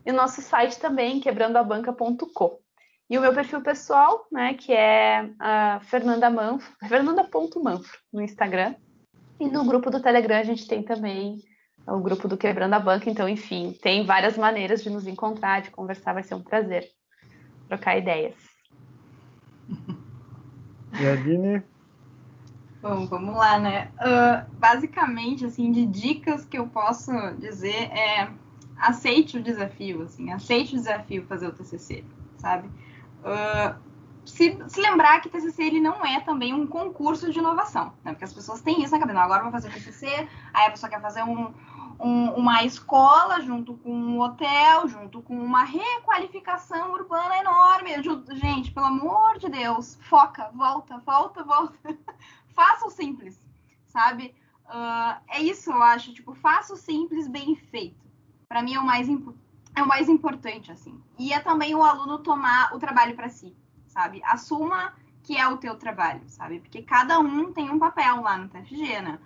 E 0.04 0.10
o 0.10 0.14
nosso 0.14 0.42
site 0.42 0.78
também, 0.78 1.18
quebrandoabanca.co. 1.18 2.60
E 3.10 3.16
o 3.16 3.20
meu 3.22 3.32
perfil 3.32 3.62
pessoal, 3.62 4.26
né, 4.30 4.52
que 4.54 4.72
é 4.72 5.30
a 5.38 5.80
Fernanda 5.84 6.28
Manfro, 6.28 6.70
fernanda.manfro 6.86 7.98
no 8.12 8.20
Instagram. 8.20 8.74
E 9.40 9.48
no 9.48 9.64
grupo 9.64 9.90
do 9.90 10.02
Telegram 10.02 10.38
a 10.38 10.44
gente 10.44 10.66
tem 10.66 10.82
também 10.82 11.38
o 11.86 12.00
grupo 12.00 12.28
do 12.28 12.36
Quebrando 12.36 12.74
a 12.74 12.78
Banca. 12.78 13.08
Então, 13.08 13.28
enfim, 13.28 13.74
tem 13.80 14.04
várias 14.04 14.36
maneiras 14.36 14.82
de 14.82 14.90
nos 14.90 15.06
encontrar, 15.06 15.62
de 15.62 15.70
conversar. 15.70 16.12
Vai 16.12 16.22
ser 16.22 16.34
um 16.34 16.42
prazer 16.42 16.86
trocar 17.68 17.96
ideias. 17.96 18.34
E 21.00 21.06
a 21.06 21.16
Dini? 21.16 21.62
Bom, 22.82 23.06
vamos 23.06 23.34
lá, 23.34 23.58
né? 23.58 23.90
Uh, 23.98 24.54
basicamente, 24.56 25.44
assim, 25.44 25.72
de 25.72 25.86
dicas 25.86 26.44
que 26.44 26.58
eu 26.58 26.66
posso 26.68 27.10
dizer 27.38 27.90
é 27.90 28.28
aceite 28.76 29.36
o 29.36 29.42
desafio, 29.42 30.02
assim, 30.02 30.30
aceite 30.30 30.74
o 30.74 30.78
desafio 30.78 31.26
fazer 31.26 31.48
o 31.48 31.52
TCC, 31.52 32.04
sabe? 32.36 32.68
Uh, 33.20 33.88
se, 34.24 34.56
se, 34.68 34.80
lembrar 34.80 35.20
que 35.20 35.28
TCC 35.28 35.64
ele 35.64 35.80
não 35.80 36.04
é 36.04 36.20
também 36.20 36.52
um 36.52 36.66
concurso 36.66 37.32
de 37.32 37.38
inovação, 37.38 37.94
né? 38.04 38.12
Porque 38.12 38.24
as 38.24 38.32
pessoas 38.32 38.60
têm 38.60 38.82
isso 38.82 38.92
na 38.92 38.98
cabeça. 39.00 39.20
Agora 39.20 39.42
vou 39.42 39.52
fazer 39.52 39.70
TCC, 39.70 40.06
aí 40.52 40.66
a 40.66 40.70
pessoa 40.70 40.90
quer 40.90 41.00
fazer 41.00 41.22
um, 41.22 41.52
um, 41.98 42.30
uma 42.32 42.62
escola 42.62 43.40
junto 43.40 43.74
com 43.74 43.90
um 43.90 44.20
hotel, 44.20 44.86
junto 44.86 45.22
com 45.22 45.34
uma 45.34 45.64
requalificação 45.64 46.92
urbana 46.92 47.38
enorme. 47.38 47.90
Gente, 48.34 48.70
pelo 48.70 48.86
amor 48.86 49.38
de 49.38 49.48
Deus, 49.48 49.98
foca, 50.02 50.50
volta, 50.54 50.98
volta, 50.98 51.42
volta. 51.42 51.78
faça 52.54 52.86
o 52.86 52.90
simples, 52.90 53.40
sabe? 53.86 54.34
Uh, 54.66 55.20
é 55.28 55.40
isso, 55.40 55.70
eu 55.70 55.82
acho. 55.82 56.12
Tipo, 56.12 56.34
faça 56.34 56.74
o 56.74 56.76
simples 56.76 57.26
bem 57.26 57.56
feito. 57.56 58.06
Para 58.46 58.62
mim 58.62 58.74
é 58.74 58.80
o 58.80 58.86
mais 58.86 59.08
importante 59.08 59.47
é 59.78 59.82
o 59.82 59.88
mais 59.88 60.08
importante, 60.08 60.70
assim. 60.70 61.00
E 61.18 61.32
é 61.32 61.40
também 61.40 61.74
o 61.74 61.82
aluno 61.82 62.18
tomar 62.18 62.74
o 62.74 62.78
trabalho 62.78 63.14
para 63.14 63.28
si, 63.28 63.56
sabe? 63.86 64.22
Assuma 64.24 64.92
que 65.22 65.36
é 65.36 65.46
o 65.46 65.56
teu 65.58 65.76
trabalho, 65.76 66.22
sabe? 66.26 66.60
Porque 66.60 66.82
cada 66.82 67.18
um 67.18 67.52
tem 67.52 67.70
um 67.70 67.78
papel 67.78 68.22
lá 68.22 68.36
no 68.36 68.48
TFG, 68.48 69.02
né? 69.02 69.18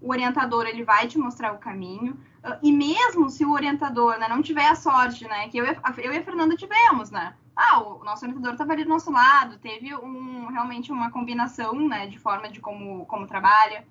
O 0.00 0.10
orientador, 0.10 0.66
ele 0.66 0.84
vai 0.84 1.06
te 1.06 1.18
mostrar 1.18 1.52
o 1.52 1.58
caminho. 1.58 2.18
Ah, 2.42 2.58
e 2.62 2.70
mesmo 2.70 3.30
se 3.30 3.44
o 3.44 3.52
orientador 3.52 4.18
né, 4.18 4.28
não 4.28 4.42
tiver 4.42 4.68
a 4.68 4.74
sorte, 4.74 5.26
né? 5.26 5.48
Que 5.48 5.58
eu, 5.58 5.64
eu 5.64 6.12
e 6.12 6.18
a 6.18 6.22
Fernanda 6.22 6.54
tivemos, 6.56 7.10
né? 7.10 7.34
Ah, 7.56 7.80
o 7.80 8.04
nosso 8.04 8.24
orientador 8.24 8.52
estava 8.52 8.72
ali 8.74 8.84
do 8.84 8.90
nosso 8.90 9.10
lado, 9.10 9.58
teve 9.58 9.94
um, 9.94 10.46
realmente 10.48 10.92
uma 10.92 11.10
combinação, 11.10 11.74
né? 11.88 12.06
De 12.06 12.18
forma 12.18 12.50
de 12.50 12.60
como, 12.60 13.06
como 13.06 13.26
trabalha. 13.26 13.86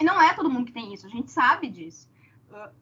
E 0.00 0.04
não 0.04 0.20
é 0.20 0.34
todo 0.34 0.50
mundo 0.50 0.66
que 0.66 0.72
tem 0.72 0.92
isso, 0.92 1.06
a 1.06 1.10
gente 1.10 1.30
sabe 1.30 1.68
disso. 1.68 2.10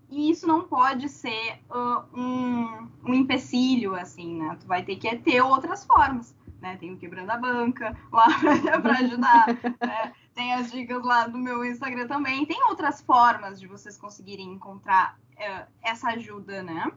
E 0.09 0.31
isso 0.31 0.47
não 0.47 0.63
pode 0.63 1.09
ser 1.09 1.61
uh, 1.71 2.05
um, 2.19 2.89
um 3.05 3.15
empecilho, 3.15 3.95
assim, 3.95 4.41
né? 4.41 4.57
Tu 4.61 4.67
vai 4.67 4.83
ter 4.83 4.97
que 4.97 5.15
ter 5.17 5.41
outras 5.41 5.85
formas, 5.85 6.35
né? 6.61 6.77
Tem 6.77 6.93
o 6.93 6.97
Quebrando 6.97 7.31
a 7.31 7.37
Banca 7.37 7.97
lá 8.13 8.27
para 8.83 8.99
ajudar, 8.99 9.47
né? 9.81 10.13
Tem 10.35 10.55
as 10.55 10.73
dicas 10.73 11.03
lá 11.05 11.27
do 11.27 11.39
meu 11.39 11.65
Instagram 11.65 12.07
também. 12.07 12.45
Tem 12.47 12.65
outras 12.69 13.01
formas 13.01 13.61
de 13.61 13.67
vocês 13.67 13.97
conseguirem 13.97 14.53
encontrar 14.53 15.19
uh, 15.37 15.67
essa 15.83 16.11
ajuda, 16.11 16.63
né? 16.63 16.91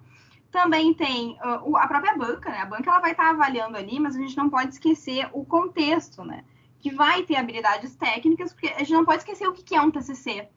Também 0.52 0.94
tem 0.94 1.38
a 1.42 1.88
própria 1.88 2.16
banca, 2.16 2.52
né? 2.52 2.60
A 2.60 2.66
banca 2.66 2.90
ela 2.90 3.00
vai 3.00 3.12
estar 3.12 3.24
tá 3.24 3.30
avaliando 3.32 3.76
ali, 3.76 4.00
mas 4.00 4.16
a 4.16 4.20
gente 4.20 4.38
não 4.38 4.50
pode 4.50 4.74
esquecer 4.74 5.28
o 5.34 5.44
contexto, 5.44 6.24
né? 6.24 6.44
Que 6.80 6.94
vai 6.94 7.24
ter 7.24 7.38
habilidades 7.38 7.96
técnicas, 7.96 8.54
porque 8.54 8.68
a 8.68 8.80
gente 8.80 8.94
não 8.94 9.04
pode 9.04 9.20
esquecer 9.20 9.48
o 9.48 9.54
que 9.54 9.76
é 9.76 9.82
um 9.82 9.90
TCC, 9.90 10.48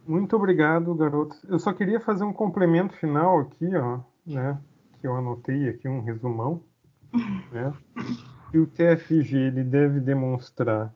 Muito 0.05 0.35
obrigado, 0.35 0.93
garoto. 0.95 1.35
Eu 1.47 1.57
só 1.59 1.71
queria 1.73 1.99
fazer 1.99 2.23
um 2.23 2.33
complemento 2.33 2.95
final 2.95 3.39
aqui, 3.39 3.75
ó, 3.75 3.99
né? 4.25 4.59
Que 4.99 5.07
eu 5.07 5.15
anotei 5.15 5.69
aqui 5.69 5.87
um 5.87 6.01
resumão, 6.01 6.61
né? 7.51 7.73
Que 8.53 8.59
o 8.59 8.67
TFG 8.67 9.35
ele 9.35 9.63
deve 9.63 9.99
demonstrar, 9.99 10.93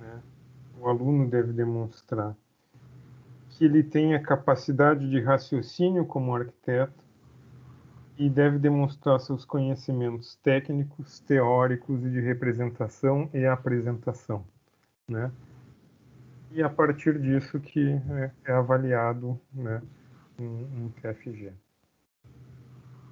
né, 0.00 0.22
o 0.80 0.88
aluno 0.88 1.28
deve 1.28 1.52
demonstrar 1.52 2.34
que 3.50 3.66
ele 3.66 3.82
tem 3.82 4.14
a 4.14 4.22
capacidade 4.22 5.10
de 5.10 5.20
raciocínio 5.20 6.06
como 6.06 6.34
arquiteto 6.34 7.04
e 8.16 8.30
deve 8.30 8.58
demonstrar 8.58 9.20
seus 9.20 9.44
conhecimentos 9.44 10.36
técnicos, 10.36 11.20
teóricos 11.20 12.02
e 12.02 12.08
de 12.08 12.20
representação 12.22 13.28
e 13.34 13.44
apresentação, 13.44 14.42
né? 15.06 15.30
E 16.50 16.62
a 16.62 16.70
partir 16.70 17.20
disso 17.20 17.60
que 17.60 17.90
é, 17.90 18.30
é 18.46 18.52
avaliado, 18.52 19.38
né, 19.52 19.82
um, 20.38 20.44
um 20.86 20.92
TFG. 20.98 21.52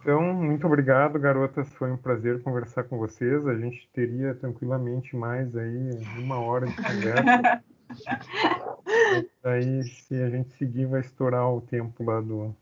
Então, 0.01 0.33
muito 0.35 0.67
obrigado, 0.67 1.19
garotas. 1.19 1.73
Foi 1.75 1.91
um 1.91 1.97
prazer 1.97 2.43
conversar 2.43 2.85
com 2.85 2.99
vocês. 2.99 3.47
A 3.47 3.57
gente 3.57 3.89
teria 3.93 4.35
tranquilamente 4.35 5.17
mais 5.17 5.55
aí 5.57 5.91
uma 6.19 6.39
hora 6.39 6.67
de 6.67 6.77
conversa. 6.77 7.63
aí, 9.45 9.83
se 9.83 10.15
a 10.23 10.31
gente 10.31 10.51
seguir, 10.57 10.87
vai 10.87 11.01
estourar 11.01 11.49
o 11.53 11.61
tempo 11.61 12.05
lá 12.05 12.21
do, 12.21 12.55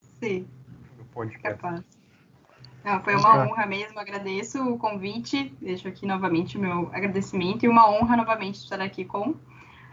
Sim. 0.00 0.46
do 0.98 1.04
podcast. 1.06 1.60
Capaz. 1.60 2.00
Não, 2.84 3.02
foi 3.02 3.14
uma 3.14 3.44
honra 3.44 3.66
mesmo, 3.66 3.98
agradeço 3.98 4.62
o 4.62 4.78
convite, 4.78 5.54
deixo 5.60 5.86
aqui 5.86 6.06
novamente 6.06 6.56
o 6.56 6.60
meu 6.60 6.88
agradecimento 6.92 7.64
e 7.64 7.68
uma 7.68 7.90
honra 7.90 8.16
novamente 8.16 8.56
estar 8.56 8.80
aqui 8.80 9.04
com 9.04 9.34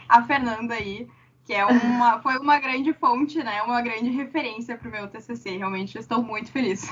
a 0.07 0.23
Fernanda 0.23 0.73
aí, 0.73 1.07
que 1.47 1.53
é 1.53 1.65
uma, 1.65 2.21
foi 2.21 2.37
uma 2.37 2.59
grande 2.59 2.91
fonte, 2.91 3.41
né? 3.41 3.61
Uma 3.61 3.81
grande 3.81 4.09
referência 4.09 4.77
para 4.77 4.89
o 4.89 4.91
meu 4.91 5.07
TCC. 5.07 5.55
Realmente 5.55 5.97
estou 5.97 6.21
muito 6.21 6.51
feliz. 6.51 6.85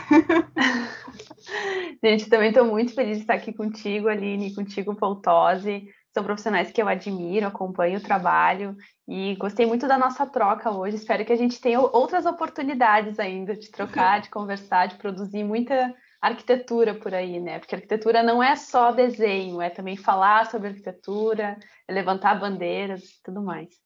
Gente, 2.01 2.29
também 2.29 2.49
estou 2.49 2.63
muito 2.63 2.95
feliz 2.95 3.17
de 3.17 3.23
estar 3.23 3.33
aqui 3.33 3.51
contigo, 3.51 4.07
Aline, 4.07 4.55
contigo, 4.55 4.95
Poltose. 4.95 5.89
São 6.13 6.23
profissionais 6.23 6.71
que 6.71 6.81
eu 6.81 6.87
admiro, 6.87 7.45
acompanho 7.45 7.99
o 7.99 8.01
trabalho 8.01 8.77
e 9.05 9.35
gostei 9.35 9.65
muito 9.65 9.89
da 9.89 9.97
nossa 9.97 10.25
troca 10.25 10.71
hoje. 10.71 10.95
Espero 10.95 11.25
que 11.25 11.33
a 11.33 11.37
gente 11.37 11.59
tenha 11.59 11.81
outras 11.81 12.25
oportunidades 12.25 13.19
ainda 13.19 13.57
de 13.57 13.69
trocar, 13.69 14.21
de 14.21 14.29
conversar, 14.29 14.87
de 14.87 14.95
produzir 14.95 15.43
muita 15.43 15.93
arquitetura 16.21 16.95
por 16.95 17.13
aí, 17.13 17.41
né? 17.41 17.59
Porque 17.59 17.75
arquitetura 17.75 18.23
não 18.23 18.41
é 18.41 18.55
só 18.55 18.93
desenho, 18.93 19.61
é 19.61 19.69
também 19.69 19.97
falar 19.97 20.49
sobre 20.49 20.69
arquitetura, 20.69 21.57
é 21.85 21.93
levantar 21.93 22.39
bandeiras 22.39 23.03
e 23.03 23.21
tudo 23.21 23.41
mais. 23.41 23.84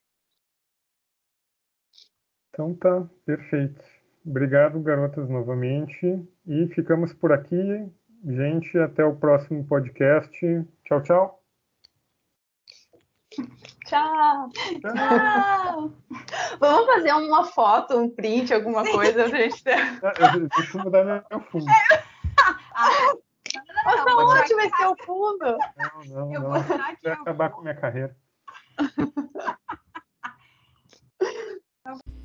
Então 2.59 2.75
tá, 2.75 3.07
perfeito. 3.25 3.81
Obrigado, 4.25 4.81
garotas, 4.81 5.29
novamente. 5.29 6.21
E 6.45 6.67
ficamos 6.67 7.13
por 7.13 7.31
aqui. 7.31 7.89
Gente, 8.25 8.77
até 8.77 9.05
o 9.05 9.15
próximo 9.15 9.63
podcast. 9.63 10.29
Tchau, 10.83 11.01
tchau. 11.01 11.41
Tchau. 13.85 14.49
Tchau. 14.81 15.93
Vamos 16.59 16.85
fazer 16.85 17.13
uma 17.13 17.45
foto, 17.45 17.97
um 17.97 18.09
print, 18.09 18.53
alguma 18.53 18.83
Sim. 18.83 18.91
coisa 18.91 19.29
pra 19.29 19.37
gente 19.37 19.63
ter. 19.63 19.77
Deixa 20.57 20.77
eu 20.77 20.83
mudar 20.83 21.25
meu 21.31 21.39
fundo. 21.39 21.65
Nossa, 23.85 24.41
onde 24.41 24.55
vai 24.55 24.69
ser 24.69 24.85
o 24.85 24.97
fundo? 25.05 25.57
Não, 25.77 26.03
não, 26.07 26.29
não. 26.29 26.33
Eu 26.33 26.41
vou 26.41 26.55
acabar 27.21 27.51
com 27.51 27.61
minha 27.61 27.75
carreira. 27.75 28.13